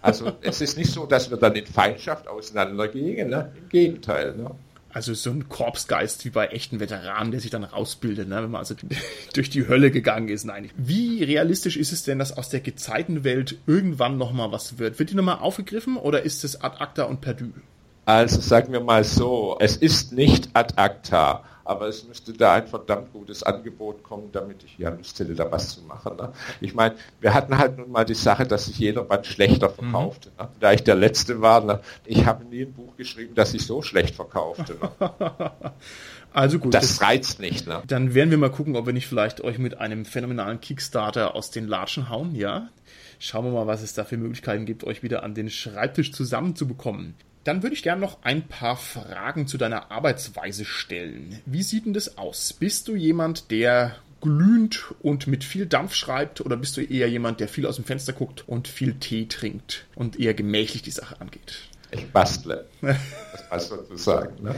Also 0.00 0.32
es 0.42 0.60
ist 0.60 0.78
nicht 0.78 0.92
so, 0.92 1.06
dass 1.06 1.30
wir 1.30 1.36
dann 1.36 1.56
in 1.56 1.66
Feindschaft 1.66 2.28
auseinandergehen, 2.28 3.30
ne? 3.30 3.52
im 3.56 3.68
Gegenteil. 3.68 4.36
Ne? 4.36 4.50
Also 4.90 5.12
so 5.12 5.30
ein 5.30 5.48
Korpsgeist 5.48 6.24
wie 6.24 6.30
bei 6.30 6.46
echten 6.46 6.80
Veteranen, 6.80 7.30
der 7.30 7.40
sich 7.40 7.50
dann 7.50 7.64
rausbildet, 7.64 8.28
ne? 8.28 8.42
wenn 8.42 8.50
man 8.50 8.60
also 8.60 8.74
durch 9.34 9.50
die 9.50 9.68
Hölle 9.68 9.90
gegangen 9.90 10.28
ist. 10.28 10.44
Nein. 10.44 10.70
Wie 10.76 11.22
realistisch 11.24 11.76
ist 11.76 11.92
es 11.92 12.04
denn, 12.04 12.18
dass 12.18 12.36
aus 12.36 12.48
der 12.48 12.60
Gezeitenwelt 12.60 13.58
irgendwann 13.66 14.16
nochmal 14.16 14.52
was 14.52 14.78
wird? 14.78 14.98
Wird 14.98 15.10
die 15.10 15.14
nochmal 15.14 15.38
aufgegriffen 15.38 15.96
oder 15.96 16.22
ist 16.22 16.44
es 16.44 16.62
ad 16.62 16.78
acta 16.80 17.04
und 17.04 17.20
perdu? 17.20 17.52
Also 18.08 18.40
sagen 18.40 18.72
wir 18.72 18.80
mal 18.80 19.04
so, 19.04 19.58
es 19.60 19.76
ist 19.76 20.12
nicht 20.12 20.48
ad 20.54 20.74
acta 20.76 21.44
aber 21.68 21.86
es 21.86 22.08
müsste 22.08 22.32
da 22.32 22.54
ein 22.54 22.66
verdammt 22.66 23.12
gutes 23.12 23.42
Angebot 23.42 24.02
kommen, 24.02 24.30
damit 24.32 24.64
ich 24.64 24.78
ja 24.78 24.88
Lust 24.88 25.20
hätte, 25.20 25.34
da 25.34 25.52
was 25.52 25.74
zu 25.74 25.82
machen. 25.82 26.16
Ne? 26.16 26.32
Ich 26.62 26.74
meine, 26.74 26.94
wir 27.20 27.34
hatten 27.34 27.58
halt 27.58 27.76
nun 27.76 27.90
mal 27.92 28.06
die 28.06 28.14
Sache, 28.14 28.46
dass 28.46 28.64
sich 28.66 28.78
jeder 28.78 29.04
Band 29.04 29.26
schlechter 29.26 29.68
verkaufte. 29.68 30.30
Mhm. 30.30 30.44
Ne? 30.44 30.48
Da 30.60 30.72
ich 30.72 30.82
der 30.82 30.94
Letzte 30.94 31.42
war, 31.42 31.62
ne? 31.62 31.80
ich 32.06 32.24
habe 32.24 32.46
nie 32.46 32.62
ein 32.62 32.72
Buch 32.72 32.96
geschrieben, 32.96 33.34
das 33.34 33.52
sich 33.52 33.66
so 33.66 33.82
schlecht 33.82 34.14
verkaufte. 34.14 34.76
Ne? 34.80 35.52
Also 36.30 36.58
gut. 36.58 36.74
Das, 36.74 36.86
das 36.86 37.02
reizt 37.02 37.40
nicht, 37.40 37.66
ne? 37.66 37.82
Dann 37.86 38.12
werden 38.12 38.30
wir 38.30 38.36
mal 38.36 38.50
gucken, 38.50 38.76
ob 38.76 38.84
wir 38.84 38.92
nicht 38.92 39.06
vielleicht 39.06 39.40
euch 39.40 39.58
mit 39.58 39.80
einem 39.80 40.04
phänomenalen 40.04 40.60
Kickstarter 40.60 41.34
aus 41.34 41.50
den 41.50 41.66
Latschen 41.66 42.10
hauen, 42.10 42.34
ja? 42.34 42.68
Schauen 43.18 43.46
wir 43.46 43.50
mal, 43.50 43.66
was 43.66 43.82
es 43.82 43.94
da 43.94 44.04
für 44.04 44.18
Möglichkeiten 44.18 44.66
gibt, 44.66 44.84
euch 44.84 45.02
wieder 45.02 45.22
an 45.22 45.34
den 45.34 45.48
Schreibtisch 45.48 46.12
zusammenzubekommen. 46.12 47.14
Dann 47.48 47.62
würde 47.62 47.74
ich 47.74 47.82
gerne 47.82 48.02
noch 48.02 48.18
ein 48.24 48.46
paar 48.46 48.76
Fragen 48.76 49.46
zu 49.46 49.56
deiner 49.56 49.90
Arbeitsweise 49.90 50.66
stellen. 50.66 51.40
Wie 51.46 51.62
sieht 51.62 51.86
denn 51.86 51.94
das 51.94 52.18
aus? 52.18 52.52
Bist 52.52 52.88
du 52.88 52.94
jemand, 52.94 53.50
der 53.50 53.96
glühend 54.20 54.92
und 55.00 55.26
mit 55.26 55.44
viel 55.44 55.64
Dampf 55.64 55.94
schreibt 55.94 56.42
oder 56.42 56.58
bist 56.58 56.76
du 56.76 56.82
eher 56.82 57.08
jemand, 57.08 57.40
der 57.40 57.48
viel 57.48 57.64
aus 57.64 57.76
dem 57.76 57.86
Fenster 57.86 58.12
guckt 58.12 58.46
und 58.46 58.68
viel 58.68 58.96
Tee 58.96 59.24
trinkt 59.28 59.86
und 59.94 60.20
eher 60.20 60.34
gemächlich 60.34 60.82
die 60.82 60.90
Sache 60.90 61.22
angeht? 61.22 61.60
Ich 61.90 62.12
bastle. 62.12 62.66
Das 62.82 63.48
passt 63.48 63.68
sozusagen. 63.70 64.42
Ne? 64.42 64.54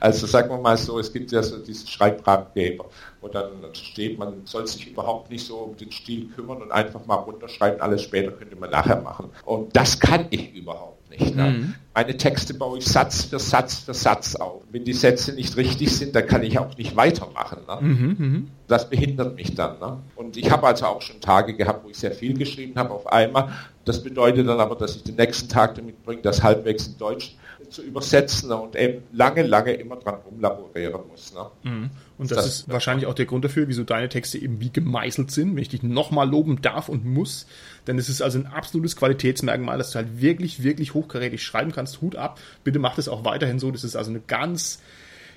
Also 0.00 0.26
sagen 0.26 0.50
wir 0.50 0.58
mal 0.58 0.76
so, 0.76 0.98
es 0.98 1.12
gibt 1.12 1.30
ja 1.30 1.44
so 1.44 1.58
diesen 1.58 1.86
Schreibratgeber, 1.86 2.86
wo 3.20 3.28
dann 3.28 3.72
steht, 3.72 4.18
man 4.18 4.44
soll 4.46 4.66
sich 4.66 4.88
überhaupt 4.90 5.30
nicht 5.30 5.46
so 5.46 5.58
um 5.58 5.76
den 5.76 5.92
Stil 5.92 6.28
kümmern 6.34 6.60
und 6.60 6.72
einfach 6.72 7.06
mal 7.06 7.14
runterschreiben, 7.14 7.80
alles 7.80 8.02
später 8.02 8.32
könnte 8.32 8.56
man 8.56 8.70
nachher 8.70 9.00
machen. 9.00 9.30
Und 9.44 9.76
das 9.76 10.00
kann 10.00 10.26
ich 10.30 10.52
überhaupt 10.54 11.01
nicht. 11.18 11.36
Ne? 11.36 11.50
Mhm. 11.50 11.74
Meine 11.94 12.16
Texte 12.16 12.54
baue 12.54 12.78
ich 12.78 12.86
Satz 12.86 13.24
für 13.24 13.38
Satz 13.38 13.76
für 13.76 13.94
Satz 13.94 14.34
auf. 14.34 14.62
Wenn 14.70 14.84
die 14.84 14.92
Sätze 14.92 15.32
nicht 15.32 15.56
richtig 15.56 15.96
sind, 15.96 16.14
dann 16.14 16.26
kann 16.26 16.42
ich 16.42 16.58
auch 16.58 16.76
nicht 16.76 16.96
weitermachen. 16.96 17.58
Ne? 17.68 17.78
Mhm, 17.80 18.16
mhm. 18.18 18.48
das 18.66 18.88
behindert 18.88 19.36
mich 19.36 19.54
dann. 19.54 19.78
Ne? 19.78 19.98
Und 20.16 20.36
ich 20.36 20.50
habe 20.50 20.66
also 20.66 20.86
auch 20.86 21.02
schon 21.02 21.20
Tage 21.20 21.54
gehabt, 21.54 21.84
wo 21.84 21.90
ich 21.90 21.98
sehr 21.98 22.12
viel 22.12 22.36
geschrieben 22.36 22.74
habe 22.76 22.90
auf 22.90 23.06
einmal. 23.06 23.52
Das 23.84 24.02
bedeutet 24.02 24.48
dann 24.48 24.60
aber, 24.60 24.76
dass 24.76 24.96
ich 24.96 25.02
den 25.02 25.16
nächsten 25.16 25.48
Tag 25.48 25.74
damit 25.74 26.02
bringe, 26.04 26.22
das 26.22 26.42
halbwegs 26.42 26.86
in 26.86 26.98
Deutsch 26.98 27.36
zu 27.72 27.82
übersetzen 27.82 28.50
ne? 28.50 28.56
und 28.56 28.76
eben 28.76 29.02
lange, 29.12 29.42
lange 29.42 29.72
immer 29.72 29.96
dran 29.96 30.16
rumlaborieren 30.26 31.00
muss. 31.10 31.32
Ne? 31.34 31.46
Mhm. 31.62 31.90
Und 32.18 32.30
das, 32.30 32.38
das, 32.38 32.46
ist 32.46 32.68
wahrscheinlich 32.68 33.06
auch 33.06 33.14
der 33.14 33.26
Grund 33.26 33.44
dafür, 33.44 33.66
wieso 33.68 33.82
deine 33.82 34.08
Texte 34.08 34.38
eben 34.38 34.60
wie 34.60 34.70
gemeißelt 34.70 35.30
sind, 35.30 35.56
wenn 35.56 35.62
ich 35.62 35.70
dich 35.70 35.82
nochmal 35.82 36.28
loben 36.28 36.62
darf 36.62 36.88
und 36.88 37.04
muss. 37.04 37.46
Denn 37.86 37.98
es 37.98 38.08
ist 38.08 38.22
also 38.22 38.38
ein 38.38 38.46
absolutes 38.46 38.96
Qualitätsmerkmal, 38.96 39.78
dass 39.78 39.90
du 39.90 39.96
halt 39.96 40.20
wirklich, 40.20 40.62
wirklich 40.62 40.94
hochkarätig 40.94 41.42
schreiben 41.42 41.72
kannst. 41.72 42.00
Hut 42.00 42.16
ab. 42.16 42.40
Bitte 42.64 42.78
mach 42.78 42.94
das 42.94 43.08
auch 43.08 43.24
weiterhin 43.24 43.58
so. 43.58 43.70
Das 43.70 43.84
ist 43.84 43.96
also 43.96 44.10
eine 44.10 44.20
ganz 44.20 44.80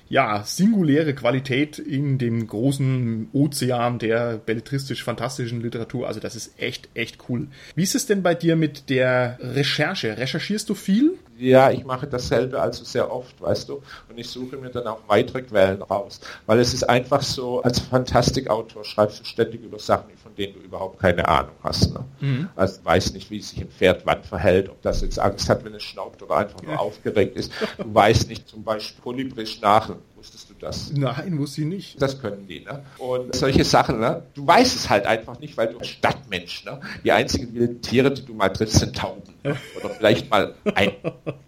ja, 0.08 0.44
singuläre 0.44 1.14
Qualität 1.14 1.78
in 1.78 2.18
dem 2.18 2.46
großen 2.46 3.28
Ozean 3.32 3.98
der 3.98 4.38
belletristisch-fantastischen 4.38 5.60
Literatur. 5.60 6.06
Also 6.06 6.20
das 6.20 6.36
ist 6.36 6.60
echt, 6.60 6.88
echt 6.94 7.28
cool. 7.28 7.48
Wie 7.74 7.82
ist 7.82 7.94
es 7.94 8.06
denn 8.06 8.22
bei 8.22 8.34
dir 8.34 8.54
mit 8.54 8.88
der 8.88 9.38
Recherche? 9.40 10.16
Recherchierst 10.16 10.68
du 10.68 10.74
viel? 10.74 11.15
Ja, 11.38 11.70
ich 11.70 11.84
mache 11.84 12.06
dasselbe 12.06 12.60
also 12.60 12.84
sehr 12.84 13.12
oft, 13.12 13.40
weißt 13.40 13.68
du, 13.68 13.82
und 14.08 14.16
ich 14.16 14.28
suche 14.28 14.56
mir 14.56 14.70
dann 14.70 14.86
auch 14.86 15.00
weitere 15.06 15.42
Quellen 15.42 15.82
raus, 15.82 16.20
weil 16.46 16.58
es 16.60 16.72
ist 16.72 16.84
einfach 16.84 17.22
so, 17.22 17.62
als 17.62 17.78
Fantastikautor 17.78 18.84
schreibst 18.84 19.20
du 19.20 19.24
ständig 19.24 19.62
über 19.62 19.78
Sachen, 19.78 20.16
von 20.22 20.34
denen 20.34 20.54
du 20.54 20.60
überhaupt 20.60 20.98
keine 20.98 21.28
Ahnung 21.28 21.54
hast. 21.62 21.92
Ne? 21.92 22.04
Mhm. 22.20 22.48
Also 22.56 22.84
weiß 22.84 23.12
nicht, 23.12 23.30
wie 23.30 23.40
sich 23.40 23.60
ein 23.60 23.68
Pferd 23.68 24.06
wann 24.06 24.22
verhält, 24.24 24.68
ob 24.68 24.80
das 24.82 25.02
jetzt 25.02 25.18
Angst 25.18 25.48
hat, 25.48 25.64
wenn 25.64 25.74
es 25.74 25.82
schnaubt 25.82 26.22
oder 26.22 26.36
einfach 26.36 26.62
nur 26.62 26.72
ja. 26.72 26.78
aufgeregt 26.78 27.36
ist. 27.36 27.52
Du 27.76 27.94
weißt 27.94 28.28
nicht 28.28 28.48
zum 28.48 28.64
Beispiel 28.64 29.02
polybrisch 29.02 29.60
nach, 29.60 29.94
wusstest 30.26 30.50
du 30.50 30.54
das? 30.58 30.92
Nein, 30.92 31.38
wusste 31.38 31.60
ich 31.60 31.66
nicht. 31.66 32.02
Das 32.02 32.20
können 32.20 32.48
die, 32.48 32.60
ne? 32.60 32.82
Und 32.98 33.34
solche 33.34 33.64
Sachen, 33.64 34.00
ne? 34.00 34.22
Du 34.34 34.46
weißt 34.46 34.74
es 34.74 34.90
halt 34.90 35.06
einfach 35.06 35.38
nicht, 35.38 35.56
weil 35.56 35.68
du 35.68 35.84
Stadtmensch, 35.84 36.64
ne? 36.64 36.80
Die 37.04 37.12
einzigen 37.12 37.54
wilden 37.54 37.80
Tiere, 37.80 38.10
die 38.10 38.24
du 38.24 38.34
mal 38.34 38.48
triffst, 38.48 38.80
sind 38.80 38.96
Tauben. 38.96 39.22
Ne? 39.44 39.56
Oder 39.78 39.90
vielleicht 39.90 40.28
mal 40.28 40.54
ein 40.74 40.92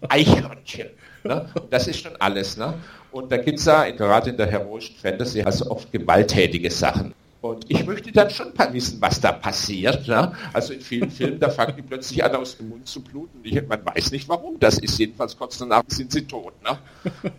Eichhörnchen. 0.07 0.87
Ne? 1.25 1.49
Und 1.59 1.73
das 1.73 1.87
ist 1.87 1.99
schon 1.99 2.15
alles. 2.19 2.55
Ne? 2.55 2.73
Und 3.11 3.31
da 3.31 3.37
gibt 3.37 3.59
es 3.59 3.65
ja 3.65 3.89
gerade 3.89 4.29
in 4.29 4.37
der 4.37 4.47
heroischen 4.47 4.95
Fantasy 4.95 5.41
also 5.41 5.69
oft 5.69 5.91
gewalttätige 5.91 6.71
Sachen. 6.71 7.13
Und 7.41 7.65
ich 7.69 7.85
möchte 7.85 8.11
dann 8.11 8.29
schon 8.29 8.51
mal 8.57 8.73
wissen, 8.73 8.99
was 8.99 9.21
da 9.21 9.31
passiert. 9.31 10.07
Ne? 10.09 10.33
Also 10.51 10.73
in 10.73 10.81
vielen 10.81 11.09
Filmen, 11.09 11.39
da 11.39 11.49
fangen 11.49 11.73
die 11.77 11.81
plötzlich 11.81 12.21
an, 12.21 12.35
aus 12.35 12.57
dem 12.57 12.67
Mund 12.67 12.85
zu 12.85 13.01
bluten. 13.01 13.39
Ich, 13.43 13.65
man 13.65 13.85
weiß 13.85 14.11
nicht, 14.11 14.27
warum 14.27 14.59
das 14.59 14.77
ist. 14.77 14.97
Jedenfalls 14.99 15.37
kurz 15.37 15.57
danach 15.57 15.83
sind 15.87 16.11
sie 16.11 16.27
tot. 16.27 16.53
Ne? 16.63 16.77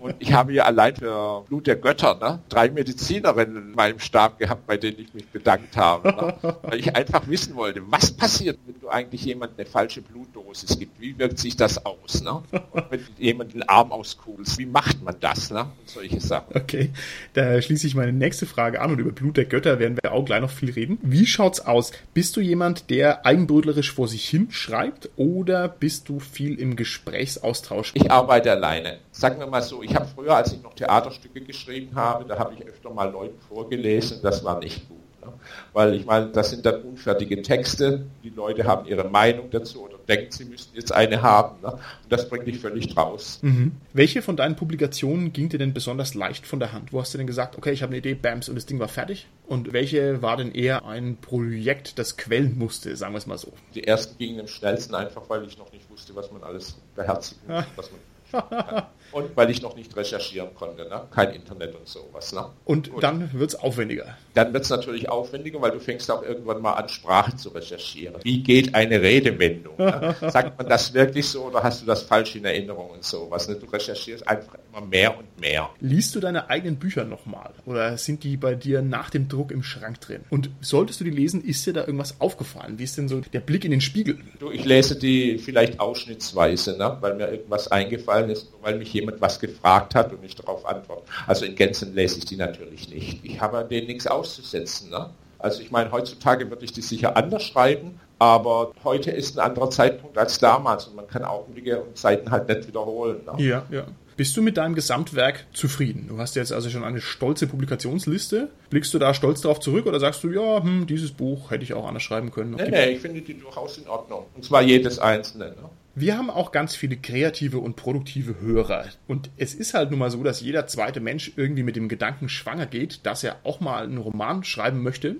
Und 0.00 0.14
ich 0.18 0.32
habe 0.32 0.54
ja 0.54 0.64
allein 0.64 0.96
für 0.96 1.44
Blut 1.46 1.66
der 1.66 1.76
Götter 1.76 2.14
ne? 2.18 2.40
drei 2.48 2.70
Medizinerinnen 2.70 3.56
in 3.56 3.70
meinem 3.72 3.98
Stab 3.98 4.38
gehabt, 4.38 4.66
bei 4.66 4.78
denen 4.78 5.00
ich 5.00 5.12
mich 5.12 5.26
bedankt 5.26 5.76
habe. 5.76 6.08
Ne? 6.08 6.56
Weil 6.62 6.78
ich 6.78 6.96
einfach 6.96 7.28
wissen 7.28 7.54
wollte, 7.54 7.82
was 7.90 8.10
passiert, 8.10 8.58
wenn 8.64 8.80
du 8.80 8.88
eigentlich 8.88 9.26
jemand 9.26 9.58
eine 9.58 9.66
falsche 9.66 10.00
Blutdosis 10.00 10.78
gibt? 10.78 10.98
Wie 10.98 11.18
wirkt 11.18 11.38
sich 11.38 11.56
das 11.56 11.84
aus? 11.84 12.22
Ne? 12.22 12.42
Und 12.70 12.90
wenn 12.90 13.00
jemand 13.18 13.52
den 13.52 13.68
Arm 13.68 13.92
auskugelst, 13.92 14.56
wie 14.56 14.66
macht 14.66 15.02
man 15.02 15.16
das? 15.20 15.50
Ne? 15.50 15.60
Und 15.60 15.88
solche 15.90 16.20
Sachen. 16.20 16.56
Okay, 16.56 16.90
da 17.34 17.60
schließe 17.60 17.86
ich 17.86 17.94
meine 17.94 18.14
nächste 18.14 18.46
Frage 18.46 18.80
an 18.80 18.92
und 18.92 18.98
über 18.98 19.12
Blut 19.12 19.36
der 19.36 19.44
Götter 19.44 19.78
werden 19.78 19.89
werden 19.96 20.12
wir 20.12 20.12
auch 20.12 20.24
gleich 20.24 20.40
noch 20.40 20.50
viel 20.50 20.70
reden. 20.70 20.98
Wie 21.02 21.26
schaut's 21.26 21.60
aus? 21.60 21.92
Bist 22.14 22.36
du 22.36 22.40
jemand, 22.40 22.90
der 22.90 23.26
eigenbrötlerisch 23.26 23.92
vor 23.92 24.08
sich 24.08 24.28
hin 24.28 24.48
schreibt 24.50 25.10
oder 25.16 25.68
bist 25.68 26.08
du 26.08 26.20
viel 26.20 26.58
im 26.58 26.76
Gesprächsaustausch? 26.76 27.92
Ich 27.94 28.10
arbeite 28.10 28.50
alleine. 28.50 28.98
Sagen 29.12 29.38
wir 29.38 29.46
mal 29.46 29.62
so, 29.62 29.82
ich 29.82 29.94
habe 29.94 30.06
früher, 30.06 30.36
als 30.36 30.52
ich 30.52 30.62
noch 30.62 30.74
Theaterstücke 30.74 31.40
geschrieben 31.40 31.94
habe, 31.94 32.24
da 32.24 32.38
habe 32.38 32.54
ich 32.54 32.66
öfter 32.66 32.90
mal 32.90 33.10
Leuten 33.10 33.38
vorgelesen, 33.48 34.20
das 34.22 34.44
war 34.44 34.58
nicht 34.58 34.88
gut. 34.88 34.98
Ne? 35.24 35.32
Weil 35.72 35.94
ich 35.94 36.06
meine, 36.06 36.28
das 36.28 36.50
sind 36.50 36.64
dann 36.64 36.82
unfertige 36.82 37.42
Texte, 37.42 38.06
die 38.22 38.30
Leute 38.30 38.64
haben 38.64 38.86
ihre 38.86 39.08
Meinung 39.08 39.50
dazu 39.50 39.84
denken, 40.10 40.32
sie 40.32 40.44
müssten 40.44 40.76
jetzt 40.76 40.92
eine 40.92 41.22
haben. 41.22 41.60
Ne? 41.62 41.72
Und 41.72 41.80
das 42.08 42.28
bringt 42.28 42.46
dich 42.46 42.58
völlig 42.58 42.96
raus. 42.96 43.38
Mhm. 43.42 43.72
Welche 43.92 44.22
von 44.22 44.36
deinen 44.36 44.56
Publikationen 44.56 45.32
ging 45.32 45.48
dir 45.48 45.58
denn 45.58 45.72
besonders 45.72 46.14
leicht 46.14 46.46
von 46.46 46.60
der 46.60 46.72
Hand? 46.72 46.92
Wo 46.92 47.00
hast 47.00 47.14
du 47.14 47.18
denn 47.18 47.26
gesagt, 47.26 47.56
okay, 47.56 47.72
ich 47.72 47.82
habe 47.82 47.90
eine 47.90 47.98
Idee, 47.98 48.14
bams, 48.14 48.48
und 48.48 48.56
das 48.56 48.66
Ding 48.66 48.78
war 48.78 48.88
fertig? 48.88 49.26
Und 49.46 49.72
welche 49.72 50.22
war 50.22 50.36
denn 50.36 50.52
eher 50.52 50.84
ein 50.84 51.16
Projekt, 51.16 51.98
das 51.98 52.16
quellen 52.16 52.58
musste, 52.58 52.96
sagen 52.96 53.14
wir 53.14 53.18
es 53.18 53.26
mal 53.26 53.38
so? 53.38 53.52
Die 53.74 53.84
ersten 53.84 54.18
gingen 54.18 54.40
am 54.40 54.48
schnellsten 54.48 54.94
einfach, 54.94 55.22
weil 55.28 55.44
ich 55.44 55.58
noch 55.58 55.72
nicht 55.72 55.88
wusste, 55.90 56.14
was 56.14 56.30
man 56.30 56.42
alles 56.42 56.76
beherzigen 56.94 57.40
muss, 57.46 57.64
was 57.76 57.90
man 57.90 58.00
kann. 58.48 58.82
Und 59.12 59.36
weil 59.36 59.50
ich 59.50 59.62
noch 59.62 59.76
nicht 59.76 59.96
recherchieren 59.96 60.54
konnte, 60.54 60.88
ne? 60.88 61.02
kein 61.10 61.30
Internet 61.30 61.74
und 61.74 61.88
sowas. 61.88 62.32
Ne? 62.32 62.46
Und 62.64 62.90
Gut. 62.90 63.02
dann 63.02 63.32
wird 63.32 63.50
es 63.50 63.56
aufwendiger. 63.56 64.16
Dann 64.34 64.52
wird 64.52 64.64
es 64.64 64.70
natürlich 64.70 65.08
aufwendiger, 65.08 65.60
weil 65.60 65.72
du 65.72 65.80
fängst 65.80 66.10
auch 66.10 66.22
irgendwann 66.22 66.62
mal 66.62 66.74
an, 66.74 66.88
Sprache 66.88 67.36
zu 67.36 67.50
recherchieren. 67.50 68.16
Wie 68.22 68.42
geht 68.42 68.74
eine 68.74 69.00
Redewendung? 69.00 69.74
Ne? 69.78 70.14
Sagt 70.30 70.58
man 70.58 70.68
das 70.68 70.94
wirklich 70.94 71.26
so 71.28 71.44
oder 71.44 71.62
hast 71.62 71.82
du 71.82 71.86
das 71.86 72.02
falsch 72.02 72.36
in 72.36 72.44
Erinnerung 72.44 72.90
und 72.90 73.04
sowas? 73.04 73.48
Ne? 73.48 73.56
Du 73.56 73.66
recherchierst 73.66 74.26
einfach 74.28 74.56
immer 74.70 74.86
mehr 74.86 75.18
und 75.18 75.40
mehr. 75.40 75.70
Liest 75.80 76.14
du 76.14 76.20
deine 76.20 76.48
eigenen 76.48 76.76
Bücher 76.76 77.04
nochmal 77.04 77.52
oder 77.66 77.98
sind 77.98 78.22
die 78.24 78.36
bei 78.36 78.54
dir 78.54 78.82
nach 78.82 79.10
dem 79.10 79.28
Druck 79.28 79.50
im 79.50 79.62
Schrank 79.62 80.00
drin? 80.00 80.20
Und 80.30 80.50
solltest 80.60 81.00
du 81.00 81.04
die 81.04 81.10
lesen, 81.10 81.42
ist 81.42 81.66
dir 81.66 81.72
da 81.72 81.80
irgendwas 81.80 82.20
aufgefallen? 82.20 82.78
Wie 82.78 82.84
ist 82.84 82.96
denn 82.96 83.08
so 83.08 83.20
der 83.20 83.40
Blick 83.40 83.64
in 83.64 83.70
den 83.70 83.80
Spiegel? 83.80 84.18
Du, 84.38 84.50
ich 84.50 84.64
lese 84.64 84.96
die 84.96 85.38
vielleicht 85.38 85.80
ausschnittsweise, 85.80 86.78
ne? 86.78 86.96
weil 87.00 87.14
mir 87.14 87.30
irgendwas 87.30 87.68
eingefallen 87.68 88.30
ist, 88.30 88.52
weil 88.60 88.78
mich 88.78 88.90
jemand 89.00 89.20
was 89.20 89.40
gefragt 89.40 89.94
hat 89.94 90.12
und 90.12 90.24
ich 90.24 90.36
darauf 90.36 90.64
antworte. 90.66 91.02
Also 91.26 91.44
in 91.44 91.54
Gänzen 91.54 91.94
lese 91.94 92.18
ich 92.18 92.24
die 92.26 92.36
natürlich 92.36 92.88
nicht. 92.88 93.24
Ich 93.24 93.40
habe 93.40 93.58
an 93.58 93.68
denen 93.68 93.86
nichts 93.86 94.06
auszusetzen. 94.06 94.90
Ne? 94.90 95.10
Also 95.38 95.62
ich 95.62 95.70
meine, 95.70 95.90
heutzutage 95.90 96.48
würde 96.50 96.64
ich 96.64 96.72
die 96.72 96.82
sicher 96.82 97.16
anders 97.16 97.42
schreiben, 97.42 97.98
aber 98.18 98.72
heute 98.84 99.10
ist 99.10 99.38
ein 99.38 99.44
anderer 99.44 99.70
Zeitpunkt 99.70 100.18
als 100.18 100.38
damals 100.38 100.86
und 100.86 100.96
man 100.96 101.08
kann 101.08 101.24
Augenblicke 101.24 101.80
und 101.80 101.96
Zeiten 101.96 102.30
halt 102.30 102.48
nicht 102.48 102.68
wiederholen. 102.68 103.22
Ne? 103.24 103.42
Ja, 103.42 103.66
ja. 103.70 103.84
Bist 104.20 104.36
du 104.36 104.42
mit 104.42 104.58
deinem 104.58 104.74
Gesamtwerk 104.74 105.46
zufrieden? 105.54 106.08
Du 106.08 106.18
hast 106.18 106.36
jetzt 106.36 106.52
also 106.52 106.68
schon 106.68 106.84
eine 106.84 107.00
stolze 107.00 107.46
Publikationsliste. 107.46 108.50
Blickst 108.68 108.92
du 108.92 108.98
da 108.98 109.14
stolz 109.14 109.40
darauf 109.40 109.60
zurück 109.60 109.86
oder 109.86 109.98
sagst 109.98 110.22
du, 110.22 110.28
ja, 110.28 110.62
hm, 110.62 110.86
dieses 110.86 111.12
Buch 111.12 111.50
hätte 111.50 111.64
ich 111.64 111.72
auch 111.72 111.88
anders 111.88 112.02
schreiben 112.02 112.30
können? 112.30 112.50
Nee, 112.56 112.68
nee, 112.68 112.90
ich 112.90 113.00
finde 113.00 113.22
die 113.22 113.40
durchaus 113.40 113.78
in 113.78 113.88
Ordnung. 113.88 114.26
Und 114.36 114.44
zwar 114.44 114.60
jedes 114.60 114.98
einzelne. 114.98 115.46
Ne? 115.46 115.70
Wir 115.96 116.16
haben 116.16 116.30
auch 116.30 116.52
ganz 116.52 116.76
viele 116.76 116.96
kreative 116.96 117.58
und 117.58 117.74
produktive 117.74 118.40
Hörer. 118.40 118.84
Und 119.08 119.28
es 119.36 119.54
ist 119.54 119.74
halt 119.74 119.90
nun 119.90 119.98
mal 119.98 120.10
so, 120.10 120.22
dass 120.22 120.40
jeder 120.40 120.68
zweite 120.68 121.00
Mensch 121.00 121.32
irgendwie 121.34 121.64
mit 121.64 121.74
dem 121.74 121.88
Gedanken 121.88 122.28
schwanger 122.28 122.66
geht, 122.66 123.04
dass 123.04 123.24
er 123.24 123.40
auch 123.42 123.58
mal 123.58 123.82
einen 123.82 123.98
Roman 123.98 124.44
schreiben 124.44 124.84
möchte. 124.84 125.16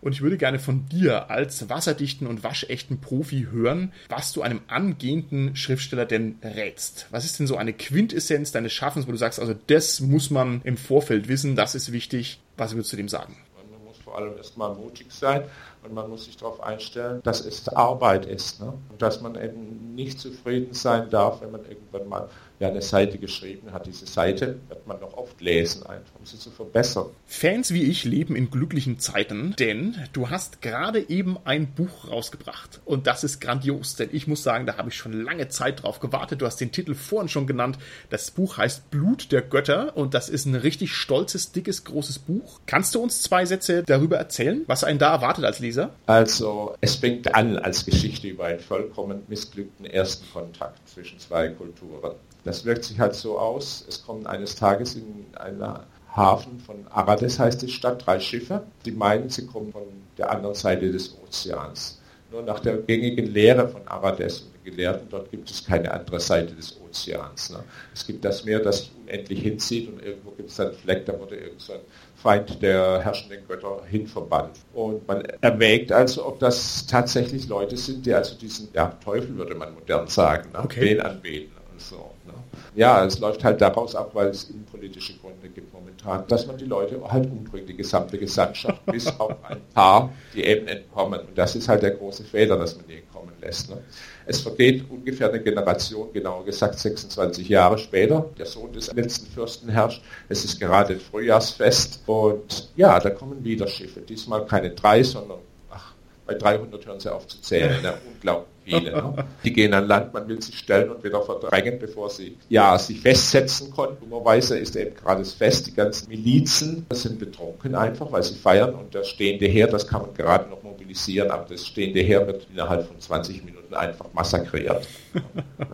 Und 0.00 0.12
ich 0.12 0.20
würde 0.20 0.38
gerne 0.38 0.60
von 0.60 0.88
dir 0.88 1.30
als 1.30 1.68
wasserdichten 1.68 2.28
und 2.28 2.44
waschechten 2.44 3.00
Profi 3.00 3.48
hören, 3.50 3.92
was 4.08 4.32
du 4.32 4.42
einem 4.42 4.60
angehenden 4.68 5.56
Schriftsteller 5.56 6.06
denn 6.06 6.36
rätst. 6.42 7.08
Was 7.10 7.24
ist 7.24 7.40
denn 7.40 7.48
so 7.48 7.56
eine 7.56 7.72
Quintessenz 7.72 8.52
deines 8.52 8.72
Schaffens, 8.72 9.08
wo 9.08 9.12
du 9.12 9.18
sagst, 9.18 9.40
also 9.40 9.54
das 9.66 10.00
muss 10.00 10.30
man 10.30 10.60
im 10.62 10.76
Vorfeld 10.76 11.28
wissen, 11.28 11.56
das 11.56 11.74
ist 11.74 11.92
wichtig. 11.92 12.40
Was 12.56 12.74
würdest 12.74 12.92
du 12.92 12.96
dem 12.96 13.08
sagen? 13.08 13.36
Man 13.56 13.84
muss 13.84 13.98
vor 13.98 14.18
allem 14.18 14.36
erstmal 14.36 14.74
mutig 14.74 15.06
sein 15.10 15.42
und 15.82 15.94
man 15.94 16.08
muss 16.08 16.24
sich 16.26 16.36
darauf 16.36 16.62
einstellen, 16.62 17.20
dass 17.24 17.44
es 17.44 17.68
Arbeit 17.68 18.26
ist. 18.26 18.60
Ne? 18.60 18.72
Und 18.90 19.02
dass 19.02 19.20
man 19.20 19.34
eben 19.34 19.94
nicht 19.94 20.20
zufrieden 20.20 20.74
sein 20.74 21.10
darf, 21.10 21.40
wenn 21.40 21.50
man 21.50 21.64
irgendwann 21.64 22.08
mal 22.08 22.28
ja, 22.60 22.68
eine 22.68 22.82
Seite 22.82 23.18
geschrieben 23.18 23.72
hat. 23.72 23.86
Diese 23.86 24.06
Seite 24.06 24.58
wird 24.68 24.86
man 24.86 25.00
noch 25.00 25.14
oft 25.14 25.40
lesen, 25.40 25.84
einfach 25.84 26.14
um 26.18 26.24
sie 26.24 26.38
zu 26.38 26.50
verbessern. 26.50 27.06
Fans 27.26 27.72
wie 27.74 27.82
ich 27.82 28.04
leben 28.04 28.36
in 28.36 28.50
glücklichen 28.50 29.00
Zeiten, 29.00 29.54
denn 29.58 29.96
du 30.12 30.30
hast 30.30 30.62
gerade 30.62 31.08
eben 31.10 31.38
ein 31.44 31.66
Buch 31.66 32.08
rausgebracht. 32.08 32.80
Und 32.84 33.06
das 33.06 33.24
ist 33.24 33.40
grandios, 33.40 33.96
denn 33.96 34.10
ich 34.12 34.28
muss 34.28 34.42
sagen, 34.42 34.66
da 34.66 34.76
habe 34.76 34.90
ich 34.90 34.96
schon 34.96 35.12
lange 35.12 35.48
Zeit 35.48 35.82
drauf 35.82 35.98
gewartet. 35.98 36.40
Du 36.40 36.46
hast 36.46 36.60
den 36.60 36.70
Titel 36.70 36.94
vorhin 36.94 37.28
schon 37.28 37.46
genannt. 37.46 37.78
Das 38.10 38.30
Buch 38.30 38.58
heißt 38.58 38.90
Blut 38.90 39.32
der 39.32 39.42
Götter 39.42 39.96
und 39.96 40.14
das 40.14 40.28
ist 40.28 40.46
ein 40.46 40.54
richtig 40.54 40.94
stolzes, 40.94 41.52
dickes, 41.52 41.84
großes 41.84 42.20
Buch. 42.20 42.60
Kannst 42.66 42.94
du 42.94 43.00
uns 43.00 43.22
zwei 43.22 43.44
Sätze 43.44 43.82
darüber 43.82 44.18
erzählen, 44.18 44.62
was 44.66 44.84
einen 44.84 44.98
da 44.98 45.12
erwartet 45.12 45.44
als 45.44 45.58
Leser? 45.58 45.90
Also, 46.06 46.76
es 46.80 46.96
fängt 46.96 47.34
an 47.34 47.58
als 47.58 47.84
Geschichte 47.84 48.28
über 48.28 48.44
einen 48.44 48.60
vollkommen 48.60 49.22
missglückten 49.28 49.86
ersten 49.86 50.30
Kontakt 50.32 50.88
zwischen 50.88 51.18
zwei 51.18 51.48
Kulturen. 51.48 52.12
Das 52.44 52.64
wirkt 52.64 52.84
sich 52.84 52.98
halt 52.98 53.14
so 53.14 53.38
aus, 53.38 53.84
es 53.88 54.04
kommen 54.04 54.26
eines 54.26 54.56
Tages 54.56 54.94
in 54.94 55.26
einer 55.34 55.86
Hafen 56.14 56.60
von 56.60 56.86
Arades 56.90 57.38
heißt 57.38 57.62
die 57.62 57.68
Stadt, 57.68 58.06
drei 58.06 58.20
Schiffe. 58.20 58.64
Die 58.84 58.92
meinen, 58.92 59.30
sie 59.30 59.46
kommen 59.46 59.72
von 59.72 59.84
der 60.18 60.30
anderen 60.30 60.54
Seite 60.54 60.90
des 60.90 61.16
Ozeans. 61.22 62.00
Nur 62.30 62.42
nach 62.42 62.60
der 62.60 62.78
gängigen 62.78 63.26
Lehre 63.26 63.68
von 63.68 63.86
Arades 63.86 64.40
und 64.40 64.54
den 64.54 64.64
Gelehrten 64.64 65.06
dort 65.10 65.30
gibt 65.30 65.50
es 65.50 65.64
keine 65.64 65.90
andere 65.92 66.18
Seite 66.18 66.54
des 66.54 66.78
Ozeans. 66.80 67.50
Ne? 67.50 67.62
Es 67.92 68.06
gibt 68.06 68.24
das 68.24 68.44
Meer, 68.44 68.60
das 68.60 68.78
sich 68.78 68.92
unendlich 69.02 69.42
hinzieht 69.42 69.88
und 69.88 70.02
irgendwo 70.02 70.30
gibt 70.30 70.48
es 70.48 70.58
einen 70.58 70.72
Fleck, 70.72 71.04
da 71.04 71.18
wurde 71.18 71.36
irgend 71.36 71.60
so 71.60 71.74
ein 71.74 71.80
Feind 72.16 72.62
der 72.62 73.00
herrschenden 73.00 73.46
Götter 73.46 73.82
hinverbannt. 73.86 74.56
Und 74.72 75.06
man 75.06 75.24
erwägt 75.42 75.92
also, 75.92 76.26
ob 76.26 76.38
das 76.38 76.86
tatsächlich 76.86 77.48
Leute 77.48 77.76
sind, 77.76 78.06
die 78.06 78.14
also 78.14 78.34
diesen 78.34 78.68
ja, 78.72 78.96
Teufel, 79.04 79.36
würde 79.36 79.54
man 79.54 79.74
modern 79.74 80.08
sagen, 80.08 80.52
ne? 80.52 80.60
okay. 80.60 80.98
anbeten 81.00 81.52
und 81.56 81.61
so. 81.88 82.10
Ne? 82.26 82.32
Ja, 82.74 83.04
es 83.04 83.18
läuft 83.18 83.44
halt 83.44 83.60
daraus 83.60 83.94
ab, 83.94 84.10
weil 84.14 84.28
es 84.28 84.44
innenpolitische 84.44 85.14
Gründe 85.18 85.48
gibt 85.48 85.72
momentan, 85.72 86.26
dass 86.28 86.46
man 86.46 86.56
die 86.56 86.64
Leute 86.64 87.00
halt 87.06 87.30
umbringt, 87.30 87.68
die 87.68 87.76
gesamte 87.76 88.18
Gesandtschaft, 88.18 88.84
bis 88.92 89.06
auf 89.18 89.34
ein 89.44 89.60
paar, 89.74 90.12
die 90.34 90.44
eben 90.44 90.66
entkommen. 90.66 91.20
Und 91.20 91.36
das 91.36 91.54
ist 91.56 91.68
halt 91.68 91.82
der 91.82 91.92
große 91.92 92.24
Fehler, 92.24 92.56
dass 92.56 92.76
man 92.76 92.86
die 92.86 92.96
entkommen 92.98 93.34
lässt. 93.40 93.70
Ne? 93.70 93.78
Es 94.26 94.40
vergeht 94.40 94.84
ungefähr 94.88 95.28
eine 95.28 95.42
Generation, 95.42 96.12
genauer 96.12 96.44
gesagt 96.44 96.78
26 96.78 97.48
Jahre 97.48 97.78
später. 97.78 98.26
Der 98.38 98.46
Sohn 98.46 98.72
des 98.72 98.92
letzten 98.92 99.26
Fürsten 99.26 99.68
herrscht. 99.68 100.02
Es 100.28 100.44
ist 100.44 100.58
gerade 100.60 100.98
Frühjahrsfest 100.98 102.02
und 102.06 102.70
ja, 102.76 102.98
da 103.00 103.10
kommen 103.10 103.44
wieder 103.44 103.66
Schiffe. 103.66 104.00
Diesmal 104.00 104.46
keine 104.46 104.70
drei, 104.70 105.02
sondern 105.02 105.38
ach, 105.70 105.94
bei 106.26 106.34
300 106.34 106.86
hören 106.86 107.00
sie 107.00 107.12
auf 107.12 107.26
zu 107.26 107.40
zählen. 107.40 107.82
Ne? 107.82 107.94
Unglaublich 108.14 108.52
viele. 108.64 108.92
Ne? 108.92 109.24
Die 109.44 109.52
gehen 109.52 109.74
an 109.74 109.86
Land, 109.86 110.12
man 110.12 110.28
will 110.28 110.40
sie 110.40 110.52
stellen 110.52 110.90
und 110.90 111.02
wieder 111.04 111.22
verdrängen, 111.22 111.78
bevor 111.78 112.10
sie 112.10 112.36
ja 112.48 112.78
sich 112.78 113.00
festsetzen 113.00 113.70
konnten. 113.70 114.00
Dummerweise 114.00 114.58
ist 114.58 114.76
eben 114.76 114.94
gerade 114.94 115.20
das 115.20 115.32
Fest, 115.32 115.66
die 115.66 115.74
ganzen 115.74 116.08
Milizen 116.08 116.86
sind 116.92 117.18
betrunken 117.18 117.74
einfach, 117.74 118.10
weil 118.10 118.22
sie 118.22 118.34
feiern 118.34 118.74
und 118.74 118.94
das 118.94 119.08
stehende 119.08 119.46
Heer, 119.46 119.66
das 119.66 119.86
kann 119.86 120.02
man 120.02 120.14
gerade 120.14 120.48
noch 120.48 120.62
mobilisieren, 120.62 121.30
aber 121.30 121.46
das 121.48 121.66
stehende 121.66 122.00
Heer 122.00 122.26
wird 122.26 122.46
innerhalb 122.52 122.86
von 122.86 122.98
20 122.98 123.44
Minuten 123.44 123.74
einfach 123.74 124.06
massakriert. 124.12 124.86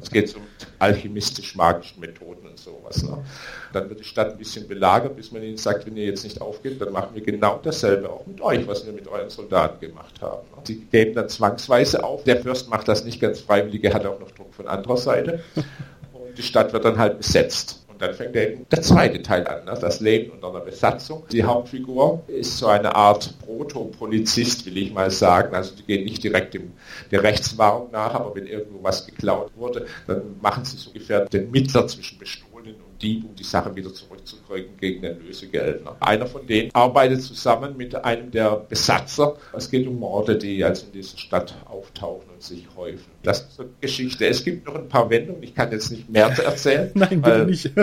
Es 0.00 0.10
geht 0.10 0.34
um 0.36 0.42
alchemistisch-magischen 0.78 2.00
Methoden 2.00 2.46
und 2.46 2.58
sowas. 2.58 3.02
Ne? 3.02 3.24
Dann 3.72 3.88
wird 3.88 4.00
die 4.00 4.04
Stadt 4.04 4.32
ein 4.32 4.38
bisschen 4.38 4.68
belagert, 4.68 5.16
bis 5.16 5.32
man 5.32 5.42
ihnen 5.42 5.56
sagt, 5.56 5.86
wenn 5.86 5.96
ihr 5.96 6.06
jetzt 6.06 6.24
nicht 6.24 6.40
aufgeht, 6.40 6.80
dann 6.80 6.92
machen 6.92 7.14
wir 7.14 7.22
genau 7.22 7.60
dasselbe 7.62 8.08
auch 8.08 8.26
mit 8.26 8.40
euch, 8.40 8.66
was 8.66 8.86
wir 8.86 8.92
mit 8.92 9.08
euren 9.08 9.30
Soldaten 9.30 9.80
gemacht 9.80 10.20
haben. 10.20 10.46
Ne? 10.54 10.62
Sie 10.64 10.76
geben 10.80 11.14
dann 11.14 11.28
zwangsweise 11.28 12.04
auf. 12.04 12.24
Der 12.24 12.40
Fürst 12.40 12.68
macht 12.68 12.77
das 12.84 13.04
nicht 13.04 13.20
ganz 13.20 13.40
freiwillig, 13.40 13.84
er 13.84 13.94
hat 13.94 14.06
auch 14.06 14.20
noch 14.20 14.30
Druck 14.30 14.54
von 14.54 14.66
anderer 14.68 14.96
Seite. 14.96 15.42
Und 16.12 16.36
die 16.36 16.42
Stadt 16.42 16.72
wird 16.72 16.84
dann 16.84 16.98
halt 16.98 17.18
besetzt. 17.18 17.84
Und 17.88 18.02
dann 18.02 18.14
fängt 18.14 18.36
eben 18.36 18.64
der 18.70 18.82
zweite 18.82 19.20
Teil 19.22 19.44
an, 19.48 19.64
ne? 19.64 19.76
das 19.80 19.98
Leben 19.98 20.30
unter 20.30 20.50
einer 20.50 20.60
Besatzung. 20.60 21.24
Die 21.32 21.42
Hauptfigur 21.42 22.22
ist 22.28 22.56
so 22.58 22.68
eine 22.68 22.94
Art 22.94 23.34
Proto-Polizist, 23.44 24.66
will 24.66 24.76
ich 24.76 24.92
mal 24.92 25.10
sagen. 25.10 25.54
Also 25.54 25.74
die 25.74 25.82
gehen 25.82 26.04
nicht 26.04 26.22
direkt 26.22 26.54
dem, 26.54 26.72
der 27.10 27.24
Rechtswahrung 27.24 27.90
nach, 27.90 28.14
aber 28.14 28.36
wenn 28.36 28.46
irgendwo 28.46 28.82
was 28.84 29.04
geklaut 29.04 29.50
wurde, 29.56 29.86
dann 30.06 30.36
machen 30.40 30.64
sie 30.64 30.76
so 30.76 30.90
ungefähr 30.90 31.24
den 31.24 31.50
Mittler 31.50 31.88
zwischen 31.88 32.18
Bestohlenen 32.18 32.47
und 32.47 32.47
Dieb, 33.00 33.24
um 33.24 33.34
die 33.34 33.44
Sache 33.44 33.74
wieder 33.74 33.92
zurückzukriegen 33.92 34.76
gegen 34.76 35.02
Lösegeld. 35.24 35.84
Ne? 35.84 35.92
Einer 36.00 36.26
von 36.26 36.46
denen 36.46 36.70
arbeitet 36.74 37.22
zusammen 37.22 37.76
mit 37.76 37.94
einem 37.94 38.30
der 38.30 38.56
Besatzer. 38.56 39.36
Es 39.52 39.70
geht 39.70 39.86
um 39.86 39.98
Morde, 39.98 40.36
die 40.36 40.62
also 40.64 40.86
in 40.86 40.92
dieser 40.92 41.16
Stadt 41.16 41.54
auftauchen 41.66 42.28
und 42.30 42.42
sich 42.42 42.66
häufen. 42.76 43.10
Das 43.22 43.40
ist 43.40 43.60
eine 43.60 43.68
Geschichte. 43.80 44.26
Es 44.26 44.44
gibt 44.44 44.66
noch 44.66 44.74
ein 44.74 44.88
paar 44.88 45.10
Wendungen. 45.10 45.42
Ich 45.42 45.54
kann 45.54 45.70
jetzt 45.70 45.90
nicht 45.90 46.08
mehr 46.08 46.26
erzählen. 46.26 46.90
Nein, 46.94 47.22
bitte 47.22 47.46
nicht. 47.46 47.70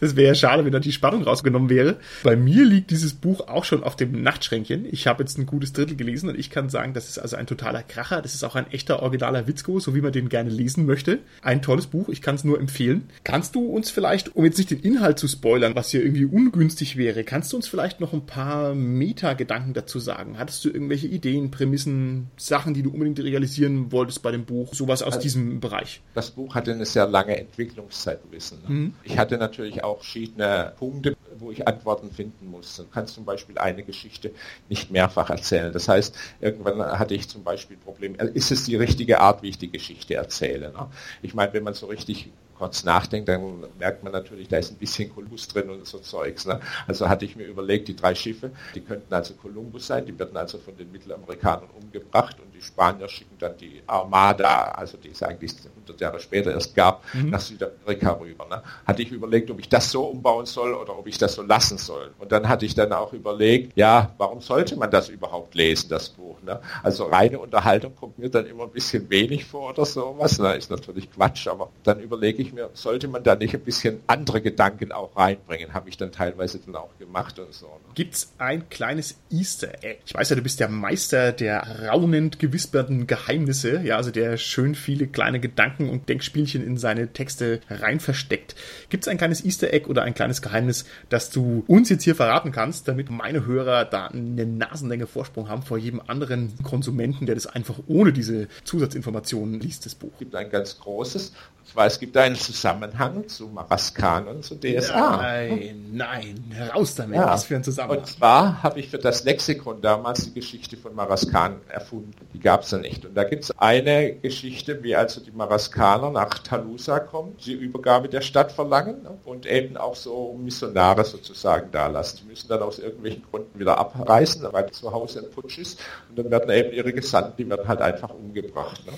Das 0.00 0.16
wäre 0.16 0.28
ja 0.28 0.34
schade, 0.34 0.64
wenn 0.64 0.72
da 0.72 0.78
die 0.78 0.92
Spannung 0.92 1.22
rausgenommen 1.22 1.70
wäre. 1.70 1.96
Bei 2.22 2.36
mir 2.36 2.64
liegt 2.64 2.90
dieses 2.90 3.14
Buch 3.14 3.48
auch 3.48 3.64
schon 3.64 3.82
auf 3.82 3.96
dem 3.96 4.22
Nachtschränkchen. 4.22 4.86
Ich 4.90 5.06
habe 5.06 5.22
jetzt 5.22 5.38
ein 5.38 5.46
gutes 5.46 5.72
Drittel 5.72 5.96
gelesen 5.96 6.28
und 6.28 6.38
ich 6.38 6.50
kann 6.50 6.68
sagen, 6.68 6.94
das 6.94 7.08
ist 7.08 7.18
also 7.18 7.36
ein 7.36 7.46
totaler 7.46 7.82
Kracher. 7.82 8.22
Das 8.22 8.34
ist 8.34 8.44
auch 8.44 8.54
ein 8.54 8.70
echter 8.70 9.02
originaler 9.02 9.46
Witzko, 9.46 9.80
so 9.80 9.94
wie 9.94 10.00
man 10.00 10.12
den 10.12 10.28
gerne 10.28 10.50
lesen 10.50 10.86
möchte. 10.86 11.18
Ein 11.42 11.62
tolles 11.62 11.86
Buch. 11.86 12.08
Ich 12.08 12.22
kann 12.22 12.34
es 12.36 12.44
nur 12.44 12.60
empfehlen. 12.60 13.08
Kannst 13.24 13.54
du 13.54 13.66
uns 13.66 13.90
vielleicht, 13.90 14.36
um 14.36 14.44
jetzt 14.44 14.57
jetzt 14.58 14.70
nicht 14.70 14.84
den 14.84 14.92
Inhalt 14.92 15.18
zu 15.18 15.28
spoilern, 15.28 15.74
was 15.74 15.90
hier 15.90 16.02
irgendwie 16.02 16.24
ungünstig 16.24 16.96
wäre, 16.96 17.24
kannst 17.24 17.52
du 17.52 17.56
uns 17.56 17.68
vielleicht 17.68 18.00
noch 18.00 18.12
ein 18.12 18.26
paar 18.26 18.74
Meta-Gedanken 18.74 19.72
dazu 19.74 19.98
sagen? 19.98 20.38
Hattest 20.38 20.64
du 20.64 20.70
irgendwelche 20.70 21.06
Ideen, 21.06 21.50
Prämissen, 21.50 22.30
Sachen, 22.36 22.74
die 22.74 22.82
du 22.82 22.90
unbedingt 22.90 23.20
realisieren 23.20 23.92
wolltest 23.92 24.22
bei 24.22 24.30
dem 24.30 24.44
Buch? 24.44 24.74
Sowas 24.74 25.02
aus 25.02 25.14
also, 25.14 25.22
diesem 25.22 25.60
Bereich? 25.60 26.00
Das 26.14 26.30
Buch 26.30 26.54
hatte 26.54 26.72
eine 26.72 26.86
sehr 26.86 27.06
lange 27.06 27.38
Entwicklungszeit, 27.38 28.20
wissen. 28.30 28.58
Ne? 28.68 28.74
Mhm. 28.74 28.94
Ich 29.04 29.18
hatte 29.18 29.38
natürlich 29.38 29.84
auch 29.84 29.98
verschiedene 29.98 30.72
Punkte, 30.78 31.16
wo 31.38 31.50
ich 31.50 31.66
Antworten 31.66 32.10
finden 32.10 32.50
musste. 32.50 32.82
Du 32.82 32.88
kannst 32.88 33.14
zum 33.14 33.24
Beispiel 33.24 33.58
eine 33.58 33.82
Geschichte 33.82 34.32
nicht 34.68 34.90
mehrfach 34.90 35.30
erzählen. 35.30 35.72
Das 35.72 35.88
heißt, 35.88 36.14
irgendwann 36.40 36.80
hatte 36.98 37.14
ich 37.14 37.28
zum 37.28 37.44
Beispiel 37.44 37.76
ein 37.76 37.80
Problem, 37.80 38.16
ist 38.34 38.50
es 38.50 38.64
die 38.64 38.76
richtige 38.76 39.20
Art, 39.20 39.42
wie 39.42 39.48
ich 39.48 39.58
die 39.58 39.70
Geschichte 39.70 40.14
erzähle? 40.14 40.72
Ne? 40.72 40.86
Ich 41.22 41.34
meine, 41.34 41.52
wenn 41.52 41.62
man 41.62 41.74
so 41.74 41.86
richtig 41.86 42.30
kurz 42.58 42.84
nachdenkt, 42.84 43.28
dann 43.28 43.64
merkt 43.78 44.02
man 44.02 44.12
natürlich, 44.12 44.48
da 44.48 44.58
ist 44.58 44.72
ein 44.72 44.78
bisschen 44.78 45.14
Kolumbus 45.14 45.48
drin 45.48 45.70
und 45.70 45.86
so 45.86 45.98
Zeugs. 45.98 46.46
Ne? 46.46 46.60
Also 46.86 47.08
hatte 47.08 47.24
ich 47.24 47.36
mir 47.36 47.44
überlegt, 47.44 47.88
die 47.88 47.96
drei 47.96 48.14
Schiffe, 48.14 48.50
die 48.74 48.80
könnten 48.80 49.12
also 49.14 49.34
Kolumbus 49.34 49.86
sein, 49.86 50.04
die 50.04 50.18
werden 50.18 50.36
also 50.36 50.58
von 50.58 50.76
den 50.76 50.90
Mittelamerikanern 50.90 51.68
umgebracht 51.80 52.36
und 52.40 52.54
die 52.54 52.62
Spanier 52.62 53.08
schicken 53.08 53.36
dann 53.38 53.56
die 53.56 53.82
Armada, 53.86 54.72
also 54.72 54.96
die 54.96 55.10
es 55.10 55.22
eigentlich 55.22 55.52
100 55.88 56.00
Jahre 56.00 56.20
später 56.20 56.52
erst 56.52 56.74
gab, 56.74 57.02
mhm. 57.14 57.30
nach 57.30 57.40
Südamerika 57.40 58.12
rüber. 58.12 58.46
Ne? 58.48 58.62
Hatte 58.86 59.02
ich 59.02 59.10
überlegt, 59.12 59.50
ob 59.50 59.60
ich 59.60 59.68
das 59.68 59.90
so 59.90 60.04
umbauen 60.04 60.46
soll 60.46 60.74
oder 60.74 60.98
ob 60.98 61.06
ich 61.06 61.18
das 61.18 61.34
so 61.34 61.42
lassen 61.42 61.78
soll. 61.78 62.10
Und 62.18 62.32
dann 62.32 62.48
hatte 62.48 62.66
ich 62.66 62.74
dann 62.74 62.92
auch 62.92 63.12
überlegt, 63.12 63.72
ja, 63.76 64.12
warum 64.18 64.40
sollte 64.40 64.76
man 64.76 64.90
das 64.90 65.08
überhaupt 65.08 65.54
lesen, 65.54 65.88
das 65.88 66.08
Buch? 66.08 66.40
Ne? 66.42 66.60
Also 66.82 67.04
reine 67.04 67.38
Unterhaltung 67.38 67.94
kommt 67.94 68.18
mir 68.18 68.30
dann 68.30 68.46
immer 68.46 68.64
ein 68.64 68.70
bisschen 68.70 69.08
wenig 69.10 69.44
vor 69.44 69.70
oder 69.70 69.84
sowas. 69.84 70.38
Ne? 70.38 70.54
Ist 70.54 70.70
natürlich 70.70 71.10
Quatsch, 71.10 71.46
aber 71.46 71.70
dann 71.84 72.00
überlege 72.00 72.42
ich 72.42 72.47
mir, 72.52 72.70
sollte 72.74 73.08
man 73.08 73.22
da 73.22 73.34
nicht 73.34 73.54
ein 73.54 73.60
bisschen 73.60 74.00
andere 74.06 74.40
Gedanken 74.40 74.92
auch 74.92 75.16
reinbringen? 75.16 75.74
Habe 75.74 75.88
ich 75.88 75.96
dann 75.96 76.12
teilweise 76.12 76.58
dann 76.58 76.76
auch 76.76 76.96
gemacht 76.98 77.38
und 77.38 77.52
so. 77.52 77.66
Ne? 77.66 77.94
Gibt 77.94 78.14
es 78.14 78.32
ein 78.38 78.68
kleines 78.68 79.18
Easter 79.30 79.82
Egg? 79.82 80.00
Ich 80.06 80.14
weiß 80.14 80.30
ja, 80.30 80.36
du 80.36 80.42
bist 80.42 80.60
der 80.60 80.68
Meister 80.68 81.32
der 81.32 81.88
raunend 81.88 82.38
gewisperten 82.38 83.06
Geheimnisse, 83.06 83.80
ja, 83.82 83.96
also 83.96 84.10
der 84.10 84.36
schön 84.36 84.74
viele 84.74 85.06
kleine 85.06 85.40
Gedanken 85.40 85.88
und 85.88 86.08
Denkspielchen 86.08 86.64
in 86.64 86.76
seine 86.76 87.12
Texte 87.12 87.60
rein 87.68 88.00
versteckt. 88.00 88.54
Gibt 88.88 89.04
es 89.04 89.08
ein 89.08 89.18
kleines 89.18 89.44
Easter 89.44 89.72
Egg 89.72 89.88
oder 89.88 90.02
ein 90.02 90.14
kleines 90.14 90.42
Geheimnis, 90.42 90.84
das 91.08 91.30
du 91.30 91.64
uns 91.66 91.88
jetzt 91.88 92.04
hier 92.04 92.14
verraten 92.14 92.52
kannst, 92.52 92.88
damit 92.88 93.10
meine 93.10 93.46
Hörer 93.46 93.84
da 93.84 94.06
eine 94.06 94.46
Nasenlänge 94.46 95.06
Vorsprung 95.06 95.48
haben 95.48 95.62
vor 95.62 95.78
jedem 95.78 96.00
anderen 96.06 96.28
anderen 96.28 96.52
Konsumenten, 96.62 97.26
der 97.26 97.34
das 97.34 97.46
einfach 97.46 97.78
ohne 97.86 98.12
diese 98.12 98.48
Zusatzinformationen 98.64 99.60
liest, 99.60 99.86
das 99.86 99.94
Buch. 99.94 100.10
Es 100.14 100.18
gibt 100.18 100.34
ein 100.34 100.50
ganz 100.50 100.78
großes, 100.78 101.30
und 101.30 101.68
zwar 101.68 101.86
es 101.86 101.98
gibt 101.98 102.16
einen 102.16 102.36
Zusammenhang 102.38 103.28
zu 103.28 103.48
Maraskan 103.48 104.28
und 104.28 104.44
zu 104.44 104.56
DSA. 104.56 105.16
Nein, 105.18 105.90
nein, 105.92 106.56
raus 106.74 106.94
damit, 106.94 107.16
ja. 107.16 107.26
was 107.26 107.44
für 107.44 107.56
ein 107.56 107.64
Zusammenhang. 107.64 107.98
Und 107.98 108.06
zwar 108.06 108.62
habe 108.62 108.80
ich 108.80 108.88
für 108.88 108.98
das 108.98 109.24
Lexikon 109.24 109.80
damals 109.80 110.24
die 110.24 110.34
Geschichte 110.34 110.76
von 110.76 110.94
Maraskan 110.94 111.60
erfunden. 111.68 112.14
Die 112.32 112.40
gab 112.40 112.62
es 112.62 112.70
ja 112.70 112.78
nicht. 112.78 113.04
Und 113.04 113.14
da 113.14 113.24
gibt 113.24 113.44
es 113.44 113.58
eine 113.58 114.14
Geschichte, 114.14 114.82
wie 114.82 114.96
also 114.96 115.20
die 115.20 115.30
Maraskaner 115.30 116.10
nach 116.10 116.38
Talusa 116.38 117.00
kommen, 117.00 117.36
die 117.44 117.52
Übergabe 117.52 118.08
der 118.08 118.20
Stadt 118.20 118.52
verlangen 118.52 119.06
und 119.24 119.46
eben 119.46 119.76
auch 119.76 119.94
so 119.94 120.38
Missionare 120.42 121.04
sozusagen 121.04 121.70
da 121.72 121.86
lassen. 121.88 122.20
Die 122.22 122.28
müssen 122.28 122.48
dann 122.48 122.62
aus 122.62 122.78
irgendwelchen 122.78 123.22
Gründen 123.30 123.58
wieder 123.58 123.78
abreisen, 123.78 124.46
weil 124.50 124.70
zu 124.70 124.92
Hause 124.92 125.20
ein 125.20 125.30
Putsch 125.30 125.58
ist. 125.58 125.80
Und 126.08 126.18
dann 126.18 126.30
werden 126.30 126.50
eben 126.50 126.72
ihre 126.72 126.92
Gesandten, 126.92 127.34
die 127.38 127.48
werden 127.48 127.66
halt 127.66 127.80
einfach 127.80 128.10
umgebracht. 128.10 128.82
Ne? 128.86 128.92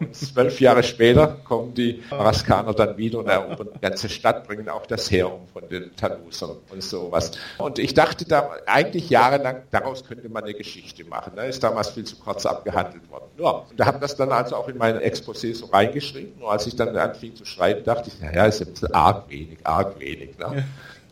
Und 0.00 0.14
zwölf 0.16 0.60
Jahre 0.60 0.82
später 0.82 1.38
kommen 1.44 1.74
die 1.74 2.02
Maraskaner 2.10 2.71
dann 2.74 2.96
wieder 2.96 3.18
und 3.18 3.28
erobern 3.28 3.68
die 3.74 3.80
ganze 3.80 4.08
Stadt, 4.08 4.46
bringen 4.46 4.68
auch 4.68 4.86
das 4.86 5.10
Heer 5.10 5.32
um 5.32 5.46
von 5.48 5.68
den 5.68 5.94
Tanusern 5.96 6.56
und 6.70 6.82
sowas. 6.82 7.32
Und 7.58 7.78
ich 7.78 7.94
dachte 7.94 8.24
da 8.24 8.50
eigentlich 8.66 9.10
jahrelang, 9.10 9.62
daraus 9.70 10.04
könnte 10.04 10.28
man 10.28 10.44
eine 10.44 10.54
Geschichte 10.54 11.04
machen. 11.04 11.34
Ne? 11.36 11.46
Ist 11.46 11.62
damals 11.62 11.90
viel 11.90 12.04
zu 12.04 12.16
kurz 12.16 12.46
abgehandelt 12.46 13.10
worden. 13.10 13.30
Ja, 13.38 13.50
und 13.50 13.78
da 13.78 13.86
habe 13.86 13.98
das 13.98 14.16
dann 14.16 14.30
also 14.32 14.56
auch 14.56 14.68
in 14.68 14.78
mein 14.78 14.98
Exposé 14.98 15.54
so 15.54 15.66
reingeschrieben. 15.66 16.38
Nur 16.38 16.52
als 16.52 16.66
ich 16.66 16.76
dann 16.76 16.96
anfing 16.96 17.34
zu 17.34 17.44
schreiben, 17.44 17.84
dachte 17.84 18.10
ich, 18.10 18.20
naja, 18.20 18.46
ist 18.46 18.60
ein 18.62 18.72
bisschen 18.72 18.94
arg 18.94 19.28
wenig, 19.28 19.58
arg 19.64 19.98
wenig. 19.98 20.38
Ne? 20.38 20.64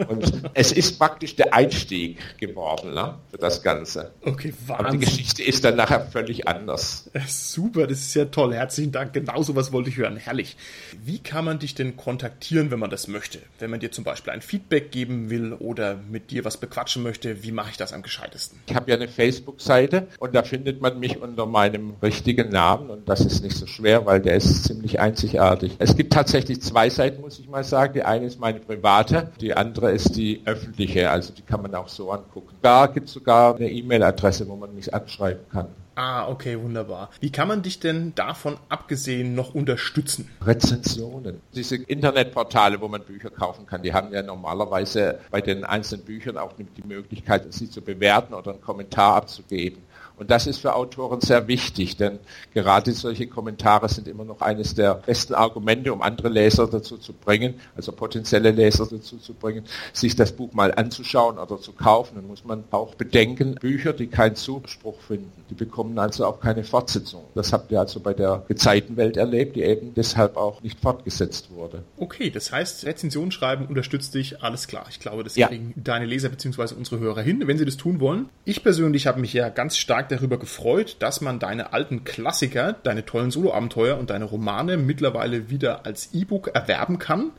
Und 0.09 0.51
es 0.55 0.73
ist 0.73 0.99
praktisch 0.99 1.37
der 1.37 1.55
Einstieg 1.55 2.19
geworden 2.39 2.95
ne, 2.95 3.17
für 3.31 3.39
das 3.39 3.63
Ganze. 3.63 4.13
Okay, 4.25 4.53
Wahnsinn. 4.67 4.87
Aber 4.87 4.91
die 4.97 5.05
Geschichte 5.05 5.43
ist 5.43 5.65
dann 5.65 5.77
nachher 5.77 6.01
völlig 6.01 6.49
anders. 6.49 7.11
Super, 7.27 7.87
das 7.87 8.01
ist 8.01 8.15
ja 8.15 8.27
toll. 8.27 8.55
Herzlichen 8.55 8.93
Dank. 8.93 9.13
Genau 9.13 9.43
so 9.43 9.57
was 9.57 9.73
wollte 9.73 9.91
ich 9.91 9.97
hören. 9.97 10.17
Herrlich. 10.17 10.57
Wie 11.05 11.19
kann 11.19 11.45
man 11.45 11.59
dich 11.59 11.75
denn 11.75 11.97
kontaktieren, 11.97 12.71
wenn 12.71 12.79
man 12.79 12.91
das 12.91 13.09
möchte? 13.09 13.39
Wenn 13.59 13.71
man 13.71 13.81
dir 13.81 13.91
zum 13.91 14.05
Beispiel 14.05 14.33
ein 14.33 14.43
Feedback 14.43 14.91
geben 14.93 15.31
will 15.31 15.53
oder 15.53 15.97
mit 16.11 16.31
dir 16.31 16.45
was 16.45 16.57
bequatschen 16.57 17.03
möchte, 17.03 17.43
wie 17.43 17.53
mache 17.53 17.71
ich 17.71 17.77
das 17.77 17.93
am 17.93 18.03
gescheitesten? 18.03 18.59
Ich 18.67 18.75
habe 18.75 18.91
ja 18.91 18.97
eine 18.97 19.09
Facebook-Seite 19.09 20.09
und 20.19 20.35
da 20.35 20.43
findet 20.43 20.81
man 20.81 20.99
mich 20.99 21.21
unter 21.21 21.47
meinem 21.47 21.95
richtigen 22.03 22.51
Namen 22.51 22.91
und 22.91 23.09
das 23.09 23.21
ist 23.21 23.43
nicht 23.43 23.57
so 23.57 23.67
schwer, 23.67 24.07
weil 24.07 24.21
der 24.21 24.37
ist 24.37 24.65
ziemlich 24.65 25.01
einzigartig. 25.01 25.77
Es 25.79 25.97
gibt 25.97 26.13
tatsächlich 26.13 26.63
zwei 26.63 26.91
Seiten, 26.91 27.21
muss 27.21 27.39
ich 27.39 27.49
mal 27.49 27.65
sagen. 27.65 27.95
Die 27.95 28.03
eine 28.03 28.27
ist 28.27 28.41
meine 28.41 28.61
private, 28.61 29.33
die 29.41 29.55
andere 29.55 29.90
ist 29.91 30.17
die 30.17 30.43
öffentliche, 30.45 31.11
also 31.11 31.33
die 31.33 31.43
kann 31.43 31.63
man 31.63 31.75
auch 31.75 31.89
so 31.89 32.11
angucken. 32.11 32.57
Da 32.63 32.87
gibt 32.87 33.09
es 33.09 33.15
sogar 33.15 33.57
eine 33.57 33.71
E-Mail-Adresse, 33.71 34.49
wo 34.49 34.57
man 34.57 34.75
mich 34.75 34.93
anschreiben 34.93 35.45
kann. 35.51 35.69
Ah, 35.97 36.29
okay, 36.29 36.59
wunderbar. 36.59 37.11
Wie 37.21 37.31
kann 37.31 37.47
man 37.47 37.63
dich 37.63 37.79
denn 37.79 38.15
davon 38.15 38.57
abgesehen 38.71 39.35
noch 39.35 39.55
unterstützen? 39.55 40.31
Rezensionen. 40.41 41.43
Diese 41.55 41.77
Internetportale, 41.77 42.81
wo 42.81 42.89
man 42.89 43.03
Bücher 43.03 43.29
kaufen 43.29 43.67
kann, 43.67 43.83
die 43.83 43.93
haben 43.93 44.11
ja 44.13 44.23
normalerweise 44.23 45.19
bei 45.31 45.43
den 45.43 45.65
einzelnen 45.65 46.07
Büchern 46.07 46.39
auch 46.39 46.55
die 46.55 46.87
Möglichkeit, 46.87 47.53
sie 47.53 47.69
zu 47.69 47.83
bewerten 47.83 48.33
oder 48.33 48.53
einen 48.53 48.63
Kommentar 48.63 49.17
abzugeben. 49.17 49.83
Und 50.21 50.31
das 50.31 50.47
ist 50.47 50.59
für 50.59 50.75
Autoren 50.75 51.23
sehr 51.23 51.49
wichtig, 51.49 51.97
denn 51.97 52.19
gerade 52.53 52.93
solche 52.93 53.27
Kommentare 53.27 53.89
sind 53.89 54.07
immer 54.07 54.27
noch 54.27 54.43
eines 54.43 54.75
der 54.75 54.97
besten 54.97 55.33
Argumente, 55.33 55.95
um 55.95 56.03
andere 56.03 56.29
Leser 56.29 56.67
dazu 56.67 56.99
zu 56.99 57.15
bringen, 57.15 57.55
also 57.75 57.93
potenzielle 57.93 58.51
Leser 58.51 58.87
dazu 58.87 59.17
zu 59.17 59.33
bringen, 59.33 59.65
sich 59.95 60.17
das 60.17 60.33
Buch 60.33 60.53
mal 60.53 60.75
anzuschauen 60.75 61.39
oder 61.39 61.59
zu 61.59 61.73
kaufen. 61.73 62.17
Dann 62.17 62.27
muss 62.27 62.45
man 62.45 62.65
auch 62.71 62.97
bedenken, 62.97 63.55
Bücher, 63.55 63.95
die 63.95 64.09
keinen 64.09 64.37
Zuspruch 64.37 65.01
finden, 65.01 65.33
die 65.49 65.55
bekommen 65.55 65.99
also 65.99 66.27
auch 66.27 66.39
keine 66.39 66.65
Fortsetzung. 66.65 67.25
Das 67.35 67.55
habt 67.55 67.73
ihr 67.73 67.81
also 67.81 67.99
bei 68.01 68.13
der 68.13 68.45
Gezeitenwelt 68.47 69.17
erlebt, 69.17 69.57
die 69.57 69.63
eben 69.63 69.95
deshalb 69.95 70.37
auch 70.37 70.61
nicht 70.61 70.79
fortgesetzt 70.81 71.51
wurde. 71.51 71.83
Okay, 71.97 72.29
das 72.29 72.53
heißt, 72.53 72.85
Rezension 72.85 73.33
schreiben 73.33 73.65
unterstützt 73.65 74.15
dich, 74.15 74.43
alles 74.43 74.69
klar. 74.69 74.85
Ich 74.91 75.01
glaube, 75.01 75.25
das 75.25 75.37
ja. 75.37 75.49
kriegen 75.49 75.73
deine 75.77 76.05
Leser 76.05 76.29
bzw. 76.29 76.75
unsere 76.75 77.01
Hörer 77.01 77.23
hin, 77.23 77.47
wenn 77.47 77.57
sie 77.57 77.65
das 77.65 77.79
tun 77.79 78.01
wollen. 78.01 78.29
Ich 78.45 78.63
persönlich 78.63 79.07
habe 79.07 79.19
mich 79.19 79.33
ja 79.33 79.49
ganz 79.49 79.79
stark 79.79 80.10
darüber 80.11 80.39
gefreut, 80.39 80.97
dass 81.01 81.21
man 81.21 81.39
deine 81.39 81.73
alten 81.73 82.05
Klassiker, 82.05 82.75
deine 82.83 83.05
tollen 83.05 83.31
Soloabenteuer 83.31 83.99
und 83.99 84.11
deine 84.11 84.25
Romane 84.25 84.77
mittlerweile 84.77 85.51
wieder 85.51 85.87
als 85.87 86.11
E-Book 86.13 86.49
erwerben 86.55 86.99
kann. 86.99 87.33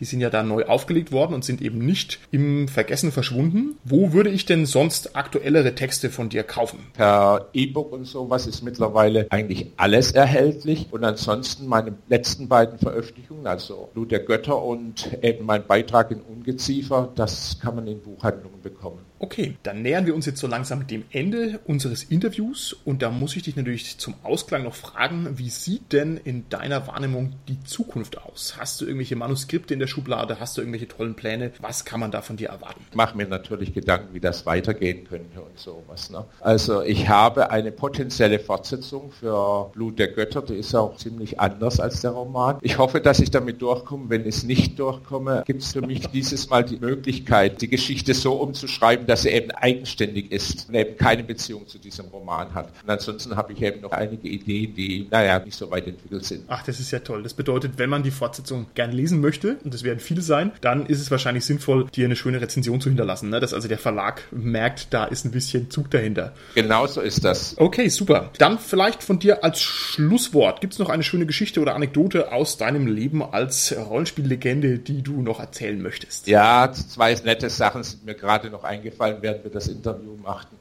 Die 0.00 0.04
sind 0.04 0.20
ja 0.20 0.30
da 0.30 0.42
neu 0.42 0.64
aufgelegt 0.64 1.12
worden 1.12 1.34
und 1.34 1.44
sind 1.44 1.62
eben 1.62 1.78
nicht 1.78 2.18
im 2.32 2.66
Vergessen 2.66 3.12
verschwunden. 3.12 3.78
Wo 3.84 4.12
würde 4.12 4.30
ich 4.30 4.44
denn 4.44 4.66
sonst 4.66 5.14
aktuellere 5.14 5.74
Texte 5.74 6.10
von 6.10 6.28
dir 6.28 6.42
kaufen? 6.42 6.80
Per 6.94 7.48
E-Book 7.52 7.92
und 7.92 8.04
sowas 8.04 8.46
ist 8.46 8.62
mittlerweile 8.62 9.28
eigentlich 9.30 9.70
alles 9.76 10.10
erhältlich. 10.10 10.88
Und 10.90 11.04
ansonsten 11.04 11.68
meine 11.68 11.94
letzten 12.08 12.48
beiden 12.48 12.78
Veröffentlichungen, 12.78 13.46
also 13.46 13.88
Blut 13.92 14.10
der 14.10 14.20
Götter 14.20 14.60
und 14.60 15.16
eben 15.22 15.46
mein 15.46 15.64
Beitrag 15.66 16.10
in 16.10 16.20
Ungeziefer, 16.22 17.12
das 17.14 17.60
kann 17.60 17.76
man 17.76 17.86
in 17.86 18.00
Buchhandlungen 18.00 18.62
bekommen. 18.62 18.98
Okay, 19.24 19.56
dann 19.62 19.80
nähern 19.80 20.04
wir 20.04 20.14
uns 20.14 20.26
jetzt 20.26 20.38
so 20.38 20.46
langsam 20.46 20.86
dem 20.86 21.02
Ende 21.10 21.58
unseres 21.64 22.04
Interviews 22.04 22.76
und 22.84 23.00
da 23.00 23.10
muss 23.10 23.34
ich 23.36 23.44
dich 23.44 23.56
natürlich 23.56 23.96
zum 23.96 24.12
Ausklang 24.22 24.64
noch 24.64 24.74
fragen, 24.74 25.38
wie 25.38 25.48
sieht 25.48 25.94
denn 25.94 26.18
in 26.18 26.46
deiner 26.50 26.86
Wahrnehmung 26.86 27.32
die 27.48 27.58
Zukunft 27.64 28.18
aus? 28.18 28.56
Hast 28.58 28.82
du 28.82 28.84
irgendwelche 28.84 29.16
Manuskripte 29.16 29.72
in 29.72 29.80
der 29.80 29.86
Schublade? 29.86 30.40
Hast 30.40 30.58
du 30.58 30.60
irgendwelche 30.60 30.88
tollen 30.88 31.14
Pläne? 31.14 31.52
Was 31.60 31.86
kann 31.86 32.00
man 32.00 32.10
da 32.10 32.20
von 32.20 32.36
dir 32.36 32.50
erwarten? 32.50 32.84
Ich 32.90 32.96
mache 32.96 33.16
mir 33.16 33.26
natürlich 33.26 33.72
Gedanken, 33.72 34.12
wie 34.12 34.20
das 34.20 34.44
weitergehen 34.44 35.06
könnte 35.08 35.40
und 35.40 35.58
sowas. 35.58 36.10
Ne? 36.10 36.26
Also 36.40 36.82
ich 36.82 37.08
habe 37.08 37.50
eine 37.50 37.72
potenzielle 37.72 38.38
Fortsetzung 38.38 39.10
für 39.10 39.70
Blut 39.72 39.98
der 39.98 40.08
Götter, 40.08 40.42
die 40.42 40.56
ist 40.56 40.74
auch 40.74 40.98
ziemlich 40.98 41.40
anders 41.40 41.80
als 41.80 42.02
der 42.02 42.10
Roman. 42.10 42.58
Ich 42.60 42.76
hoffe, 42.76 43.00
dass 43.00 43.20
ich 43.20 43.30
damit 43.30 43.62
durchkomme. 43.62 44.10
Wenn 44.10 44.26
ich 44.26 44.44
nicht 44.44 44.78
durchkomme, 44.78 45.44
gibt 45.46 45.62
es 45.62 45.72
für 45.72 45.80
mich 45.80 46.08
dieses 46.08 46.50
Mal 46.50 46.62
die 46.62 46.76
Möglichkeit, 46.76 47.62
die 47.62 47.68
Geschichte 47.68 48.12
so 48.12 48.34
umzuschreiben, 48.34 49.06
dass 49.14 49.24
er 49.24 49.32
eben 49.32 49.52
eigenständig 49.52 50.32
ist 50.32 50.68
und 50.68 50.74
eben 50.74 50.96
keine 50.96 51.22
Beziehung 51.22 51.68
zu 51.68 51.78
diesem 51.78 52.06
Roman 52.06 52.52
hat. 52.52 52.72
Und 52.82 52.90
ansonsten 52.90 53.36
habe 53.36 53.52
ich 53.52 53.62
eben 53.62 53.80
noch 53.80 53.92
einige 53.92 54.26
Ideen, 54.26 54.74
die, 54.74 55.06
naja, 55.08 55.38
nicht 55.38 55.56
so 55.56 55.70
weit 55.70 55.86
entwickelt 55.86 56.24
sind. 56.24 56.42
Ach, 56.48 56.64
das 56.64 56.80
ist 56.80 56.90
ja 56.90 56.98
toll. 56.98 57.22
Das 57.22 57.32
bedeutet, 57.32 57.74
wenn 57.76 57.88
man 57.88 58.02
die 58.02 58.10
Fortsetzung 58.10 58.66
gerne 58.74 58.92
lesen 58.92 59.20
möchte, 59.20 59.58
und 59.62 59.72
es 59.72 59.84
werden 59.84 60.00
viele 60.00 60.20
sein, 60.20 60.50
dann 60.62 60.86
ist 60.86 61.00
es 61.00 61.12
wahrscheinlich 61.12 61.44
sinnvoll, 61.44 61.86
dir 61.94 62.06
eine 62.06 62.16
schöne 62.16 62.40
Rezension 62.40 62.80
zu 62.80 62.88
hinterlassen, 62.88 63.30
ne? 63.30 63.38
dass 63.38 63.54
also 63.54 63.68
der 63.68 63.78
Verlag 63.78 64.22
merkt, 64.32 64.92
da 64.92 65.04
ist 65.04 65.24
ein 65.24 65.30
bisschen 65.30 65.70
Zug 65.70 65.92
dahinter. 65.92 66.32
Genau 66.56 66.88
so 66.88 67.00
ist 67.00 67.24
das. 67.24 67.56
Okay, 67.56 67.90
super. 67.90 68.30
Dann 68.38 68.58
vielleicht 68.58 69.04
von 69.04 69.20
dir 69.20 69.44
als 69.44 69.62
Schlusswort. 69.62 70.60
Gibt 70.60 70.72
es 70.72 70.80
noch 70.80 70.88
eine 70.88 71.04
schöne 71.04 71.26
Geschichte 71.26 71.60
oder 71.60 71.76
Anekdote 71.76 72.32
aus 72.32 72.56
deinem 72.56 72.88
Leben 72.88 73.22
als 73.22 73.72
Rollenspiellegende, 73.76 74.80
die 74.80 75.02
du 75.02 75.22
noch 75.22 75.38
erzählen 75.38 75.80
möchtest? 75.80 76.26
Ja, 76.26 76.72
zwei 76.72 77.14
nette 77.24 77.48
Sachen 77.48 77.84
sind 77.84 78.04
mir 78.04 78.14
gerade 78.14 78.50
noch 78.50 78.64
eingefallen, 78.64 79.03
während 79.20 79.44
wir 79.44 79.50
das 79.50 79.68
Interview 79.68 80.16
machten. 80.16 80.56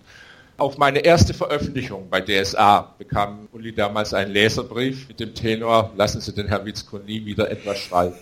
Auf 0.58 0.78
meine 0.78 1.00
erste 1.00 1.34
Veröffentlichung 1.34 2.10
bei 2.10 2.22
DSA 2.22 2.94
bekam 2.98 3.48
Uli 3.54 3.74
damals 3.74 4.14
einen 4.14 4.32
Leserbrief 4.32 5.08
mit 5.08 5.20
dem 5.20 5.34
Tenor, 5.34 5.92
lassen 5.96 6.22
Sie 6.22 6.34
den 6.34 6.48
Herrn 6.48 6.66
Witzko 6.66 7.00
nie 7.00 7.26
wieder 7.26 7.50
etwas 7.50 7.80
schreiben. 7.80 8.16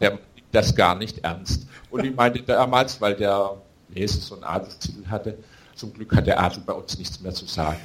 Der 0.00 0.10
nimmt 0.10 0.22
das 0.50 0.74
gar 0.74 0.96
nicht 0.96 1.18
ernst. 1.24 1.66
Uli 1.90 2.10
meinte 2.10 2.42
damals, 2.42 3.00
weil 3.00 3.14
der 3.14 3.56
Leser 3.94 4.20
so 4.20 4.34
einen 4.34 4.44
Adelstitel 4.44 5.06
hatte, 5.08 5.38
zum 5.74 5.92
Glück 5.92 6.14
hat 6.14 6.26
der 6.26 6.40
Adel 6.40 6.62
bei 6.66 6.72
uns 6.72 6.98
nichts 6.98 7.20
mehr 7.20 7.32
zu 7.32 7.46
sagen. 7.46 7.80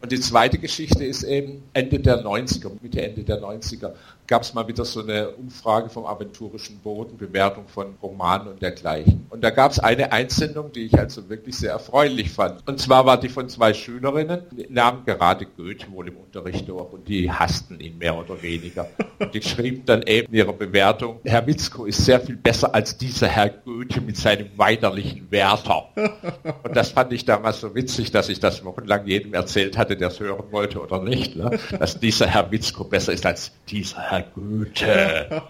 Und 0.00 0.12
die 0.12 0.20
zweite 0.20 0.58
Geschichte 0.58 1.04
ist 1.04 1.22
eben 1.24 1.62
Ende 1.72 1.98
der 1.98 2.24
90er, 2.24 2.70
Mitte 2.80 3.02
Ende 3.02 3.24
der 3.24 3.40
90er, 3.40 3.92
gab 4.28 4.42
es 4.42 4.52
mal 4.52 4.68
wieder 4.68 4.84
so 4.84 5.00
eine 5.00 5.30
Umfrage 5.30 5.88
vom 5.88 6.04
aventurischen 6.04 6.78
Boden, 6.78 7.16
Bewertung 7.16 7.66
von 7.66 7.94
Romanen 8.02 8.48
und 8.48 8.62
dergleichen. 8.62 9.26
Und 9.30 9.42
da 9.42 9.50
gab 9.50 9.72
es 9.72 9.78
eine 9.78 10.12
Einsendung, 10.12 10.70
die 10.70 10.84
ich 10.84 10.98
also 10.98 11.28
wirklich 11.30 11.56
sehr 11.56 11.72
erfreulich 11.72 12.30
fand. 12.30 12.66
Und 12.68 12.78
zwar 12.78 13.06
war 13.06 13.18
die 13.18 13.30
von 13.30 13.48
zwei 13.48 13.72
Schülerinnen, 13.72 14.42
die 14.50 14.66
nahmen 14.68 15.04
gerade 15.06 15.46
Goethe 15.46 15.90
wohl 15.90 16.08
im 16.08 16.18
Unterricht 16.18 16.68
durch 16.68 16.92
und 16.92 17.08
die 17.08 17.32
hassten 17.32 17.80
ihn 17.80 17.96
mehr 17.96 18.16
oder 18.16 18.40
weniger. 18.42 18.88
Und 19.18 19.32
die 19.32 19.40
schrieben 19.40 19.84
dann 19.86 20.02
eben 20.02 20.28
in 20.28 20.34
ihrer 20.34 20.52
Bewertung, 20.52 21.20
Herr 21.24 21.46
Witzko 21.46 21.86
ist 21.86 22.04
sehr 22.04 22.20
viel 22.20 22.36
besser 22.36 22.74
als 22.74 22.98
dieser 22.98 23.28
Herr 23.28 23.48
Goethe 23.48 24.02
mit 24.02 24.18
seinem 24.18 24.50
weinerlichen 24.56 25.30
Werther. 25.30 25.88
Und 26.62 26.76
das 26.76 26.90
fand 26.90 27.12
ich 27.14 27.24
damals 27.24 27.60
so 27.60 27.74
witzig, 27.74 28.10
dass 28.10 28.28
ich 28.28 28.40
das 28.40 28.62
wochenlang 28.62 29.06
jedem 29.06 29.32
erzählt 29.32 29.78
hatte, 29.78 29.96
der 29.96 30.08
es 30.08 30.20
hören 30.20 30.44
wollte 30.50 30.80
oder 30.82 31.02
nicht, 31.02 31.34
ne? 31.34 31.58
dass 31.78 31.98
dieser 31.98 32.26
Herr 32.26 32.50
Witzko 32.50 32.84
besser 32.84 33.14
ist 33.14 33.24
als 33.24 33.52
dieser 33.68 34.02
Herr 34.02 34.17
Güte. 34.34 35.42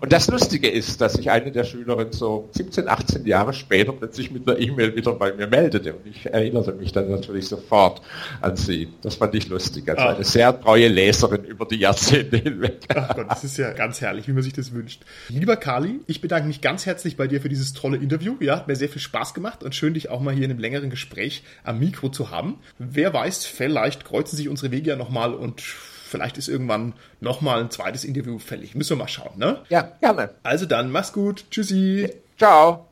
Und 0.00 0.12
das 0.12 0.28
Lustige 0.28 0.68
ist, 0.68 1.00
dass 1.00 1.14
sich 1.14 1.30
eine 1.30 1.52
der 1.52 1.64
Schülerinnen 1.64 2.12
so 2.12 2.48
17, 2.52 2.88
18 2.88 3.26
Jahre 3.26 3.52
später 3.52 3.92
plötzlich 3.92 4.30
mit 4.30 4.48
einer 4.48 4.58
E-Mail 4.58 4.94
wieder 4.96 5.12
bei 5.12 5.32
mir 5.32 5.46
meldete. 5.46 5.94
Und 5.94 6.06
ich 6.06 6.26
erinnerte 6.26 6.72
mich 6.72 6.92
dann 6.92 7.10
natürlich 7.10 7.48
sofort 7.48 8.02
an 8.40 8.56
sie. 8.56 8.88
Das 9.02 9.16
fand 9.16 9.34
ich 9.34 9.48
lustig. 9.48 9.88
Also 9.88 10.02
eine 10.02 10.24
sehr 10.24 10.58
treue 10.60 10.88
Leserin 10.88 11.44
über 11.44 11.66
die 11.66 11.76
Jahrzehnte 11.76 12.36
hinweg. 12.36 12.80
Ach 12.94 13.14
Gott, 13.14 13.26
das 13.30 13.44
ist 13.44 13.56
ja 13.56 13.72
ganz 13.72 14.00
herrlich, 14.00 14.28
wie 14.28 14.32
man 14.32 14.42
sich 14.42 14.52
das 14.52 14.72
wünscht. 14.72 15.02
Lieber 15.28 15.56
Kali, 15.56 16.00
ich 16.06 16.20
bedanke 16.20 16.48
mich 16.48 16.60
ganz 16.60 16.86
herzlich 16.86 17.16
bei 17.16 17.26
dir 17.26 17.40
für 17.40 17.48
dieses 17.48 17.72
tolle 17.72 17.96
Interview. 17.96 18.36
Ja, 18.40 18.56
hat 18.56 18.68
mir 18.68 18.76
sehr 18.76 18.88
viel 18.88 19.02
Spaß 19.02 19.34
gemacht 19.34 19.62
und 19.62 19.74
schön, 19.74 19.94
dich 19.94 20.10
auch 20.10 20.20
mal 20.20 20.34
hier 20.34 20.44
in 20.44 20.50
einem 20.50 20.60
längeren 20.60 20.90
Gespräch 20.90 21.44
am 21.64 21.78
Mikro 21.78 22.08
zu 22.08 22.30
haben. 22.30 22.58
Wer 22.78 23.12
weiß, 23.12 23.44
vielleicht 23.44 24.04
kreuzen 24.04 24.36
sich 24.36 24.48
unsere 24.48 24.72
Wege 24.72 24.90
ja 24.90 24.96
nochmal 24.96 25.34
und 25.34 25.62
vielleicht 26.10 26.38
ist 26.38 26.48
irgendwann 26.48 26.94
nochmal 27.20 27.60
ein 27.60 27.70
zweites 27.70 28.04
Interview 28.04 28.38
fällig. 28.38 28.74
Müssen 28.74 28.90
wir 28.90 29.04
mal 29.04 29.08
schauen, 29.08 29.38
ne? 29.38 29.62
Ja, 29.68 29.92
gerne. 30.00 30.30
Also 30.42 30.66
dann, 30.66 30.90
mach's 30.90 31.12
gut. 31.12 31.44
Tschüssi. 31.50 32.10
Ciao. 32.36 32.89